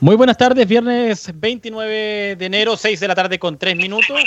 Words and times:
Muy 0.00 0.14
buenas 0.14 0.36
tardes, 0.36 0.64
viernes 0.68 1.28
29 1.34 2.36
de 2.36 2.46
enero, 2.46 2.76
6 2.76 3.00
de 3.00 3.08
la 3.08 3.16
tarde 3.16 3.36
con 3.40 3.58
3 3.58 3.74
minutos. 3.74 4.22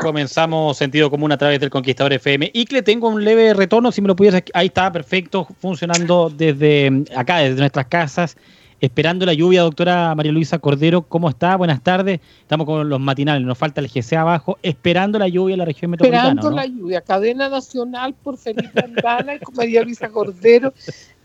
Comenzamos 0.00 0.76
sentido 0.76 1.10
común 1.10 1.32
a 1.32 1.36
través 1.36 1.58
del 1.58 1.68
Conquistador 1.68 2.12
FM. 2.12 2.52
Y 2.54 2.64
que 2.64 2.80
tengo 2.80 3.08
un 3.08 3.24
leve 3.24 3.54
retorno, 3.54 3.90
si 3.90 4.00
me 4.00 4.06
lo 4.06 4.14
pudieras, 4.14 4.44
ahí 4.52 4.68
está, 4.68 4.92
perfecto, 4.92 5.48
funcionando 5.60 6.30
desde 6.32 7.04
acá, 7.16 7.38
desde 7.38 7.58
nuestras 7.58 7.86
casas, 7.86 8.36
esperando 8.84 9.26
la 9.26 9.32
lluvia, 9.32 9.62
doctora 9.62 10.14
María 10.14 10.32
Luisa 10.32 10.58
Cordero. 10.58 11.02
¿Cómo 11.02 11.28
está? 11.28 11.56
Buenas 11.56 11.82
tardes. 11.82 12.20
Estamos 12.40 12.66
con 12.66 12.88
los 12.88 13.00
matinales, 13.00 13.46
nos 13.46 13.58
falta 13.58 13.80
el 13.80 13.88
GC 13.88 14.14
abajo, 14.14 14.58
esperando 14.62 15.18
la 15.18 15.28
lluvia 15.28 15.54
en 15.54 15.58
la 15.58 15.64
región 15.64 15.90
metropolitana. 15.90 16.28
Esperando 16.30 16.50
la 16.56 16.66
lluvia, 16.66 17.00
cadena 17.00 17.48
nacional 17.48 18.14
por 18.14 18.36
Felipe 18.36 18.80
Andana 18.84 19.36
y 19.36 19.38
con 19.40 19.54
María 19.54 19.82
Luisa 19.82 20.08
Cordero 20.08 20.72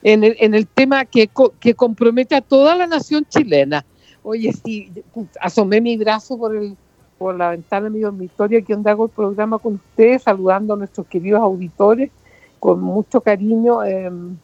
en 0.04 0.24
el, 0.24 0.36
en 0.40 0.54
el 0.54 0.68
tema 0.68 1.06
que, 1.06 1.30
que 1.60 1.74
compromete 1.74 2.36
a 2.36 2.42
toda 2.42 2.76
la 2.76 2.88
nación 2.88 3.26
chilena. 3.28 3.86
Oye, 4.23 4.54
sí, 4.54 4.92
asomé 5.42 5.82
mi 5.82 5.98
brazo 5.98 6.38
por, 6.38 6.56
el, 6.56 6.76
por 7.18 7.36
la 7.36 7.52
ventana 7.52 7.86
de 7.86 7.90
mi 7.90 8.00
dormitorio, 8.00 8.60
aquí 8.60 8.73
donde 8.73 8.90
hago 8.90 9.06
el 9.06 9.12
programa 9.12 9.60
con 9.60 9.76
ustedes, 9.76 10.23
saludando 10.23 10.73
a 10.73 10.78
nuestros 10.78 11.08
queridos 11.08 11.42
auditores 11.42 12.12
con 12.60 12.82
mucho 12.82 13.22
cariño. 13.22 13.84
Em, 13.84 14.38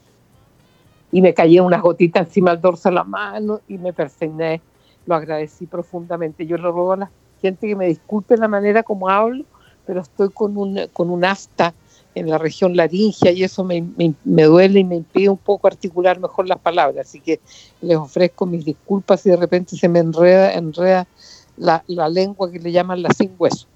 y 1.16 1.22
me 1.22 1.34
caí 1.34 1.62
unas 1.62 1.82
gotitas 1.82 2.28
encima 2.28 2.52
del 2.52 2.60
dorso 2.60 2.90
de 2.90 2.96
la 2.96 3.06
mano 3.06 3.62
y 3.70 3.78
me 3.78 3.94
persigné. 3.94 4.60
Lo 5.06 5.16
agradecí 5.16 5.66
profundamente. 5.66 6.46
Yo 6.46 6.58
le 6.58 6.64
ruego 6.64 6.92
a 6.92 6.98
la 6.98 7.12
gente 7.42 7.70
que 7.70 7.76
me 7.78 7.88
disculpe 7.88 8.36
la 8.36 8.50
manera 8.50 8.84
como 8.84 9.08
hablo, 9.08 9.46
pero 9.86 10.02
estoy 10.02 10.30
con 10.32 10.58
un, 10.58 10.78
con 10.92 11.10
un 11.10 11.24
afta 11.24 11.74
en 12.16 12.30
la 12.30 12.38
región 12.38 12.76
laringia 12.76 13.32
y 13.32 13.46
eso 13.46 13.64
me, 13.64 13.82
me, 14.26 14.44
duele 14.44 14.82
y 14.82 14.84
me 14.84 14.98
impide 14.98 15.30
un 15.30 15.38
poco 15.38 15.68
articular 15.68 16.20
mejor 16.20 16.50
las 16.50 16.60
palabras. 16.60 17.08
Así 17.08 17.22
que 17.22 17.40
les 17.80 17.96
ofrezco 17.96 18.46
mis 18.46 18.66
disculpas 18.66 19.22
si 19.22 19.30
de 19.30 19.38
repente 19.38 19.78
se 19.78 19.88
me 19.88 20.00
enreda, 20.00 20.52
enreda 20.52 21.08
la, 21.56 21.82
la 21.88 22.10
lengua 22.10 22.52
que 22.52 22.60
le 22.60 22.74
llaman 22.74 23.02
la 23.02 23.12
sin 23.12 23.32
hueso. 23.40 23.68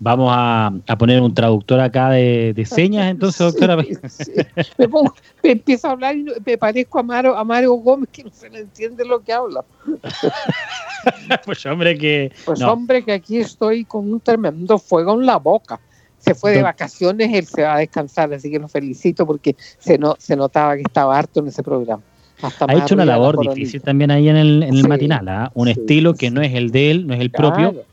Vamos 0.00 0.30
a, 0.32 0.72
a, 0.86 0.98
poner 0.98 1.20
un 1.20 1.34
traductor 1.34 1.80
acá 1.80 2.10
de, 2.10 2.52
de 2.54 2.64
señas, 2.64 3.10
entonces, 3.10 3.38
doctora. 3.38 3.76
Me, 3.76 4.88
pongo, 4.88 5.14
me, 5.42 5.52
empiezo 5.52 5.88
a 5.88 5.92
hablar 5.92 6.16
y 6.16 6.26
me 6.44 6.56
parezco 6.56 7.00
a 7.00 7.02
Mario, 7.02 7.36
a 7.36 7.44
Mario 7.44 7.72
Gómez, 7.74 8.08
que 8.12 8.24
no 8.24 8.30
se 8.32 8.48
le 8.48 8.60
entiende 8.60 9.04
lo 9.04 9.20
que 9.20 9.32
habla. 9.32 9.64
pues 11.44 11.66
hombre 11.66 11.98
que... 11.98 12.32
Pues 12.44 12.62
hombre 12.62 13.04
que 13.04 13.12
aquí 13.12 13.38
estoy 13.38 13.84
con 13.84 14.12
un 14.12 14.20
tremendo 14.20 14.78
fuego 14.78 15.14
en 15.14 15.26
la 15.26 15.36
boca 15.36 15.80
se 16.18 16.34
fue 16.34 16.52
de 16.52 16.62
vacaciones, 16.62 17.32
él 17.32 17.46
se 17.46 17.62
va 17.62 17.76
a 17.76 17.78
descansar, 17.78 18.32
así 18.32 18.50
que 18.50 18.58
lo 18.58 18.68
felicito 18.68 19.26
porque 19.26 19.56
se, 19.78 19.98
no, 19.98 20.16
se 20.18 20.36
notaba 20.36 20.74
que 20.74 20.82
estaba 20.82 21.16
harto 21.16 21.40
en 21.40 21.48
ese 21.48 21.62
programa. 21.62 22.02
ha 22.42 22.74
hecho 22.74 22.94
una 22.94 23.04
labor 23.04 23.38
difícil 23.38 23.80
también 23.80 24.10
ahí 24.10 24.28
en 24.28 24.36
el, 24.36 24.62
en 24.62 24.74
el 24.74 24.88
matinal, 24.88 25.28
¿ah? 25.28 25.50
un 25.54 25.68
estilo 25.68 26.14
que 26.14 26.30
no 26.30 26.42
es 26.42 26.54
el 26.54 26.70
de 26.70 26.90
él, 26.90 27.06
no 27.06 27.14
es 27.14 27.20
el 27.20 27.30
propio, 27.30 27.84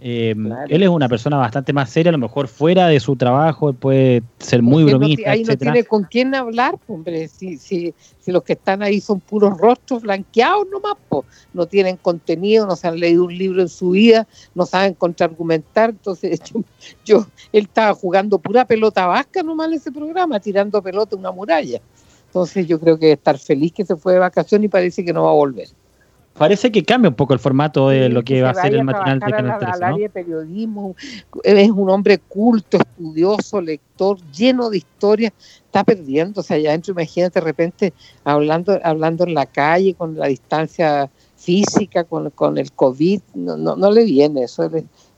eh, 0.00 0.34
Él 0.68 0.82
es 0.82 0.88
una 0.88 1.08
persona 1.08 1.36
bastante 1.36 1.72
más 1.72 1.88
seria, 1.88 2.10
a 2.10 2.12
lo 2.12 2.18
mejor 2.18 2.48
fuera 2.48 2.88
de 2.88 2.98
su 2.98 3.14
trabajo 3.14 3.72
puede 3.72 4.22
ser 4.38 4.60
muy 4.60 4.82
bromista. 4.82 5.26
No, 5.26 5.32
ahí 5.32 5.44
no 5.44 5.56
tiene 5.56 5.84
con 5.84 6.04
quién 6.04 6.34
hablar, 6.34 6.78
hombre. 6.88 7.28
Si, 7.28 7.58
si, 7.58 7.94
si, 8.18 8.32
los 8.32 8.42
que 8.42 8.54
están 8.54 8.82
ahí 8.82 9.00
son 9.00 9.20
puros 9.20 9.56
rostros 9.56 10.02
blanqueados 10.02 10.66
nomás, 10.68 10.94
pues 11.08 11.24
no 11.52 11.66
tienen 11.66 11.96
contenido, 11.96 12.66
no 12.66 12.74
se 12.74 12.88
han 12.88 12.98
leído 12.98 13.24
un 13.24 13.38
libro 13.38 13.62
en 13.62 13.68
su 13.68 13.90
vida, 13.90 14.26
no 14.54 14.66
saben 14.66 14.94
contraargumentar. 14.94 15.90
Entonces, 15.90 16.40
yo, 16.52 16.64
yo 17.04 17.26
él 17.52 17.64
estaba 17.64 17.94
jugando 17.94 18.38
pura 18.38 18.64
pelota 18.64 19.06
vasca 19.06 19.42
nomás 19.44 19.68
en 19.68 19.74
ese 19.74 19.92
programa, 19.92 20.40
tirando 20.40 20.82
pelota 20.82 21.14
en 21.14 21.20
una 21.20 21.30
muralla. 21.30 21.80
Entonces, 22.26 22.66
yo 22.66 22.80
creo 22.80 22.98
que 22.98 23.12
estar 23.12 23.38
feliz 23.38 23.72
que 23.72 23.84
se 23.84 23.94
fue 23.94 24.14
de 24.14 24.18
vacación 24.18 24.64
y 24.64 24.68
parece 24.68 25.04
que 25.04 25.12
no 25.12 25.22
va 25.22 25.30
a 25.30 25.34
volver. 25.34 25.68
Parece 26.36 26.72
que 26.72 26.82
cambia 26.82 27.10
un 27.10 27.14
poco 27.14 27.32
el 27.32 27.38
formato 27.38 27.90
de 27.90 28.08
lo 28.08 28.24
que, 28.24 28.42
va 28.42 28.50
a 28.50 28.54
ser 28.54 28.74
el 28.74 28.82
matinal 28.82 29.20
de 29.20 29.30
Canal 29.30 29.58
13, 29.60 29.72
al 29.72 29.82
área 29.84 30.08
de 30.08 30.10
periodismo, 30.10 30.96
es 31.44 31.70
un 31.70 31.88
hombre 31.90 32.18
culto, 32.18 32.78
estudioso, 32.78 33.60
lector, 33.60 34.18
lleno 34.32 34.68
de 34.68 34.78
historias, 34.78 35.32
está 35.64 35.84
perdiéndose 35.84 36.54
allá 36.54 36.70
adentro, 36.70 36.90
imagínate 36.92 37.38
de 37.38 37.44
repente 37.44 37.94
hablando, 38.24 38.76
hablando 38.82 39.22
en 39.22 39.34
la 39.34 39.46
calle 39.46 39.94
con 39.94 40.18
la 40.18 40.26
distancia 40.26 41.08
física, 41.36 42.02
con, 42.02 42.30
con 42.30 42.58
el 42.58 42.72
COVID, 42.72 43.20
no, 43.34 43.56
no, 43.56 43.76
no 43.76 43.92
le 43.92 44.02
viene 44.02 44.42
eso, 44.42 44.68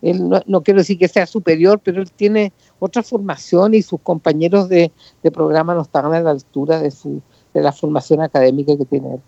él, 0.03 0.29
no, 0.29 0.43
no, 0.47 0.63
quiero 0.63 0.81
decir 0.81 0.99
que 0.99 1.09
sea 1.09 1.25
superior, 1.25 1.81
pero 1.83 2.03
él 2.03 2.11
tiene 2.11 2.53
otra 2.79 3.03
formación 3.03 3.73
y 3.73 3.81
sus 3.81 4.01
compañeros 4.03 4.69
de, 4.69 4.93
de 5.23 5.31
programa 5.31 5.75
no 5.75 5.81
están 5.81 6.13
a 6.13 6.21
la 6.21 6.31
altura 6.31 6.79
de, 6.79 6.91
su, 6.91 7.23
de 7.55 7.63
la 7.63 7.73
formación 7.73 8.21
académica 8.21 8.77
que 8.77 8.85
tiene 8.85 9.15
él 9.15 9.21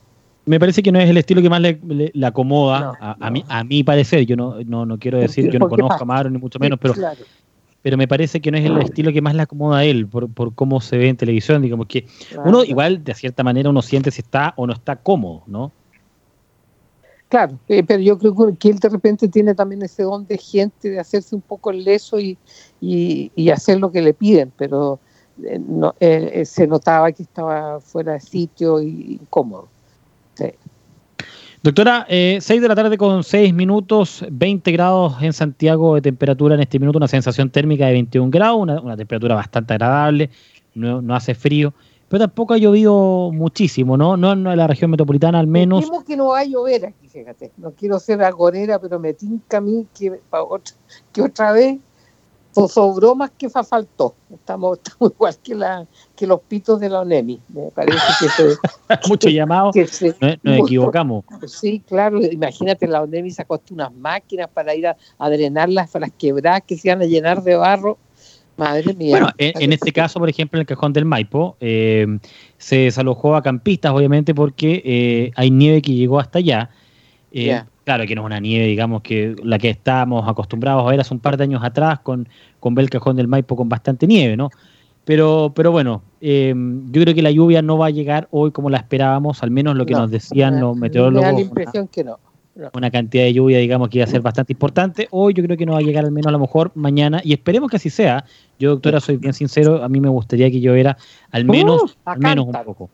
me 0.48 0.58
parece 0.58 0.82
que 0.82 0.90
no 0.90 0.98
es 0.98 1.08
el 1.08 1.16
estilo 1.18 1.42
que 1.42 1.50
más 1.50 1.60
le, 1.60 1.78
le, 1.86 2.26
acomoda 2.26 2.96
a, 3.00 3.16
a, 3.20 3.30
mí, 3.30 3.44
a 3.48 3.62
mi 3.64 3.84
parecer. 3.84 4.24
Yo 4.24 4.34
no, 4.34 4.56
no, 4.64 4.86
no 4.86 4.98
quiero 4.98 5.18
decir, 5.18 5.50
yo 5.50 5.58
no 5.58 5.68
conozco 5.68 6.02
a 6.02 6.06
Maro 6.06 6.30
ni 6.30 6.38
mucho 6.38 6.58
menos, 6.58 6.78
pero, 6.80 6.94
claro. 6.94 7.20
pero 7.82 7.96
me 7.96 8.08
parece 8.08 8.40
que 8.40 8.50
no 8.50 8.58
es 8.58 8.64
el 8.64 8.78
estilo 8.78 9.12
que 9.12 9.20
más 9.20 9.34
le 9.34 9.42
acomoda 9.42 9.78
a 9.78 9.84
él 9.84 10.06
por, 10.06 10.28
por 10.32 10.54
cómo 10.54 10.80
se 10.80 10.96
ve 10.96 11.08
en 11.08 11.16
televisión. 11.16 11.60
Digamos 11.60 11.86
que 11.86 12.04
claro. 12.30 12.48
uno 12.48 12.64
igual 12.64 13.04
de 13.04 13.14
cierta 13.14 13.44
manera 13.44 13.68
uno 13.68 13.82
siente 13.82 14.10
si 14.10 14.22
está 14.22 14.54
o 14.56 14.66
no 14.66 14.72
está 14.72 14.96
cómodo, 14.96 15.42
¿no? 15.46 15.70
Claro, 17.28 17.58
eh, 17.68 17.82
pero 17.86 18.00
yo 18.00 18.16
creo 18.18 18.56
que 18.58 18.70
él 18.70 18.78
de 18.78 18.88
repente 18.88 19.28
tiene 19.28 19.54
también 19.54 19.82
ese 19.82 20.02
don 20.02 20.26
de 20.26 20.38
gente 20.38 20.88
de 20.88 20.98
hacerse 20.98 21.34
un 21.34 21.42
poco 21.42 21.70
el 21.70 21.84
leso 21.84 22.18
y, 22.18 22.38
y, 22.80 23.30
y 23.36 23.50
hacer 23.50 23.78
lo 23.78 23.92
que 23.92 24.00
le 24.00 24.14
piden, 24.14 24.50
pero 24.56 24.98
eh, 25.44 25.58
no, 25.58 25.94
eh, 26.00 26.46
se 26.46 26.66
notaba 26.66 27.12
que 27.12 27.22
estaba 27.22 27.80
fuera 27.80 28.14
de 28.14 28.20
sitio 28.20 28.80
y 28.80 29.18
incómodo. 29.20 29.68
Doctora, 31.60 32.06
eh, 32.08 32.38
6 32.40 32.62
de 32.62 32.68
la 32.68 32.76
tarde 32.76 32.96
con 32.96 33.24
6 33.24 33.52
minutos, 33.52 34.24
20 34.30 34.70
grados 34.70 35.16
en 35.20 35.32
Santiago 35.32 35.96
de 35.96 36.02
temperatura 36.02 36.54
en 36.54 36.60
este 36.60 36.78
minuto, 36.78 36.98
una 36.98 37.08
sensación 37.08 37.50
térmica 37.50 37.86
de 37.86 37.94
21 37.94 38.30
grados, 38.30 38.60
una, 38.60 38.80
una 38.80 38.96
temperatura 38.96 39.34
bastante 39.34 39.74
agradable, 39.74 40.30
no, 40.74 41.02
no, 41.02 41.16
hace 41.16 41.34
frío, 41.34 41.74
pero 42.08 42.26
tampoco 42.26 42.54
ha 42.54 42.58
llovido 42.58 43.32
muchísimo, 43.32 43.96
¿no? 43.96 44.16
No 44.16 44.32
en 44.32 44.44
la 44.44 44.66
región 44.68 44.92
metropolitana 44.92 45.40
al 45.40 45.48
menos. 45.48 45.80
Dijimos 45.80 46.04
que 46.04 46.16
no 46.16 46.28
va 46.28 46.40
a 46.40 46.44
llover 46.44 46.86
aquí, 46.86 47.08
fíjate. 47.08 47.50
No 47.56 47.72
quiero 47.72 47.98
ser 47.98 48.22
agorera, 48.22 48.78
pero 48.78 49.00
me 49.00 49.12
tinca 49.12 49.56
a 49.56 49.60
mí 49.60 49.84
que, 49.98 50.20
que 51.12 51.22
otra 51.22 51.50
vez 51.50 51.78
son 52.66 52.96
bromas 52.96 53.30
que 53.38 53.48
faltó. 53.48 54.14
Estamos, 54.32 54.78
estamos 54.84 55.12
igual 55.12 55.36
que, 55.42 55.54
la, 55.54 55.86
que 56.16 56.26
los 56.26 56.40
pitos 56.40 56.80
de 56.80 56.88
la 56.88 57.00
ONEMI. 57.00 57.40
Me 57.48 57.70
parece 57.70 58.00
que 58.18 58.28
se, 58.28 58.56
Mucho 59.08 59.28
llamado, 59.28 59.70
se, 59.72 60.16
nos, 60.20 60.38
nos 60.42 60.58
equivocamos. 60.58 61.24
Sí, 61.46 61.82
claro. 61.86 62.20
Imagínate, 62.20 62.88
la 62.88 63.02
ONEMI 63.02 63.30
sacó 63.30 63.60
unas 63.70 63.94
máquinas 63.94 64.48
para 64.48 64.74
ir 64.74 64.86
a, 64.86 64.96
a 65.18 65.30
drenar 65.30 65.68
las, 65.68 65.94
las 65.94 66.10
quebradas 66.12 66.62
que 66.66 66.76
se 66.76 66.88
iban 66.88 67.02
a 67.02 67.04
llenar 67.04 67.42
de 67.42 67.56
barro. 67.56 67.98
Madre 68.56 68.92
mía. 68.92 69.10
Bueno, 69.10 69.28
en, 69.38 69.62
en, 69.62 69.72
este 69.72 69.92
caso, 69.92 70.18
por 70.18 70.28
ejemplo, 70.28 70.58
en 70.58 70.62
el 70.62 70.66
cajón 70.66 70.92
del 70.92 71.04
Maipo, 71.04 71.56
eh, 71.60 72.18
se 72.56 72.76
desalojó 72.78 73.36
a 73.36 73.42
campistas, 73.42 73.92
obviamente, 73.92 74.34
porque 74.34 74.82
eh, 74.84 75.30
hay 75.36 75.52
nieve 75.52 75.80
que 75.80 75.94
llegó 75.94 76.18
hasta 76.18 76.40
allá. 76.40 76.70
Eh, 77.30 77.44
yeah 77.44 77.68
Claro 77.88 78.04
que 78.04 78.14
no 78.14 78.20
es 78.20 78.26
una 78.26 78.38
nieve, 78.38 78.66
digamos, 78.66 79.00
que 79.00 79.34
la 79.42 79.58
que 79.58 79.70
estábamos 79.70 80.28
acostumbrados 80.28 80.86
a 80.86 80.90
ver 80.90 81.00
hace 81.00 81.14
un 81.14 81.20
par 81.20 81.38
de 81.38 81.44
años 81.44 81.64
atrás 81.64 82.00
con, 82.00 82.28
con 82.60 82.74
Belcajón 82.74 83.16
del 83.16 83.28
Maipo 83.28 83.56
con 83.56 83.70
bastante 83.70 84.06
nieve, 84.06 84.36
¿no? 84.36 84.50
Pero, 85.06 85.52
pero 85.56 85.72
bueno, 85.72 86.02
eh, 86.20 86.52
yo 86.90 87.00
creo 87.00 87.14
que 87.14 87.22
la 87.22 87.30
lluvia 87.30 87.62
no 87.62 87.78
va 87.78 87.86
a 87.86 87.90
llegar 87.90 88.28
hoy 88.30 88.50
como 88.50 88.68
la 88.68 88.76
esperábamos, 88.76 89.42
al 89.42 89.50
menos 89.50 89.74
lo 89.74 89.86
que 89.86 89.94
nos 89.94 90.10
decían 90.10 90.60
los 90.60 90.76
meteorólogos. 90.76 91.24
Me 91.24 91.32
da 91.32 91.38
la 91.38 91.40
impresión 91.40 91.88
que 91.88 92.04
no 92.04 92.18
una 92.72 92.90
cantidad 92.90 93.24
de 93.24 93.32
lluvia, 93.32 93.58
digamos, 93.58 93.88
que 93.88 93.98
iba 93.98 94.04
a 94.04 94.08
ser 94.08 94.20
bastante 94.20 94.52
importante. 94.52 95.06
Hoy 95.10 95.34
yo 95.34 95.42
creo 95.44 95.56
que 95.56 95.64
no 95.64 95.72
va 95.72 95.78
a 95.78 95.82
llegar 95.82 96.04
al 96.04 96.10
menos 96.10 96.26
a 96.28 96.32
lo 96.32 96.38
mejor 96.38 96.72
mañana, 96.74 97.20
y 97.22 97.32
esperemos 97.32 97.70
que 97.70 97.76
así 97.76 97.90
sea. 97.90 98.24
Yo, 98.58 98.70
doctora, 98.70 99.00
soy 99.00 99.16
bien 99.16 99.32
sincero, 99.32 99.82
a 99.82 99.88
mí 99.88 100.00
me 100.00 100.08
gustaría 100.08 100.50
que 100.50 100.60
lloviera 100.60 100.96
al 101.30 101.44
menos, 101.44 101.96
al 102.04 102.18
menos 102.18 102.46
un 102.46 102.52
poco. 102.64 102.90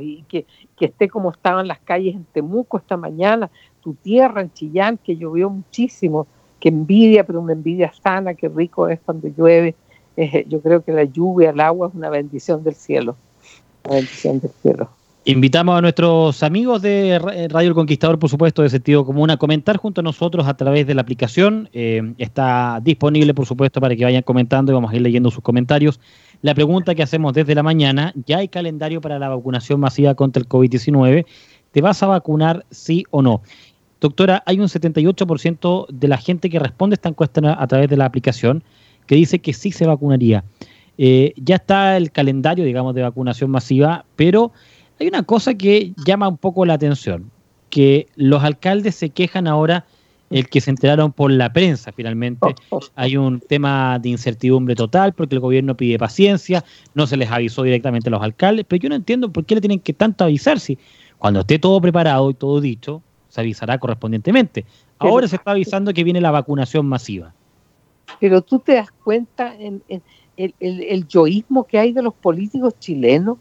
Y 0.00 0.22
que, 0.28 0.46
que 0.76 0.86
esté 0.86 1.08
como 1.08 1.30
estaban 1.30 1.66
las 1.66 1.80
calles 1.80 2.14
en 2.14 2.24
Temuco 2.24 2.78
esta 2.78 2.96
mañana, 2.96 3.50
tu 3.82 3.94
tierra 3.94 4.40
en 4.40 4.52
Chillán, 4.52 4.98
que 5.02 5.16
llovió 5.16 5.50
muchísimo, 5.50 6.26
que 6.60 6.68
envidia, 6.68 7.24
pero 7.24 7.40
una 7.40 7.52
envidia 7.52 7.92
sana, 8.02 8.34
que 8.34 8.48
rico 8.48 8.88
es 8.88 9.00
cuando 9.04 9.28
llueve. 9.28 9.74
Eh, 10.16 10.44
yo 10.48 10.60
creo 10.60 10.84
que 10.84 10.92
la 10.92 11.04
lluvia, 11.04 11.50
el 11.50 11.60
agua 11.60 11.88
es 11.88 11.94
una 11.94 12.10
bendición 12.10 12.62
del 12.62 12.74
cielo, 12.74 13.16
una 13.84 13.96
bendición 13.96 14.40
del 14.40 14.50
cielo. 14.62 14.90
Invitamos 15.24 15.78
a 15.78 15.80
nuestros 15.80 16.42
amigos 16.42 16.82
de 16.82 17.16
Radio 17.48 17.68
El 17.68 17.74
Conquistador, 17.74 18.18
por 18.18 18.28
supuesto, 18.28 18.62
de 18.62 18.70
sentido 18.70 19.06
común, 19.06 19.30
a 19.30 19.36
comentar 19.36 19.76
junto 19.76 20.00
a 20.00 20.04
nosotros 20.04 20.48
a 20.48 20.54
través 20.54 20.84
de 20.84 20.94
la 20.94 21.02
aplicación. 21.02 21.68
Eh, 21.72 22.12
está 22.18 22.80
disponible, 22.82 23.32
por 23.32 23.46
supuesto, 23.46 23.80
para 23.80 23.94
que 23.94 24.04
vayan 24.04 24.24
comentando 24.24 24.72
y 24.72 24.74
vamos 24.74 24.92
a 24.92 24.96
ir 24.96 25.02
leyendo 25.02 25.30
sus 25.30 25.44
comentarios. 25.44 26.00
La 26.40 26.56
pregunta 26.56 26.96
que 26.96 27.04
hacemos 27.04 27.34
desde 27.34 27.54
la 27.54 27.62
mañana, 27.62 28.12
¿ya 28.26 28.38
hay 28.38 28.48
calendario 28.48 29.00
para 29.00 29.20
la 29.20 29.28
vacunación 29.28 29.78
masiva 29.78 30.16
contra 30.16 30.40
el 30.40 30.48
COVID-19? 30.48 31.24
¿Te 31.70 31.80
vas 31.80 32.02
a 32.02 32.08
vacunar 32.08 32.66
sí 32.70 33.04
o 33.10 33.22
no? 33.22 33.42
Doctora, 34.02 34.42
hay 34.46 34.58
un 34.58 34.66
78% 34.66 35.86
de 35.88 36.08
la 36.08 36.16
gente 36.16 36.50
que 36.50 36.58
responde 36.58 36.94
a 36.94 36.96
esta 36.96 37.08
encuesta 37.08 37.40
a 37.56 37.66
través 37.68 37.88
de 37.88 37.96
la 37.96 38.04
aplicación 38.04 38.64
que 39.06 39.14
dice 39.14 39.38
que 39.38 39.52
sí 39.52 39.70
se 39.70 39.86
vacunaría. 39.86 40.42
Eh, 40.98 41.32
ya 41.36 41.54
está 41.54 41.96
el 41.96 42.10
calendario, 42.10 42.64
digamos, 42.64 42.96
de 42.96 43.02
vacunación 43.02 43.52
masiva, 43.52 44.04
pero 44.16 44.50
hay 44.98 45.06
una 45.06 45.22
cosa 45.22 45.54
que 45.54 45.92
llama 46.04 46.26
un 46.26 46.36
poco 46.36 46.66
la 46.66 46.74
atención, 46.74 47.30
que 47.70 48.08
los 48.16 48.42
alcaldes 48.42 48.96
se 48.96 49.10
quejan 49.10 49.46
ahora 49.46 49.86
el 50.30 50.48
que 50.48 50.60
se 50.60 50.70
enteraron 50.70 51.12
por 51.12 51.30
la 51.30 51.52
prensa 51.52 51.92
finalmente. 51.92 52.56
Hay 52.96 53.16
un 53.16 53.38
tema 53.38 54.00
de 54.00 54.08
incertidumbre 54.08 54.74
total 54.74 55.12
porque 55.12 55.36
el 55.36 55.40
gobierno 55.40 55.76
pide 55.76 55.96
paciencia, 55.96 56.64
no 56.94 57.06
se 57.06 57.16
les 57.16 57.30
avisó 57.30 57.62
directamente 57.62 58.08
a 58.08 58.10
los 58.10 58.22
alcaldes, 58.22 58.66
pero 58.68 58.82
yo 58.82 58.88
no 58.88 58.96
entiendo 58.96 59.30
por 59.30 59.44
qué 59.44 59.54
le 59.54 59.60
tienen 59.60 59.78
que 59.78 59.92
tanto 59.92 60.24
avisar 60.24 60.58
si 60.58 60.76
cuando 61.18 61.40
esté 61.40 61.60
todo 61.60 61.80
preparado 61.80 62.30
y 62.30 62.34
todo 62.34 62.60
dicho, 62.60 63.00
se 63.32 63.40
avisará 63.40 63.78
correspondientemente. 63.78 64.66
Ahora 64.98 65.26
se 65.26 65.36
está 65.36 65.52
avisando 65.52 65.94
que 65.94 66.04
viene 66.04 66.20
la 66.20 66.30
vacunación 66.30 66.84
masiva. 66.86 67.32
Pero 68.20 68.42
tú 68.42 68.58
te 68.58 68.74
das 68.74 68.90
cuenta 68.90 69.54
en, 69.58 69.82
el, 70.36 70.54
el 70.58 71.08
yoísmo 71.08 71.64
que 71.64 71.78
hay 71.78 71.92
de 71.92 72.02
los 72.02 72.12
políticos 72.12 72.74
chilenos 72.78 73.38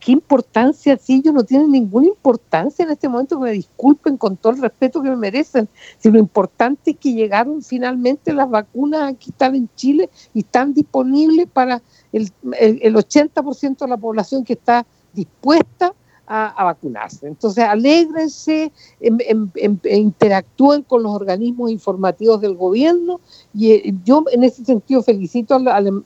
¿qué 0.00 0.12
importancia? 0.12 0.96
Si 0.96 1.14
ellos 1.14 1.32
no 1.32 1.44
tienen 1.44 1.70
ninguna 1.70 2.08
importancia 2.08 2.84
en 2.84 2.90
este 2.90 3.08
momento, 3.08 3.38
que 3.38 3.44
me 3.44 3.52
disculpen 3.52 4.16
con 4.16 4.36
todo 4.36 4.54
el 4.54 4.62
respeto 4.62 5.02
que 5.02 5.10
me 5.10 5.16
merecen. 5.16 5.68
Si 5.98 6.10
lo 6.10 6.18
importante 6.18 6.92
es 6.92 6.96
que 6.96 7.12
llegaron 7.12 7.62
finalmente 7.62 8.32
las 8.32 8.50
vacunas 8.50 9.12
aquí 9.12 9.30
están 9.30 9.54
en 9.54 9.68
Chile 9.76 10.10
y 10.34 10.40
están 10.40 10.72
disponibles 10.72 11.46
para 11.52 11.82
el, 12.12 12.32
el, 12.58 12.94
80% 12.94 13.78
de 13.78 13.88
la 13.88 13.98
población 13.98 14.42
que 14.42 14.54
está 14.54 14.86
dispuesta 15.12 15.92
a, 16.32 16.64
vacunarse. 16.64 17.26
Entonces, 17.26 17.64
alégrense, 17.64 18.70
em, 19.00 19.18
em, 19.20 19.50
em, 19.56 19.78
interactúen 19.98 20.82
con 20.82 21.02
los 21.02 21.12
organismos 21.12 21.72
informativos 21.72 22.40
del 22.40 22.54
gobierno 22.54 23.20
y 23.52 23.72
eh, 23.72 23.94
yo 24.04 24.24
en 24.30 24.44
ese 24.44 24.64
sentido 24.64 25.02
felicito 25.02 25.56
al, 25.56 25.66
al, 25.66 26.04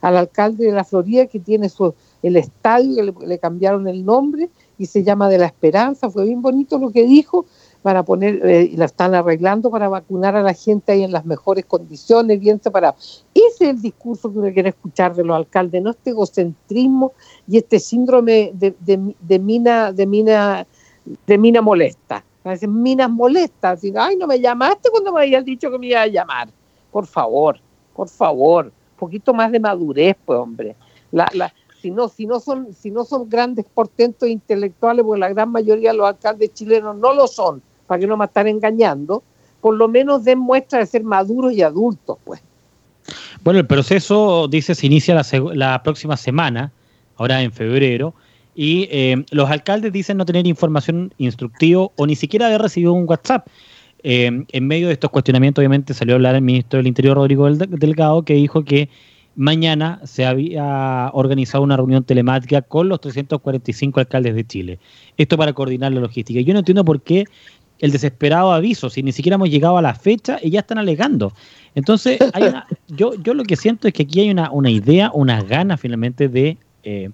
al, 0.00 0.16
alcalde 0.16 0.66
de 0.66 0.72
la 0.72 0.84
Florida 0.84 1.26
que 1.26 1.40
tiene 1.40 1.68
su 1.68 1.92
el 2.22 2.36
estadio, 2.36 3.02
le, 3.02 3.14
le, 3.26 3.38
cambiaron 3.38 3.88
el 3.88 4.04
nombre 4.04 4.48
y 4.76 4.86
se 4.86 5.02
llama 5.02 5.28
de 5.28 5.38
la 5.38 5.46
Esperanza, 5.46 6.10
fue 6.10 6.24
bien 6.24 6.40
bonito 6.40 6.78
lo 6.78 6.90
que 6.90 7.04
dijo, 7.04 7.46
para 7.82 8.02
poner, 8.02 8.44
eh, 8.44 8.70
y 8.72 8.76
la 8.76 8.86
están 8.86 9.14
arreglando 9.14 9.70
para 9.70 9.88
vacunar 9.88 10.36
a 10.36 10.42
la 10.42 10.54
gente 10.54 10.92
ahí 10.92 11.04
en 11.04 11.12
las 11.12 11.24
mejores 11.24 11.64
condiciones, 11.64 12.40
bien 12.40 12.60
separado. 12.60 12.96
Ese 12.98 13.64
es 13.64 13.70
el 13.70 13.82
discurso 13.82 14.32
que 14.32 14.38
uno 14.38 14.52
quiere 14.52 14.70
escuchar 14.70 15.14
de 15.14 15.24
los 15.24 15.36
alcaldes, 15.36 15.82
no 15.82 15.90
este 15.90 16.10
egocentrismo 16.10 17.12
y 17.46 17.58
este 17.58 17.78
síndrome 17.78 18.52
de, 18.54 18.74
de, 18.80 19.38
mina, 19.38 19.92
de 19.92 20.06
mina, 20.06 20.66
de 21.26 21.38
mina 21.38 21.62
molesta. 21.62 22.24
minas 22.66 23.10
molestas, 23.10 23.80
ay, 23.96 24.16
no 24.16 24.26
me 24.26 24.40
llamaste 24.40 24.90
cuando 24.90 25.12
me 25.12 25.20
habías 25.20 25.44
dicho 25.44 25.70
que 25.70 25.78
me 25.78 25.86
iba 25.86 26.02
a 26.02 26.06
llamar. 26.06 26.48
Por 26.90 27.06
favor, 27.06 27.60
por 27.94 28.08
favor, 28.08 28.66
un 28.66 28.98
poquito 28.98 29.32
más 29.32 29.52
de 29.52 29.60
madurez, 29.60 30.16
pues, 30.24 30.38
hombre. 30.38 30.74
La, 31.10 31.28
la, 31.32 31.52
si 31.80 31.90
no, 31.90 32.08
si 32.08 32.26
no 32.26 32.40
son, 32.40 32.74
si 32.74 32.90
no 32.90 33.04
son 33.04 33.28
grandes 33.28 33.64
portentos 33.72 34.28
intelectuales, 34.28 35.04
porque 35.04 35.20
la 35.20 35.28
gran 35.28 35.50
mayoría 35.50 35.92
de 35.92 35.98
los 35.98 36.06
alcaldes 36.06 36.52
chilenos 36.54 36.96
no 36.96 37.14
lo 37.14 37.26
son, 37.26 37.62
para 37.86 38.00
que 38.00 38.06
no 38.06 38.16
me 38.16 38.24
estén 38.24 38.48
engañando, 38.48 39.22
por 39.60 39.74
lo 39.74 39.88
menos 39.88 40.24
den 40.24 40.38
muestra 40.38 40.80
de 40.80 40.86
ser 40.86 41.04
maduros 41.04 41.52
y 41.52 41.62
adultos, 41.62 42.18
pues. 42.24 42.42
Bueno, 43.42 43.60
el 43.60 43.66
proceso, 43.66 44.48
dice, 44.48 44.74
se 44.74 44.86
inicia 44.86 45.14
la, 45.14 45.24
la 45.54 45.82
próxima 45.82 46.16
semana, 46.16 46.72
ahora 47.16 47.42
en 47.42 47.52
febrero, 47.52 48.14
y 48.54 48.88
eh, 48.90 49.24
los 49.30 49.48
alcaldes 49.48 49.92
dicen 49.92 50.16
no 50.16 50.26
tener 50.26 50.46
información 50.46 51.14
instructiva 51.18 51.88
o 51.94 52.06
ni 52.06 52.16
siquiera 52.16 52.46
haber 52.46 52.60
recibido 52.60 52.92
un 52.92 53.08
WhatsApp. 53.08 53.46
Eh, 54.02 54.44
en 54.50 54.66
medio 54.66 54.88
de 54.88 54.94
estos 54.94 55.10
cuestionamientos, 55.10 55.62
obviamente, 55.62 55.94
salió 55.94 56.14
a 56.14 56.16
hablar 56.16 56.34
el 56.34 56.42
ministro 56.42 56.78
del 56.78 56.88
Interior, 56.88 57.16
Rodrigo 57.16 57.48
Delgado, 57.48 58.22
que 58.22 58.34
dijo 58.34 58.64
que 58.64 58.88
mañana 59.38 60.00
se 60.02 60.26
había 60.26 61.10
organizado 61.12 61.62
una 61.62 61.76
reunión 61.76 62.02
telemática 62.02 62.60
con 62.60 62.88
los 62.88 63.00
345 63.00 64.00
alcaldes 64.00 64.34
de 64.34 64.44
Chile. 64.44 64.78
Esto 65.16 65.38
para 65.38 65.52
coordinar 65.52 65.92
la 65.92 66.00
logística. 66.00 66.40
Yo 66.40 66.52
no 66.52 66.58
entiendo 66.58 66.84
por 66.84 67.00
qué 67.00 67.24
el 67.78 67.92
desesperado 67.92 68.52
aviso, 68.52 68.90
si 68.90 69.04
ni 69.04 69.12
siquiera 69.12 69.36
hemos 69.36 69.48
llegado 69.48 69.78
a 69.78 69.82
la 69.82 69.94
fecha 69.94 70.40
y 70.42 70.50
ya 70.50 70.60
están 70.60 70.78
alegando. 70.78 71.32
Entonces, 71.76 72.18
yo, 72.88 73.14
yo 73.22 73.32
lo 73.32 73.44
que 73.44 73.54
siento 73.54 73.86
es 73.86 73.94
que 73.94 74.02
aquí 74.02 74.18
hay 74.20 74.30
una, 74.30 74.50
una 74.50 74.70
idea, 74.70 75.12
una 75.14 75.40
gana 75.44 75.76
finalmente 75.76 76.28
de 76.28 76.58
eh, 76.82 77.10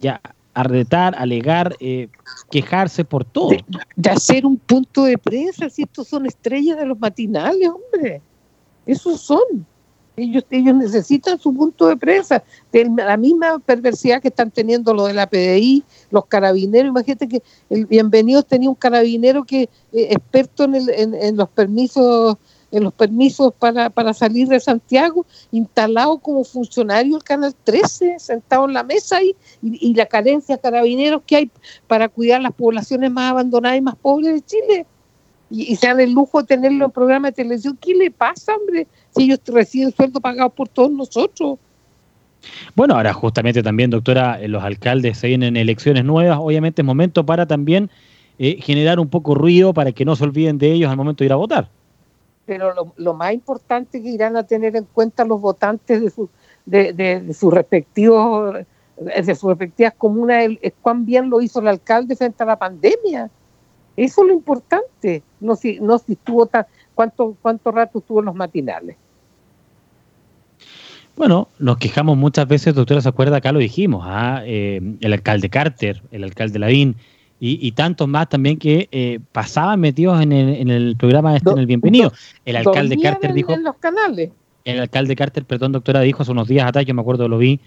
ya 0.00 0.22
arretar, 0.54 1.14
alegar, 1.18 1.76
eh, 1.78 2.08
quejarse 2.50 3.04
por 3.04 3.26
todo. 3.26 3.50
De, 3.96 4.10
hacer 4.10 4.46
un 4.46 4.56
punto 4.56 5.04
de 5.04 5.18
prensa, 5.18 5.68
si 5.68 5.82
estos 5.82 6.08
son 6.08 6.24
estrellas 6.24 6.78
de 6.78 6.86
los 6.86 6.98
matinales, 6.98 7.68
hombre. 7.68 8.22
Esos 8.86 9.20
son. 9.20 9.66
Ellos, 10.18 10.44
ellos 10.50 10.74
necesitan 10.74 11.38
su 11.38 11.54
punto 11.54 11.86
de 11.86 11.96
prensa. 11.96 12.42
De 12.72 12.84
la 12.96 13.16
misma 13.16 13.58
perversidad 13.60 14.20
que 14.20 14.28
están 14.28 14.50
teniendo 14.50 14.92
lo 14.92 15.06
de 15.06 15.14
la 15.14 15.28
PDI, 15.28 15.84
los 16.10 16.26
carabineros. 16.26 16.90
Imagínate 16.90 17.28
que 17.28 17.42
el 17.70 17.86
Bienvenido 17.86 18.42
tenía 18.42 18.68
un 18.68 18.74
carabinero 18.74 19.44
que 19.44 19.62
eh, 19.92 20.08
experto 20.10 20.64
en, 20.64 20.74
el, 20.74 20.88
en, 20.90 21.36
los 21.36 21.48
permisos 21.50 22.36
en 22.70 22.84
los 22.84 22.92
permisos 22.92 23.54
para, 23.58 23.88
para 23.88 24.12
salir 24.12 24.46
de 24.48 24.60
Santiago, 24.60 25.24
instalado 25.50 26.18
como 26.18 26.44
funcionario 26.44 27.14
del 27.14 27.22
Canal 27.22 27.54
13, 27.64 28.18
sentado 28.18 28.66
en 28.66 28.74
la 28.74 28.82
mesa 28.82 29.22
y, 29.22 29.34
y, 29.62 29.94
la 29.94 30.04
carencia 30.04 30.56
de 30.56 30.60
carabineros 30.60 31.22
que 31.26 31.36
hay 31.36 31.50
para 31.86 32.10
cuidar 32.10 32.42
las 32.42 32.52
poblaciones 32.52 33.10
más 33.10 33.30
abandonadas 33.30 33.78
y 33.78 33.80
más 33.80 33.96
pobres 33.96 34.34
de 34.34 34.42
Chile. 34.42 34.86
Y, 35.50 35.72
y 35.72 35.76
se 35.76 35.86
dan 35.86 36.00
el 36.00 36.12
lujo 36.12 36.40
de 36.40 36.46
tenerlo 36.46 36.86
en 36.86 36.90
programa 36.90 37.28
de 37.28 37.32
televisión. 37.32 37.78
¿Qué 37.80 37.94
le 37.94 38.10
pasa, 38.10 38.54
hombre? 38.54 38.86
si 39.14 39.24
ellos 39.24 39.40
reciben 39.46 39.92
sueldo 39.92 40.20
pagado 40.20 40.50
por 40.50 40.68
todos 40.68 40.90
nosotros. 40.90 41.58
Bueno, 42.74 42.94
ahora 42.94 43.12
justamente 43.12 43.62
también, 43.62 43.90
doctora, 43.90 44.40
eh, 44.40 44.48
los 44.48 44.62
alcaldes 44.62 45.18
se 45.18 45.26
vienen 45.26 45.56
elecciones 45.56 46.04
nuevas, 46.04 46.38
obviamente 46.40 46.82
es 46.82 46.86
momento 46.86 47.26
para 47.26 47.46
también 47.46 47.90
eh, 48.38 48.60
generar 48.60 49.00
un 49.00 49.08
poco 49.08 49.34
ruido 49.34 49.74
para 49.74 49.92
que 49.92 50.04
no 50.04 50.14
se 50.14 50.24
olviden 50.24 50.58
de 50.58 50.72
ellos 50.72 50.90
al 50.90 50.96
momento 50.96 51.24
de 51.24 51.26
ir 51.26 51.32
a 51.32 51.36
votar. 51.36 51.68
Pero 52.46 52.92
lo, 52.96 53.14
más 53.14 53.34
importante 53.34 54.02
que 54.02 54.08
irán 54.08 54.36
a 54.36 54.44
tener 54.44 54.74
en 54.76 54.84
cuenta 54.84 55.24
los 55.24 55.40
votantes 55.40 56.00
de, 56.00 56.10
su, 56.10 56.30
de, 56.64 57.34
sus 57.34 57.52
respectivos 57.52 58.56
de 58.96 59.34
sus 59.36 59.50
respectivas 59.50 59.94
comunas 59.96 60.44
es, 60.60 60.72
cuán 60.82 61.04
bien 61.04 61.30
lo 61.30 61.40
hizo 61.40 61.60
el 61.60 61.68
alcalde 61.68 62.16
frente 62.16 62.42
a 62.42 62.46
la 62.46 62.58
pandemia. 62.58 63.30
Eso 63.98 64.22
es 64.22 64.28
lo 64.28 64.32
importante, 64.32 65.24
no 65.40 65.56
si, 65.56 65.80
no 65.80 65.98
si 65.98 66.12
estuvo 66.12 66.46
tan, 66.46 66.66
cuánto, 66.94 67.36
cuánto 67.42 67.72
rato 67.72 67.98
estuvo 67.98 68.20
en 68.20 68.26
los 68.26 68.34
matinales. 68.36 68.96
Bueno, 71.16 71.48
nos 71.58 71.78
quejamos 71.78 72.16
muchas 72.16 72.46
veces, 72.46 72.76
doctora, 72.76 73.00
¿se 73.00 73.08
acuerda? 73.08 73.38
Acá 73.38 73.50
lo 73.50 73.58
dijimos, 73.58 74.04
¿ah? 74.06 74.42
eh, 74.44 74.80
el 75.00 75.12
alcalde 75.12 75.50
Carter, 75.50 76.00
el 76.12 76.22
alcalde 76.22 76.60
Lavín 76.60 76.94
y, 77.40 77.72
tantos 77.72 78.06
más 78.06 78.28
también 78.28 78.56
que 78.56 78.88
eh, 78.92 79.18
pasaban 79.32 79.80
metidos 79.80 80.20
en 80.22 80.30
el, 80.30 80.54
en 80.56 80.70
el 80.70 80.96
programa 80.96 81.36
este, 81.36 81.50
en 81.50 81.58
el 81.58 81.66
Bienvenido. 81.66 82.12
El 82.44 82.56
alcalde 82.56 82.98
Carter 83.00 83.32
dijo... 83.32 83.52
En 83.52 83.64
los 83.64 83.76
canales. 83.78 84.30
El 84.64 84.78
alcalde 84.78 85.16
Carter, 85.16 85.44
perdón, 85.44 85.72
doctora, 85.72 86.02
dijo 86.02 86.22
hace 86.22 86.30
unos 86.30 86.46
días 86.46 86.68
atrás, 86.68 86.86
yo 86.86 86.94
me 86.94 87.00
acuerdo, 87.00 87.26
lo 87.26 87.38
vi, 87.38 87.58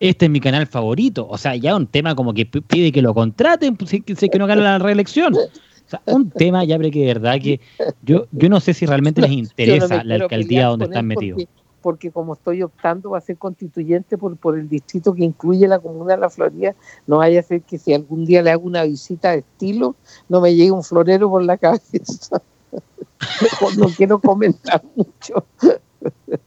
este 0.00 0.26
es 0.26 0.30
mi 0.30 0.40
canal 0.40 0.66
favorito. 0.66 1.26
O 1.28 1.38
sea, 1.38 1.56
ya 1.56 1.76
un 1.76 1.86
tema 1.86 2.14
como 2.14 2.34
que 2.34 2.46
pide 2.46 2.92
que 2.92 3.02
lo 3.02 3.14
contraten, 3.14 3.76
si, 3.86 4.00
pues, 4.00 4.18
si 4.18 4.28
que 4.28 4.38
no 4.38 4.46
gana 4.46 4.62
la 4.62 4.78
reelección. 4.78 5.34
O 5.34 5.90
sea, 5.90 6.02
un 6.06 6.30
tema 6.30 6.64
ya, 6.64 6.76
pero 6.76 6.90
que 6.90 7.00
de 7.00 7.06
verdad 7.06 7.40
que 7.40 7.60
yo, 8.02 8.26
yo 8.32 8.48
no 8.48 8.60
sé 8.60 8.74
si 8.74 8.86
realmente 8.86 9.22
les 9.22 9.30
interesa 9.32 10.04
la 10.04 10.16
alcaldía 10.16 10.66
donde 10.66 10.86
están 10.86 11.06
metidos. 11.06 11.44
Porque, 11.80 12.10
como 12.10 12.34
estoy 12.34 12.62
optando 12.62 13.14
a 13.14 13.20
ser 13.20 13.38
constituyente 13.38 14.18
por, 14.18 14.36
por 14.36 14.58
el 14.58 14.68
distrito 14.68 15.14
que 15.14 15.24
incluye 15.24 15.66
la 15.68 15.78
comuna 15.78 16.14
de 16.14 16.20
la 16.20 16.28
Florida, 16.28 16.74
no 17.06 17.18
vaya 17.18 17.40
a 17.40 17.42
ser 17.42 17.62
que 17.62 17.78
si 17.78 17.94
algún 17.94 18.26
día 18.26 18.42
le 18.42 18.50
hago 18.50 18.64
una 18.64 18.82
visita 18.82 19.30
de 19.30 19.38
estilo, 19.38 19.94
no 20.28 20.40
me 20.40 20.54
llegue 20.54 20.72
un 20.72 20.82
florero 20.82 21.30
por 21.30 21.44
la 21.44 21.56
cabeza. 21.56 22.42
no 23.78 23.86
quiero 23.96 24.18
comentar 24.18 24.82
mucho. 24.94 25.46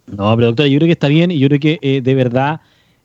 No, 0.06 0.36
pero 0.36 0.48
doctora, 0.48 0.68
yo 0.68 0.78
creo 0.78 0.88
que 0.88 0.94
está 0.94 1.08
bien 1.08 1.32
y 1.32 1.40
yo 1.40 1.48
creo 1.48 1.60
que 1.60 1.80
eh, 1.82 2.02
de 2.02 2.16
verdad 2.16 2.62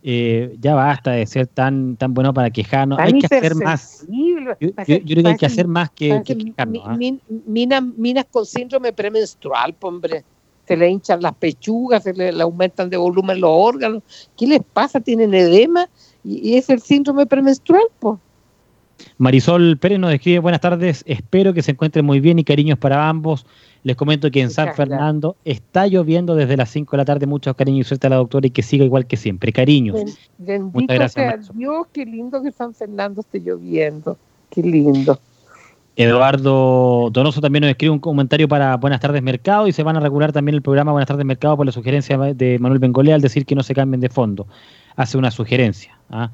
eh, 0.09 0.57
ya 0.61 0.77
basta 0.77 1.11
de 1.11 1.27
ser 1.27 1.49
tan 1.49 1.97
tan 1.97 2.15
bueno 2.15 2.33
para 2.33 2.49
quejarnos. 2.49 2.97
hay 3.01 3.19
que 3.19 3.27
hacer 3.27 3.57
más. 3.57 4.07
Yo, 4.09 4.71
creo 4.87 5.23
que 5.25 5.29
hay 5.29 5.37
que 5.37 5.47
hacer 5.47 5.67
más 5.67 5.91
que, 5.91 6.23
quejarnos. 6.25 6.85
¿ah? 6.87 6.97
minas, 6.97 8.27
con 8.31 8.47
síndrome 8.47 8.93
premenstrual, 8.93 9.75
hombre. 9.81 10.23
Se 10.69 10.77
le 10.77 10.89
hinchan 10.89 11.23
las 11.23 11.35
pechugas, 11.35 12.05
se 12.05 12.13
le, 12.13 12.41
aumentan 12.41 12.89
de 12.89 12.97
volumen 12.97 13.41
los 13.41 13.51
órganos. 13.53 14.05
¿Qué 14.37 14.47
les 14.47 14.61
pasa? 14.73 15.01
Tienen 15.01 15.35
edema 15.35 15.89
y, 16.23 16.55
es 16.55 16.71
el 16.71 16.81
síndrome 16.81 17.27
premenstrual, 17.27 17.87
pues. 17.99 18.21
Marisol 19.19 19.77
Pérez 19.77 19.99
nos 19.99 20.15
escribe, 20.15 20.39
buenas 20.39 20.61
tardes, 20.61 21.03
espero 21.05 21.53
que 21.53 21.63
se 21.63 21.73
encuentren 21.73 22.05
muy 22.07 22.21
bien 22.21 22.39
y 22.39 22.45
cariños 22.45 22.79
para 22.79 23.09
ambos. 23.09 23.45
Les 23.87 23.95
comento 23.95 24.33
que 24.33 24.41
en 24.41 24.51
San 24.51 24.75
Fernando 24.75 25.37
está 25.45 25.87
lloviendo 25.87 26.35
desde 26.35 26.57
las 26.57 26.71
5 26.71 26.91
de 26.91 26.97
la 26.97 27.05
tarde, 27.05 27.25
muchos 27.29 27.55
cariños 27.55 27.87
y 27.87 27.89
suerte 27.89 28.09
a 28.09 28.11
la 28.11 28.17
doctora 28.17 28.49
y 28.49 28.51
que 28.51 28.65
siga 28.65 28.85
igual 28.85 29.07
que 29.07 29.17
siempre. 29.17 29.53
Cariños. 29.53 30.19
Bendito 30.39 30.93
gracias, 30.93 31.13
sea 31.13 31.55
Dios, 31.55 31.87
qué 31.93 32.05
lindo 32.05 32.43
que 32.43 32.51
San 32.51 32.75
Fernando 32.75 33.21
esté 33.21 33.39
lloviendo, 33.39 34.19
qué 34.51 34.61
lindo. 34.61 35.21
Eduardo 35.95 37.11
Donoso 37.13 37.41
también 37.41 37.63
nos 37.63 37.71
escribe 37.71 37.93
un 37.93 38.01
comentario 38.01 38.49
para 38.49 38.77
Buenas 38.77 38.99
tardes 38.99 39.23
Mercado 39.23 39.69
y 39.69 39.73
se 39.73 39.85
van 39.85 39.97
a 39.97 40.01
regular 40.01 40.33
también 40.33 40.57
el 40.57 40.63
programa 40.63 40.91
Buenas 40.91 41.07
tardes 41.07 41.25
Mercado 41.25 41.57
por 41.57 41.65
la 41.65 41.71
sugerencia 41.71 42.19
de 42.19 42.59
Manuel 42.59 42.81
Bengolea 42.81 43.15
al 43.15 43.21
decir 43.21 43.47
que 43.47 43.55
no 43.55 43.63
se 43.63 43.73
cambien 43.73 44.01
de 44.01 44.09
fondo. 44.09 44.49
Hace 44.97 45.17
una 45.17 45.31
sugerencia. 45.31 45.97
¿ah? 46.11 46.33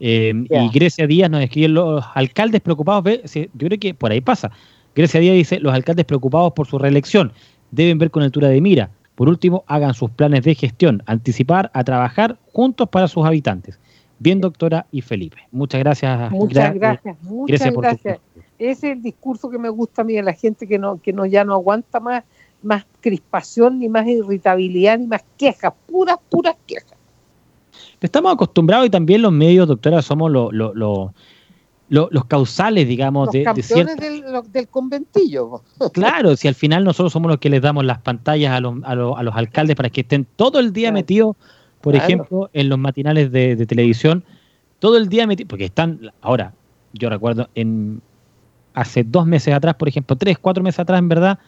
Eh, 0.00 0.32
y 0.48 0.68
Grecia 0.70 1.06
Díaz 1.06 1.28
nos 1.28 1.42
escribe 1.42 1.68
los 1.68 2.02
alcaldes 2.14 2.62
preocupados, 2.62 3.04
yo 3.34 3.44
creo 3.58 3.78
que 3.78 3.92
por 3.92 4.10
ahí 4.10 4.22
pasa. 4.22 4.50
Grecia 4.94 5.20
Díaz 5.20 5.34
dice, 5.34 5.60
los 5.60 5.74
alcaldes 5.74 6.04
preocupados 6.04 6.52
por 6.52 6.66
su 6.66 6.78
reelección 6.78 7.32
deben 7.70 7.98
ver 7.98 8.10
con 8.10 8.22
altura 8.22 8.48
de 8.48 8.60
mira. 8.60 8.90
Por 9.14 9.28
último, 9.28 9.64
hagan 9.66 9.94
sus 9.94 10.10
planes 10.10 10.42
de 10.42 10.54
gestión, 10.54 11.02
anticipar 11.06 11.70
a 11.74 11.84
trabajar 11.84 12.36
juntos 12.52 12.88
para 12.88 13.08
sus 13.08 13.24
habitantes. 13.24 13.78
Bien, 14.18 14.40
doctora 14.40 14.86
y 14.90 15.00
Felipe. 15.02 15.38
Muchas 15.50 15.80
gracias. 15.80 16.30
Muchas 16.30 16.74
gracias. 16.74 17.16
Muchas 17.22 17.72
gracias. 17.74 18.18
Ese 18.58 18.90
es 18.90 18.96
el 18.96 19.02
discurso 19.02 19.50
que 19.50 19.58
me 19.58 19.68
gusta 19.68 20.02
a 20.02 20.04
mí 20.04 20.14
de 20.14 20.22
la 20.22 20.32
gente 20.32 20.66
que 20.66 20.78
no 20.78 21.00
que 21.00 21.12
no 21.12 21.26
ya 21.26 21.44
no 21.44 21.54
aguanta 21.54 22.00
más 22.00 22.24
más 22.64 22.86
crispación, 23.00 23.78
ni 23.78 23.88
más 23.88 24.06
irritabilidad, 24.06 24.98
ni 24.98 25.06
más 25.06 25.24
quejas, 25.36 25.72
puras, 25.86 26.16
puras 26.28 26.56
quejas. 26.66 26.94
Estamos 28.00 28.32
acostumbrados 28.32 28.86
y 28.86 28.90
también 28.90 29.22
los 29.22 29.32
medios, 29.32 29.68
doctora, 29.68 30.02
somos 30.02 30.30
los 30.30 31.10
causales, 32.28 32.88
digamos, 32.88 33.30
de, 33.30 33.44
campeones 33.44 33.96
del, 34.52 34.68
conventillo. 34.68 35.62
Claro, 35.92 36.36
si 36.36 36.48
al 36.48 36.54
final 36.54 36.84
nosotros 36.84 37.12
somos 37.12 37.30
los 37.30 37.38
que 37.38 37.50
les 37.50 37.62
damos 37.62 37.84
las 37.84 37.98
pantallas 37.98 38.52
a 38.52 38.60
los, 38.60 38.74
a 38.84 38.94
los, 38.94 39.36
alcaldes 39.36 39.76
para 39.76 39.90
que 39.90 40.02
estén 40.02 40.26
todo 40.36 40.60
el 40.60 40.72
día 40.72 40.92
metidos, 40.92 41.36
por 41.80 41.94
ejemplo, 41.94 42.50
en 42.52 42.68
los 42.68 42.78
matinales 42.78 43.30
de, 43.30 43.56
televisión, 43.66 44.24
todo 44.78 44.96
el 44.96 45.08
día 45.08 45.26
metidos, 45.26 45.48
porque 45.48 45.66
están, 45.66 46.12
ahora, 46.20 46.52
yo 46.92 47.10
recuerdo, 47.10 47.48
en 47.54 48.00
hace 48.72 49.04
dos 49.04 49.26
meses 49.26 49.54
atrás, 49.54 49.74
por 49.74 49.88
ejemplo, 49.88 50.16
tres, 50.16 50.38
cuatro 50.38 50.62
meses 50.62 50.80
atrás, 50.80 50.98
en 50.98 51.08
verdad, 51.08 51.38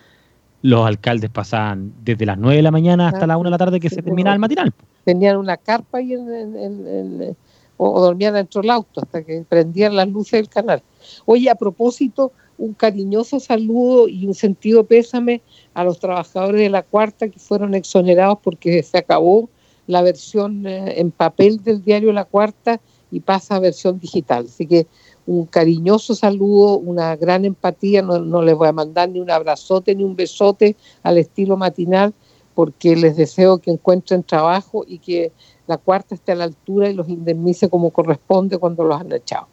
los 0.62 0.86
alcaldes 0.86 1.30
pasaban 1.30 1.92
desde 2.04 2.26
las 2.26 2.38
nueve 2.38 2.56
de 2.56 2.62
la 2.62 2.70
mañana 2.70 3.08
hasta 3.08 3.26
las 3.26 3.36
una 3.36 3.48
de 3.48 3.52
la 3.52 3.58
tarde 3.58 3.80
que 3.80 3.90
se 3.90 4.02
terminaba 4.02 4.34
el 4.34 4.40
matinal 4.40 4.72
tenían 5.06 5.36
una 5.36 5.56
carpa 5.56 5.98
ahí 5.98 6.12
en, 6.12 7.36
o, 7.76 8.00
dormían 8.00 8.34
dentro 8.34 8.62
del 8.62 8.70
auto 8.70 9.00
hasta 9.02 9.22
que 9.22 9.44
prendían 9.48 9.96
las 9.96 10.08
luces 10.08 10.32
del 10.32 10.48
canal. 10.48 10.82
Oye, 11.24 11.50
a 11.50 11.54
propósito, 11.54 12.32
un 12.58 12.72
cariñoso 12.74 13.40
saludo 13.40 14.08
y 14.08 14.26
un 14.26 14.34
sentido 14.34 14.84
pésame 14.84 15.42
a 15.74 15.84
los 15.84 15.98
trabajadores 15.98 16.60
de 16.60 16.70
la 16.70 16.82
cuarta 16.82 17.28
que 17.28 17.38
fueron 17.38 17.74
exonerados 17.74 18.38
porque 18.42 18.82
se 18.82 18.98
acabó 18.98 19.48
la 19.86 20.02
versión 20.02 20.66
eh, 20.66 21.00
en 21.00 21.10
papel 21.10 21.62
del 21.62 21.82
diario 21.82 22.12
La 22.12 22.24
Cuarta 22.24 22.80
y 23.10 23.20
pasa 23.20 23.56
a 23.56 23.60
versión 23.60 24.00
digital. 24.00 24.46
Así 24.48 24.66
que 24.66 24.86
un 25.26 25.46
cariñoso 25.46 26.14
saludo, 26.14 26.78
una 26.78 27.14
gran 27.16 27.44
empatía, 27.44 28.02
no, 28.02 28.18
no 28.18 28.42
les 28.42 28.54
voy 28.54 28.68
a 28.68 28.72
mandar 28.72 29.08
ni 29.08 29.20
un 29.20 29.30
abrazote 29.30 29.94
ni 29.94 30.04
un 30.04 30.16
besote 30.16 30.76
al 31.02 31.18
estilo 31.18 31.56
matinal, 31.56 32.14
porque 32.54 32.96
les 32.96 33.16
deseo 33.16 33.58
que 33.58 33.70
encuentren 33.70 34.22
trabajo 34.22 34.84
y 34.86 34.98
que 34.98 35.32
la 35.66 35.76
cuarta 35.78 36.14
esté 36.14 36.32
a 36.32 36.34
la 36.34 36.44
altura 36.44 36.90
y 36.90 36.94
los 36.94 37.08
indemnice 37.08 37.68
como 37.68 37.90
corresponde 37.90 38.58
cuando 38.58 38.84
los 38.84 39.00
han 39.00 39.12
echado. 39.12 39.48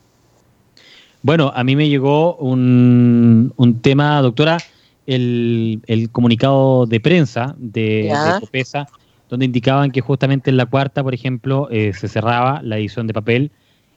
Bueno, 1.22 1.52
a 1.56 1.64
mí 1.64 1.76
me 1.76 1.88
llegó 1.88 2.36
un, 2.36 3.80
tema, 3.82 4.22
doctora, 4.22 4.58
el, 5.08 6.10
comunicado 6.12 6.86
de 6.86 7.00
prensa 7.00 7.56
de, 7.58 8.14
Copesa, 8.42 8.88
donde 9.30 9.46
indicaban 9.46 9.92
que 9.92 10.02
justamente 10.02 10.50
en 10.50 10.58
la 10.58 10.66
cuarta, 10.66 11.02
por 11.02 11.14
ejemplo, 11.14 11.70
eh, 11.72 11.94
se 11.94 12.10
cerraba 12.10 12.62
la 12.62 12.78
edición 12.78 13.08
de 13.08 13.14
papel. 13.14 13.52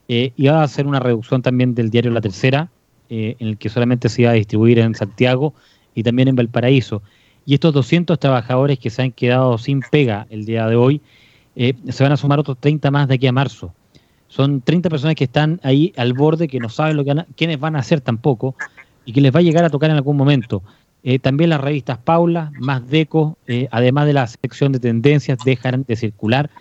Eh, 0.07 0.31
iba 0.37 0.61
a 0.61 0.63
hacer 0.63 0.87
una 0.87 1.01
reducción 1.01 1.41
también 1.41 1.75
del 1.75 1.89
diario 1.89 2.11
La 2.11 2.21
Tercera, 2.21 2.69
eh, 3.09 3.35
en 3.39 3.49
el 3.49 3.57
que 3.57 3.67
solamente 3.67 4.07
se 4.07 4.21
iba 4.21 4.31
a 4.31 4.35
distribuir 4.35 4.79
en 4.79 4.95
Santiago 4.95 5.53
y 5.95 6.03
también 6.03 6.29
en 6.29 6.35
Valparaíso. 6.37 7.01
Y 7.45 7.55
estos 7.55 7.73
200 7.73 8.19
trabajadores 8.19 8.79
que 8.79 8.89
se 8.89 9.01
han 9.01 9.11
quedado 9.11 9.57
sin 9.57 9.81
pega 9.81 10.27
el 10.29 10.45
día 10.45 10.67
de 10.67 10.77
hoy, 10.77 11.01
eh, 11.59 11.73
se 11.89 12.03
van 12.03 12.11
a 12.11 12.17
sumar 12.17 12.39
otros 12.39 12.57
30 12.59 12.91
más 12.91 13.07
de 13.07 13.15
aquí 13.15 13.25
a 13.25 13.31
marzo. 13.31 13.73
Son 14.27 14.61
30 14.61 14.89
personas 14.91 15.15
que 15.15 15.23
están 15.23 15.59
ahí 15.63 15.91
al 15.97 16.13
borde, 16.13 16.47
que 16.47 16.59
no 16.59 16.69
saben 16.69 16.95
lo 16.95 17.03
que 17.03 17.15
van 17.15 17.25
quiénes 17.35 17.59
van 17.59 17.75
a 17.75 17.79
hacer 17.79 17.99
tampoco, 17.99 18.55
y 19.05 19.11
que 19.11 19.21
les 19.21 19.33
va 19.33 19.39
a 19.39 19.41
llegar 19.41 19.65
a 19.65 19.69
tocar 19.69 19.89
en 19.89 19.95
algún 19.95 20.17
momento. 20.17 20.61
Eh, 21.03 21.17
también 21.17 21.49
las 21.49 21.61
revistas 21.61 21.97
Paula, 21.97 22.51
Más 22.59 22.87
Deco, 22.87 23.37
eh, 23.47 23.67
además 23.71 24.05
de 24.05 24.13
la 24.13 24.27
sección 24.27 24.71
de 24.71 24.79
tendencias, 24.79 25.39
dejan 25.43 25.83
de 25.87 25.95
circular. 25.95 26.51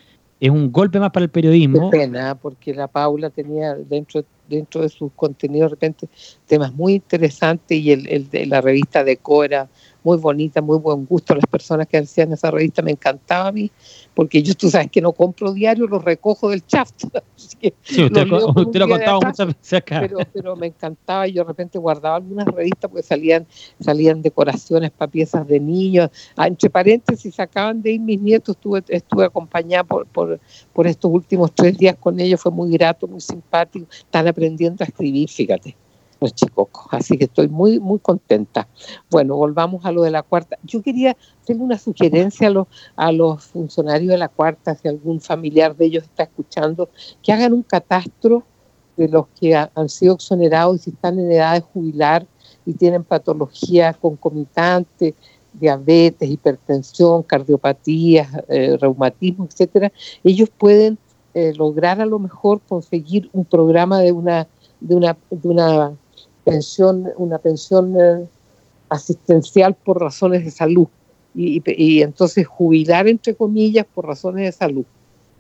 Es 0.40 0.50
un 0.50 0.72
golpe 0.72 0.98
más 0.98 1.10
para 1.10 1.24
el 1.24 1.30
periodismo. 1.30 1.90
Qué 1.90 1.98
pena, 1.98 2.34
porque 2.34 2.72
la 2.72 2.86
Paula 2.86 3.28
tenía 3.28 3.74
dentro, 3.74 4.24
dentro 4.48 4.80
de 4.80 4.88
sus 4.88 5.12
contenidos 5.14 5.70
de 5.70 5.74
repente 5.74 6.08
temas 6.46 6.72
muy 6.72 6.94
interesantes 6.94 7.78
y 7.78 7.90
el, 7.90 8.06
el 8.08 8.30
de 8.30 8.46
la 8.46 8.60
revista 8.60 9.04
Deco 9.04 9.44
era 9.44 9.68
muy 10.04 10.18
bonita, 10.18 10.62
muy 10.62 10.78
buen 10.78 11.04
gusto. 11.04 11.34
Las 11.34 11.46
personas 11.46 11.88
que 11.88 11.98
hacían 11.98 12.32
esa 12.32 12.50
revista 12.50 12.80
me 12.80 12.92
encantaba 12.92 13.48
a 13.48 13.52
mí, 13.52 13.70
porque 14.16 14.42
yo, 14.42 14.54
tú 14.54 14.70
sabes 14.70 14.90
que 14.90 15.02
no 15.02 15.12
compro 15.12 15.52
diario, 15.52 15.87
lo 15.87 15.99
recojo 15.99 16.49
del 16.49 16.64
chat. 16.66 16.88
sí, 17.37 17.70
usted, 18.02 18.26
lo, 18.26 18.49
ha 18.49 18.54
contado 18.54 19.20
muchas 19.20 19.46
veces 19.49 19.73
acá. 19.75 20.00
Pero, 20.00 20.18
pero, 20.32 20.56
me 20.56 20.68
encantaba 20.68 21.28
y 21.28 21.35
yo 21.35 21.42
de 21.42 21.49
repente 21.49 21.78
guardaba 21.78 22.16
algunas 22.16 22.46
revistas 22.46 22.90
porque 22.90 23.02
salían, 23.02 23.46
salían 23.78 24.23
decoraciones 24.23 24.90
para 24.90 25.12
piezas 25.12 25.46
de 25.46 25.61
niños. 25.61 26.08
Ah, 26.35 26.46
entre 26.46 26.70
paréntesis, 26.70 27.35
sacaban 27.35 27.82
de 27.82 27.92
ir 27.92 28.00
mis 28.00 28.18
nietos, 28.18 28.56
estuve, 28.56 28.82
estuve 28.88 29.26
acompañada 29.26 29.85
por, 29.85 30.06
por, 30.06 30.40
por 30.73 30.87
estos 30.87 31.11
últimos 31.12 31.52
tres 31.52 31.76
días 31.76 31.96
con 32.00 32.18
ellos, 32.18 32.40
fue 32.40 32.52
muy 32.52 32.70
grato, 32.70 33.06
muy 33.06 33.20
simpático. 33.20 33.87
Están 33.90 34.26
aprendiendo 34.28 34.82
a 34.82 34.87
escribir, 34.87 35.28
fíjate 35.28 35.76
los 36.20 36.35
chicos. 36.35 36.68
Así 36.90 37.16
que 37.16 37.25
estoy 37.25 37.49
muy, 37.49 37.80
muy 37.80 37.99
contenta. 37.99 38.68
Bueno, 39.11 39.37
volvamos 39.37 39.85
a 39.85 39.92
lo 39.92 40.02
de 40.02 40.11
la 40.11 40.23
cuarta. 40.23 40.58
Yo 40.62 40.82
quería 40.82 41.16
hacerle 41.42 41.62
una 41.62 41.78
sugerencia 41.78 42.49
a 42.49 42.50
los, 42.50 42.66
a 42.96 43.12
los 43.12 43.44
funcionarios 43.44 44.11
de 44.11 44.18
la 44.18 44.28
cuarta, 44.28 44.75
si 44.75 44.88
algún 44.88 45.20
familiar 45.20 45.76
de 45.76 45.87
ellos 45.87 46.04
está 46.04 46.25
escuchando, 46.25 46.88
que 47.23 47.32
hagan 47.32 47.52
un 47.52 47.62
catastro 47.62 48.44
de 48.96 49.08
los 49.08 49.26
que 49.38 49.54
han 49.54 49.88
sido 49.88 50.14
exonerados 50.14 50.76
y 50.76 50.78
si 50.78 50.90
están 50.90 51.18
en 51.18 51.30
edad 51.30 51.54
de 51.54 51.61
jubilar 51.61 52.26
y 52.64 52.73
tienen 52.73 53.04
patologías 53.04 53.96
concomitantes, 53.99 55.14
diabetes, 55.52 56.30
hipertensión, 56.30 57.23
cardiopatías, 57.23 58.28
eh, 58.49 58.76
reumatismo, 58.80 59.44
etcétera, 59.44 59.92
ellos 60.25 60.50
pueden 60.50 60.99
eh, 61.35 61.52
lograr 61.54 62.00
a 62.00 62.06
lo 62.06 62.18
mejor 62.18 62.61
conseguir 62.66 63.28
un 63.35 63.44
programa 63.44 64.00
de 64.00 64.12
una 64.12 64.49
de 64.80 64.94
una, 64.94 65.16
de 65.30 65.49
una 65.49 65.92
pensión, 66.46 67.08
una 67.16 67.38
pensión 67.38 68.00
eh, 68.00 68.24
asistencial 68.88 69.74
por 69.74 70.00
razones 70.00 70.44
de 70.44 70.50
salud. 70.52 70.86
Y, 71.34 72.00
entonces 72.00 72.46
jubilar 72.46 73.06
entre 73.08 73.34
comillas 73.34 73.84
por 73.94 74.06
razones 74.06 74.46
de 74.46 74.52
salud 74.52 74.84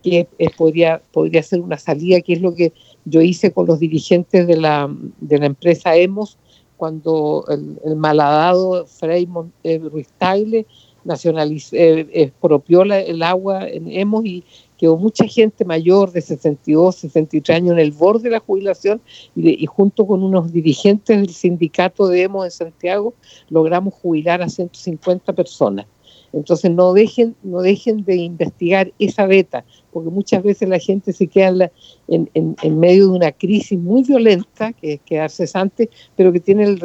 que 0.02 0.28
podría, 0.58 1.00
podría 1.10 1.42
ser 1.42 1.60
una 1.60 1.78
salida, 1.78 2.20
que 2.20 2.34
es 2.34 2.42
lo 2.42 2.54
que 2.54 2.74
yo 3.06 3.22
hice 3.22 3.50
con 3.50 3.66
los 3.66 3.80
dirigentes 3.80 4.46
de 4.46 4.56
la, 4.56 4.94
de 5.20 5.38
la 5.38 5.46
empresa 5.46 5.96
EMOS, 5.96 6.36
cuando 6.76 7.46
el, 7.48 7.78
el 7.84 7.96
malhadado 7.96 8.86
Frey 8.86 9.26
eh, 9.64 9.78
Ruiz 9.78 10.08
Tagle 10.18 10.66
nacionalizó, 11.06 11.76
expropió 11.76 12.82
el 12.82 13.22
agua 13.22 13.66
en 13.68 13.90
Hemos 13.90 14.24
y 14.26 14.44
quedó 14.76 14.96
mucha 14.96 15.24
gente 15.26 15.64
mayor 15.64 16.12
de 16.12 16.20
62, 16.20 16.96
63 16.96 17.56
años 17.56 17.72
en 17.72 17.78
el 17.78 17.92
borde 17.92 18.24
de 18.24 18.30
la 18.30 18.40
jubilación 18.40 19.00
y, 19.34 19.64
junto 19.66 20.06
con 20.06 20.22
unos 20.22 20.52
dirigentes 20.52 21.16
del 21.16 21.30
sindicato 21.30 22.08
de 22.08 22.22
Hemos 22.22 22.44
de 22.44 22.50
Santiago 22.50 23.14
logramos 23.48 23.94
jubilar 23.94 24.42
a 24.42 24.48
150 24.48 25.32
personas. 25.32 25.86
Entonces 26.32 26.70
no 26.70 26.92
dejen, 26.92 27.34
no 27.42 27.62
dejen 27.62 28.04
de 28.04 28.16
investigar 28.16 28.92
esa 28.98 29.26
beta, 29.26 29.64
porque 29.92 30.10
muchas 30.10 30.42
veces 30.42 30.68
la 30.68 30.78
gente 30.78 31.12
se 31.12 31.28
queda 31.28 31.70
en, 32.08 32.28
en, 32.34 32.78
medio 32.78 33.06
de 33.06 33.12
una 33.12 33.32
crisis 33.32 33.78
muy 33.78 34.02
violenta, 34.02 34.72
que 34.72 34.94
es 34.94 35.00
quedar 35.02 35.30
cesante, 35.30 35.88
pero 36.14 36.32
que 36.32 36.40
tiene 36.40 36.76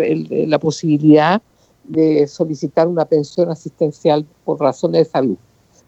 la 0.47 0.59
posibilidad 0.59 1.41
de 1.83 2.27
solicitar 2.27 2.87
una 2.87 3.05
pensión 3.05 3.49
asistencial 3.49 4.25
por 4.45 4.59
razones 4.59 5.07
de 5.07 5.11
salud. 5.11 5.37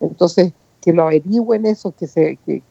Entonces, 0.02 0.52
que 0.84 0.92
lo 0.92 1.04
averigüen 1.04 1.66
eso, 1.66 1.94
que, 1.98 2.08
se, 2.08 2.38
que, 2.46 2.62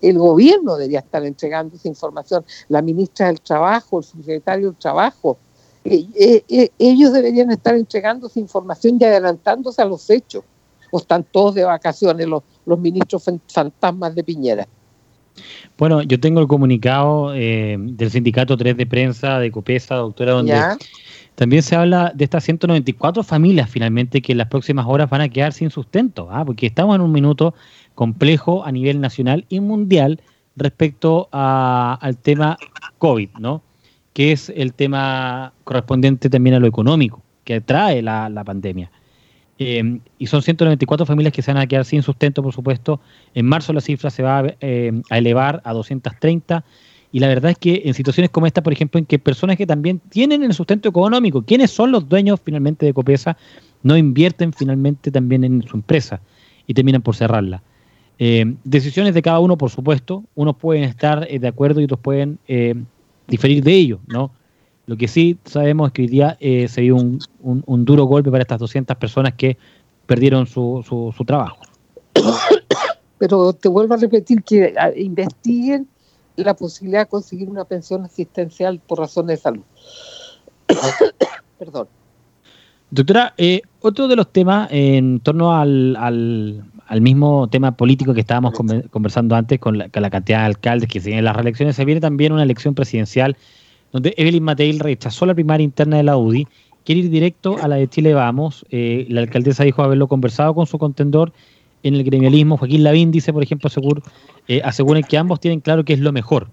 el 0.00 0.18
gobierno 0.18 0.76
debería 0.76 0.98
estar 0.98 1.24
entregando 1.24 1.76
esa 1.76 1.86
información, 1.86 2.44
la 2.68 2.82
ministra 2.82 3.28
del 3.28 3.40
Trabajo, 3.40 3.98
el 3.98 4.04
secretario 4.04 4.68
del 4.68 4.76
Trabajo, 4.76 5.38
eh, 5.84 6.04
eh, 6.18 6.42
eh, 6.48 6.70
ellos 6.80 7.12
deberían 7.12 7.52
estar 7.52 7.76
entregando 7.76 8.26
esa 8.26 8.40
información 8.40 8.98
y 9.00 9.04
adelantándose 9.04 9.80
a 9.80 9.84
los 9.84 10.10
hechos, 10.10 10.42
o 10.90 10.98
están 10.98 11.22
todos 11.22 11.54
de 11.54 11.62
vacaciones 11.62 12.26
los, 12.26 12.42
los 12.64 12.78
ministros 12.80 13.24
fantasmas 13.52 14.14
de 14.14 14.24
Piñera. 14.24 14.66
Bueno, 15.78 16.02
yo 16.02 16.18
tengo 16.18 16.40
el 16.40 16.48
comunicado 16.48 17.30
del 17.30 18.10
sindicato 18.10 18.56
3 18.56 18.76
de 18.76 18.86
prensa 18.86 19.38
de 19.38 19.52
Copesa, 19.52 19.96
doctora, 19.96 20.32
donde 20.32 20.54
también 21.36 21.62
se 21.62 21.76
habla 21.76 22.12
de 22.14 22.24
estas 22.24 22.44
194 22.44 23.22
familias 23.22 23.70
finalmente 23.70 24.22
que 24.22 24.32
en 24.32 24.38
las 24.38 24.48
próximas 24.48 24.86
horas 24.88 25.08
van 25.10 25.20
a 25.20 25.28
quedar 25.28 25.52
sin 25.52 25.70
sustento, 25.70 26.28
¿ah? 26.30 26.44
porque 26.44 26.66
estamos 26.66 26.96
en 26.96 27.02
un 27.02 27.12
minuto 27.12 27.54
complejo 27.94 28.64
a 28.64 28.72
nivel 28.72 29.00
nacional 29.00 29.44
y 29.50 29.60
mundial 29.60 30.20
respecto 30.56 31.28
al 31.30 32.16
tema 32.18 32.56
COVID, 32.98 33.28
¿no? 33.38 33.62
que 34.14 34.32
es 34.32 34.50
el 34.56 34.72
tema 34.72 35.52
correspondiente 35.64 36.30
también 36.30 36.56
a 36.56 36.58
lo 36.58 36.66
económico 36.66 37.22
que 37.44 37.60
trae 37.60 38.00
la, 38.00 38.42
pandemia. 38.44 38.90
Eh, 39.58 40.00
y 40.18 40.26
son 40.26 40.40
194 40.40 41.04
familias 41.04 41.34
que 41.34 41.42
se 41.42 41.52
van 41.52 41.62
a 41.62 41.66
quedar 41.66 41.84
sin 41.84 42.02
sustento, 42.02 42.42
por 42.42 42.54
supuesto. 42.54 43.00
En 43.34 43.46
marzo 43.46 43.74
la 43.74 43.80
cifra 43.82 44.08
se 44.08 44.22
va 44.22 44.38
a, 44.38 44.54
eh, 44.60 45.02
a 45.10 45.18
elevar 45.18 45.60
a 45.64 45.74
230 45.74 46.64
y 47.12 47.20
la 47.20 47.28
verdad 47.28 47.52
es 47.52 47.58
que 47.58 47.82
en 47.84 47.94
situaciones 47.94 48.30
como 48.30 48.46
esta, 48.46 48.62
por 48.62 48.72
ejemplo, 48.72 48.98
en 48.98 49.06
que 49.06 49.18
personas 49.18 49.56
que 49.56 49.66
también 49.66 50.00
tienen 50.08 50.42
el 50.42 50.52
sustento 50.52 50.88
económico, 50.88 51.42
quienes 51.42 51.70
son 51.70 51.92
los 51.92 52.08
dueños 52.08 52.40
finalmente 52.44 52.86
de 52.86 52.92
Copesa, 52.92 53.36
no 53.82 53.96
invierten 53.96 54.52
finalmente 54.52 55.10
también 55.10 55.44
en 55.44 55.62
su 55.62 55.76
empresa 55.76 56.20
y 56.66 56.74
terminan 56.74 57.02
por 57.02 57.14
cerrarla. 57.14 57.62
Eh, 58.18 58.56
decisiones 58.64 59.14
de 59.14 59.22
cada 59.22 59.40
uno, 59.40 59.56
por 59.56 59.70
supuesto. 59.70 60.24
Unos 60.34 60.56
pueden 60.56 60.84
estar 60.84 61.26
eh, 61.30 61.38
de 61.38 61.48
acuerdo 61.48 61.80
y 61.80 61.84
otros 61.84 62.00
pueden 62.00 62.38
eh, 62.48 62.74
diferir 63.28 63.62
de 63.62 63.72
ello, 63.72 64.00
¿no? 64.06 64.32
Lo 64.86 64.96
que 64.96 65.08
sí 65.08 65.36
sabemos 65.44 65.88
es 65.88 65.92
que 65.92 66.02
hoy 66.02 66.08
día 66.08 66.38
se 66.40 66.80
dio 66.80 66.94
un, 66.94 67.18
un, 67.40 67.84
duro 67.84 68.04
golpe 68.04 68.30
para 68.30 68.42
estas 68.42 68.60
200 68.60 68.96
personas 68.98 69.34
que 69.34 69.56
perdieron 70.06 70.46
su, 70.46 70.84
su, 70.86 71.12
su 71.16 71.24
trabajo. 71.24 71.58
Pero 73.18 73.52
te 73.52 73.68
vuelvo 73.68 73.94
a 73.94 73.96
repetir 73.96 74.44
que 74.44 74.72
investiguen 74.96 75.88
la 76.44 76.54
posibilidad 76.54 77.00
de 77.02 77.06
conseguir 77.06 77.48
una 77.48 77.64
pensión 77.64 78.04
asistencial 78.04 78.80
por 78.86 78.98
razones 78.98 79.38
de 79.38 79.42
salud. 79.42 79.62
Perdón. 81.58 81.88
Doctora, 82.90 83.34
eh, 83.36 83.62
otro 83.80 84.06
de 84.06 84.16
los 84.16 84.32
temas 84.32 84.68
en 84.70 85.20
torno 85.20 85.52
al, 85.52 85.96
al, 85.96 87.00
mismo 87.00 87.48
tema 87.48 87.76
político 87.76 88.14
que 88.14 88.20
estábamos 88.20 88.54
conversando 88.90 89.34
antes 89.34 89.58
con 89.58 89.76
la, 89.76 89.88
cantidad 89.88 90.40
de 90.40 90.46
alcaldes 90.46 90.88
que 90.88 91.00
siguen 91.00 91.24
las 91.24 91.34
reelecciones, 91.34 91.74
se 91.74 91.84
viene 91.84 92.00
también 92.00 92.32
una 92.32 92.44
elección 92.44 92.74
presidencial 92.74 93.36
donde 93.92 94.14
Evelyn 94.16 94.44
Matei 94.44 94.78
rechazó 94.78 95.26
la 95.26 95.34
primaria 95.34 95.64
interna 95.64 95.96
de 95.96 96.04
la 96.04 96.16
UDI, 96.16 96.46
quiere 96.84 97.00
ir 97.00 97.10
directo 97.10 97.56
a 97.60 97.66
la 97.66 97.76
de 97.76 97.88
Chile 97.88 98.14
Vamos. 98.14 98.64
Eh, 98.70 99.06
la 99.08 99.20
alcaldesa 99.20 99.64
dijo 99.64 99.82
haberlo 99.82 100.06
conversado 100.06 100.54
con 100.54 100.66
su 100.66 100.78
contendor 100.78 101.32
en 101.82 101.94
el 101.94 102.04
gremialismo. 102.04 102.56
Joaquín 102.56 102.84
Lavín 102.84 103.10
dice, 103.10 103.32
por 103.32 103.42
ejemplo, 103.42 103.66
asegura, 103.66 104.02
eh, 104.48 104.60
aseguran 104.64 105.02
que 105.02 105.18
ambos 105.18 105.40
tienen 105.40 105.60
claro 105.60 105.84
que 105.84 105.92
es 105.92 106.00
lo 106.00 106.12
mejor. 106.12 106.48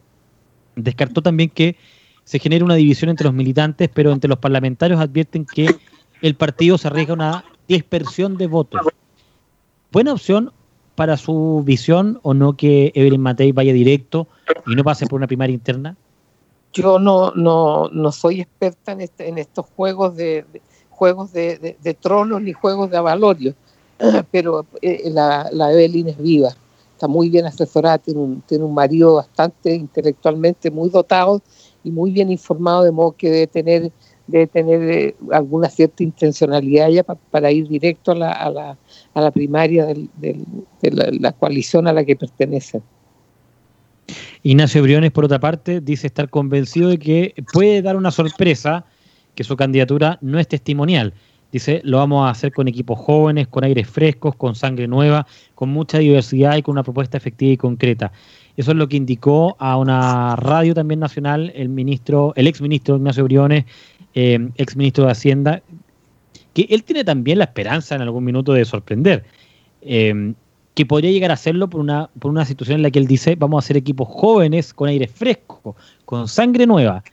Descartó 0.76 1.22
también 1.22 1.50
que 1.50 1.78
se 2.24 2.40
genere 2.40 2.64
una 2.64 2.76
división 2.76 3.10
entre 3.10 3.26
los 3.26 3.34
militantes, 3.34 3.90
pero 3.94 4.12
entre 4.12 4.30
los 4.30 4.40
parlamentarios 4.40 5.00
advierten 5.00 5.46
que 5.46 5.76
el 6.22 6.36
partido 6.36 6.78
se 6.78 6.88
arriesga 6.88 7.14
a 7.14 7.16
una 7.16 7.46
dispersión 7.68 8.38
de 8.38 8.48
votos. 8.48 8.82
¿Buena 9.92 10.14
opción 10.14 10.52
para 10.96 11.18
su 11.18 11.64
visión 11.66 12.20
o 12.24 12.34
no 12.34 12.56
que 12.56 12.92
Evelyn 12.96 13.22
Matei 13.22 13.52
vaya 13.52 13.74
directo 13.74 14.28
y 14.66 14.76
no 14.76 14.84
pase 14.84 15.06
por 15.06 15.18
una 15.18 15.28
primaria 15.28 15.54
interna? 15.54 15.96
Yo 16.72 16.98
no, 16.98 17.32
no, 17.36 17.90
no 17.90 18.12
soy 18.12 18.42
experta 18.42 18.94
en, 18.94 19.02
este, 19.02 19.28
en 19.28 19.38
estos 19.38 19.68
juegos 19.76 20.16
de, 20.16 20.46
juegos 20.90 21.34
de, 21.34 21.98
tronos 22.02 22.42
ni 22.42 22.54
juegos 22.54 22.90
de 22.90 22.98
avalorio. 22.98 23.54
pero 24.32 24.66
eh, 24.82 25.10
la, 25.12 25.50
Evelyn 25.72 26.10
es 26.10 26.18
viva, 26.18 26.50
está 26.94 27.08
muy 27.08 27.30
bien 27.30 27.46
asesorada, 27.46 27.98
tiene 27.98 28.20
un, 28.20 28.42
tiene 28.42 28.64
un 28.64 28.74
marido 28.74 29.16
bastante 29.16 29.74
intelectualmente 29.76 30.72
muy 30.72 30.90
dotado 30.90 31.42
y 31.84 31.92
muy 31.92 32.12
bien 32.12 32.32
informado, 32.32 32.84
de 32.84 32.92
modo 32.92 33.14
que 33.14 33.30
debe 33.30 33.48
tener, 33.48 33.92
debe 34.28 34.48
tener 34.48 34.82
eh, 34.90 35.16
alguna 35.32 35.70
cierta 35.70 36.04
intencionalidad 36.04 36.90
ya 36.90 37.04
para 37.04 37.52
ir 37.52 37.68
directo 37.68 38.12
a 38.12 38.16
la, 38.16 38.32
a 38.32 38.50
la, 38.50 38.78
a 39.14 39.22
la 39.22 39.32
primaria 39.32 39.88
de 39.88 40.38
la, 41.20 41.32
coalición 41.34 41.88
a 41.88 41.94
la 41.94 42.06
que 42.06 42.16
pertenece. 42.16 42.82
Ignacio 44.44 44.84
Briones, 44.84 45.12
por 45.12 45.26
otra 45.26 45.40
parte, 45.40 45.82
dice 45.82 46.08
estar 46.08 46.30
convencido 46.30 46.90
de 46.90 47.00
que 47.00 47.34
puede 47.54 47.82
dar 47.82 47.96
una 47.96 48.12
sorpresa 48.12 48.86
que 49.36 49.44
su 49.44 49.56
candidatura 49.56 50.20
no 50.22 50.40
es 50.40 50.48
testimonial 50.48 51.14
Dice, 51.54 51.82
lo 51.84 52.00
vamos 52.00 52.26
a 52.26 52.32
hacer 52.32 52.52
con 52.52 52.68
equipos 52.68 52.98
jóvenes, 52.98 53.48
con 53.48 53.64
aires 53.64 53.88
frescos, 53.88 54.36
con 54.36 54.56
sangre 54.56 54.88
nueva, 54.88 55.28
con 55.54 55.70
mucha 55.70 56.00
diversidad 56.00 56.58
y 56.58 56.64
con 56.64 56.72
una 56.72 56.82
propuesta 56.82 57.16
efectiva 57.16 57.52
y 57.52 57.58
concreta. 57.58 58.12
Eso 58.58 58.72
es 58.72 58.78
lo 58.78 58.90
que 58.90 58.98
indicó 58.98 59.56
a 59.60 59.78
una 59.78 60.36
radio 60.36 60.74
también 60.74 61.00
nacional 61.00 61.54
el 61.56 61.70
ministro, 61.70 62.34
el 62.36 62.48
ex 62.48 62.60
ministro 62.60 62.96
Ignacio 62.96 63.24
Briones, 63.26 63.66
eh, 64.16 64.50
ex 64.56 64.76
ministro 64.76 65.06
de 65.06 65.12
Hacienda, 65.12 65.62
que 66.56 66.66
él 66.72 66.84
tiene 66.84 67.04
también 67.04 67.38
la 67.38 67.46
esperanza 67.46 67.94
en 67.94 68.02
algún 68.02 68.24
minuto 68.24 68.54
de 68.54 68.66
sorprender. 68.66 69.24
Eh, 69.84 70.34
que 70.74 70.88
podría 70.88 71.12
llegar 71.12 71.30
a 71.30 71.36
hacerlo 71.36 71.70
por 71.70 71.82
una, 71.82 72.10
por 72.20 72.32
una 72.32 72.46
situación 72.46 72.78
en 72.78 72.82
la 72.82 72.90
que 72.90 72.98
él 72.98 73.06
dice, 73.06 73.36
vamos 73.36 73.64
a 73.64 73.64
hacer 73.64 73.78
equipos 73.78 74.08
jóvenes, 74.10 74.74
con 74.74 74.90
aire 74.90 75.08
fresco, 75.08 75.76
con 76.06 76.28
sangre 76.28 76.66
nueva, 76.66 77.04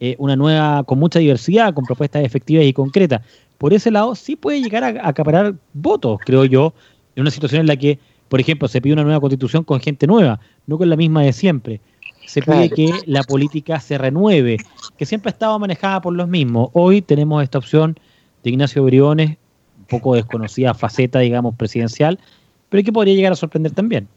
eh, 0.00 0.16
una 0.18 0.36
nueva, 0.36 0.84
con 0.84 0.98
mucha 0.98 1.18
diversidad, 1.18 1.72
con 1.72 1.84
propuestas 1.84 2.22
efectivas 2.24 2.66
y 2.66 2.74
concretas 2.74 3.22
por 3.58 3.72
ese 3.72 3.90
lado 3.90 4.14
sí 4.14 4.36
puede 4.36 4.60
llegar 4.60 4.84
a, 4.84 5.08
acaparar 5.08 5.54
votos, 5.72 6.18
creo 6.24 6.44
yo, 6.44 6.74
en 7.14 7.22
una 7.22 7.30
situación 7.30 7.60
en 7.60 7.66
la 7.66 7.76
que, 7.76 7.98
por 8.28 8.40
ejemplo, 8.40 8.68
se 8.68 8.80
pide 8.80 8.92
una 8.92 9.04
nueva 9.04 9.20
constitución 9.20 9.64
con 9.64 9.80
gente 9.80 10.06
nueva, 10.06 10.40
no 10.66 10.78
con 10.78 10.90
la 10.90 10.96
misma 10.96 11.22
de 11.22 11.32
siempre. 11.32 11.80
Se 12.26 12.42
pide 12.42 12.70
que 12.70 12.90
la 13.06 13.22
política 13.22 13.78
se 13.78 13.98
renueve, 13.98 14.58
que 14.98 15.06
siempre 15.06 15.30
ha 15.30 15.32
estado 15.32 15.58
manejada 15.58 16.00
por 16.00 16.12
los 16.12 16.28
mismos. 16.28 16.70
Hoy 16.72 17.00
tenemos 17.00 17.42
esta 17.42 17.58
opción 17.58 17.98
de 18.42 18.50
Ignacio 18.50 18.82
Briones, 18.82 19.38
un 19.78 19.84
poco 19.86 20.14
desconocida 20.14 20.74
faceta, 20.74 21.20
digamos, 21.20 21.54
presidencial, 21.54 22.18
pero 22.68 22.82
que 22.82 22.92
podría 22.92 23.14
llegar 23.14 23.32
a 23.32 23.36
sorprender 23.36 23.72
también. 23.72 24.08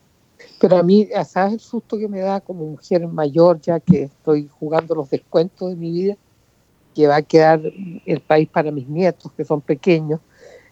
Pero 0.59 0.77
a 0.77 0.83
mí, 0.83 1.07
¿sabes 1.25 1.53
el 1.53 1.59
susto 1.59 1.97
que 1.97 2.07
me 2.07 2.19
da 2.19 2.41
como 2.41 2.65
mujer 2.65 3.07
mayor, 3.07 3.61
ya 3.61 3.79
que 3.79 4.03
estoy 4.03 4.49
jugando 4.59 4.95
los 4.95 5.09
descuentos 5.09 5.69
de 5.69 5.75
mi 5.75 5.91
vida? 5.91 6.17
Que 6.95 7.07
va 7.07 7.17
a 7.17 7.21
quedar 7.21 7.61
el 8.05 8.19
país 8.21 8.47
para 8.49 8.71
mis 8.71 8.87
nietos, 8.87 9.31
que 9.33 9.45
son 9.45 9.61
pequeños, 9.61 10.19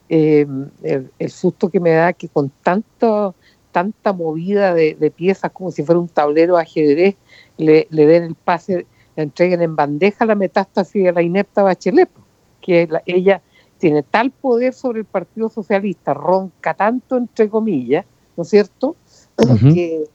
eh, 0.09 0.47
el, 0.83 1.29
susto 1.29 1.69
que 1.69 1.79
me 1.79 1.91
da 1.91 2.13
que 2.13 2.29
con 2.29 2.49
tanto, 2.63 3.35
tanta 3.71 4.13
movida 4.13 4.73
de, 4.73 5.13
piezas 5.15 5.51
como 5.51 5.71
si 5.71 5.83
fuera 5.83 5.99
un 5.99 6.07
tablero 6.07 6.55
de 6.55 6.61
ajedrez, 6.61 7.15
le, 7.57 7.87
den 7.89 8.23
el 8.23 8.35
pase, 8.35 8.85
le 9.15 9.23
entreguen 9.23 9.61
en 9.61 9.75
bandeja 9.75 10.25
la 10.25 10.35
metástasis 10.35 11.03
de 11.03 11.11
la 11.11 11.21
inepta 11.21 11.63
Bachelet, 11.63 12.09
que 12.61 12.87
ella 13.05 13.41
tiene 13.77 14.03
tal 14.03 14.31
poder 14.31 14.73
sobre 14.73 14.99
el 14.99 15.05
Partido 15.05 15.49
Socialista, 15.49 16.13
ronca 16.13 16.73
tanto 16.73 17.17
entre 17.17 17.49
comillas, 17.49 18.05
¿no 18.35 18.43
es 18.43 18.49
cierto? 18.49 18.95
que, 19.73 20.05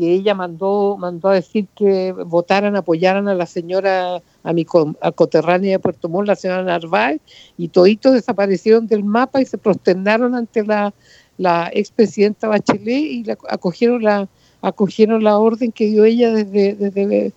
que 0.00 0.14
ella 0.14 0.34
mandó, 0.34 0.96
mandó 0.98 1.28
a 1.28 1.34
decir 1.34 1.66
que 1.76 2.12
votaran, 2.12 2.74
apoyaran 2.74 3.28
a 3.28 3.34
la 3.34 3.44
señora 3.44 4.22
a 4.42 4.52
mi 4.54 4.64
coterránea 4.64 5.72
de 5.72 5.78
Puerto 5.78 6.08
Montt, 6.08 6.26
la 6.26 6.36
señora 6.36 6.62
Narváez, 6.62 7.20
y 7.58 7.68
toditos 7.68 8.14
desaparecieron 8.14 8.86
del 8.86 9.04
mapa 9.04 9.42
y 9.42 9.44
se 9.44 9.58
prosternaron 9.58 10.34
ante 10.34 10.64
la, 10.64 10.94
la 11.36 11.70
expresidenta 11.74 12.48
Bachelet 12.48 12.88
y 12.88 13.24
acogieron 13.50 14.02
la 14.02 14.26
acogieron 14.62 15.22
la 15.22 15.38
orden 15.38 15.70
que 15.70 15.86
dio 15.86 16.04
ella 16.04 16.32
desde, 16.32 16.74
desde, 16.76 17.34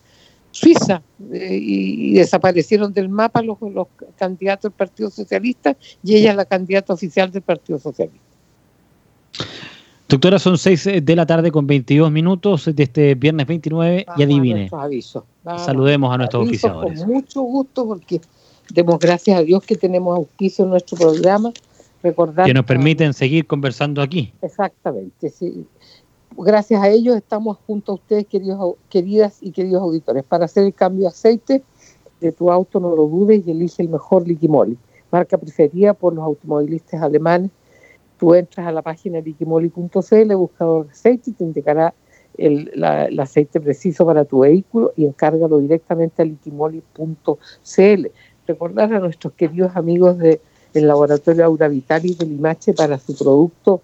Suiza 0.51 1.01
eh, 1.33 1.59
y, 1.61 2.13
desaparecieron 2.13 2.93
del 2.93 3.09
mapa 3.09 3.41
los, 3.41 3.59
los 3.59 3.87
candidatos 4.17 4.71
del 4.71 4.77
Partido 4.77 5.09
Socialista 5.09 5.75
y 6.01 6.15
ella 6.15 6.31
es 6.31 6.37
la 6.37 6.45
candidata 6.45 6.93
oficial 6.93 7.29
del 7.29 7.41
Partido 7.41 7.77
Socialista. 7.77 8.23
Doctora, 10.13 10.37
son 10.37 10.59
6 10.59 10.89
de 11.01 11.15
la 11.15 11.25
tarde 11.25 11.51
con 11.51 11.65
22 11.65 12.11
minutos 12.11 12.69
de 12.71 12.83
este 12.83 13.15
viernes 13.15 13.47
29 13.47 14.05
y 14.15 14.21
adivine. 14.21 14.69
Saludemos 15.57 16.13
a 16.13 16.17
nuestros 16.19 16.47
oficiadores. 16.47 16.99
Con 16.99 17.13
mucho 17.13 17.41
gusto 17.41 17.87
porque 17.87 18.21
demos 18.71 18.99
gracias 18.99 19.39
a 19.39 19.41
Dios 19.41 19.63
que 19.63 19.75
tenemos 19.75 20.15
auspicio 20.15 20.65
en 20.65 20.69
nuestro 20.69 20.99
programa. 20.99 21.51
Recordar 22.03 22.45
que 22.45 22.53
nos 22.53 22.65
permiten 22.65 23.15
seguir 23.15 23.47
conversando 23.47 24.03
aquí. 24.03 24.31
Exactamente, 24.43 25.31
sí 25.31 25.65
gracias 26.37 26.81
a 26.81 26.89
ellos 26.89 27.15
estamos 27.15 27.57
junto 27.65 27.93
a 27.93 27.95
ustedes, 27.95 28.27
queridos, 28.27 28.75
queridas 28.89 29.37
y 29.41 29.51
queridos 29.51 29.81
auditores. 29.81 30.23
Para 30.23 30.45
hacer 30.45 30.65
el 30.65 30.75
cambio 30.75 31.03
de 31.03 31.07
aceite 31.07 31.63
de 32.21 32.31
tu 32.31 32.51
auto, 32.51 32.79
no 32.79 32.95
lo 32.95 33.07
dudes 33.07 33.41
y 33.47 33.51
elige 33.51 33.81
el 33.81 33.89
mejor 33.89 34.27
Liquimoli, 34.27 34.77
marca 35.11 35.39
preferida 35.39 35.95
por 35.95 36.13
los 36.13 36.23
automovilistas 36.23 37.01
alemanes. 37.01 37.49
Tú 38.23 38.33
entras 38.35 38.65
a 38.65 38.71
la 38.71 38.81
página 38.81 39.19
liquimoli.cl, 39.19 40.35
buscador 40.35 40.85
de 40.85 40.91
aceite, 40.93 41.31
y 41.31 41.33
te 41.33 41.43
indicará 41.43 41.93
el, 42.37 42.71
aceite 43.19 43.59
preciso 43.59 44.05
para 44.05 44.23
tu 44.23 44.39
vehículo 44.39 44.93
y 44.95 45.03
encárgalo 45.03 45.57
directamente 45.57 46.21
a 46.21 46.25
liquimoli.cl. 46.25 48.07
Recordar 48.47 48.93
a 48.93 48.99
nuestros 49.01 49.33
queridos 49.33 49.75
amigos 49.75 50.17
del 50.19 50.39
laboratorio 50.73 51.43
Aura 51.43 51.67
Vitali 51.67 52.13
de 52.13 52.25
Limache 52.25 52.73
para 52.73 52.97
su 52.97 53.13
producto 53.13 53.81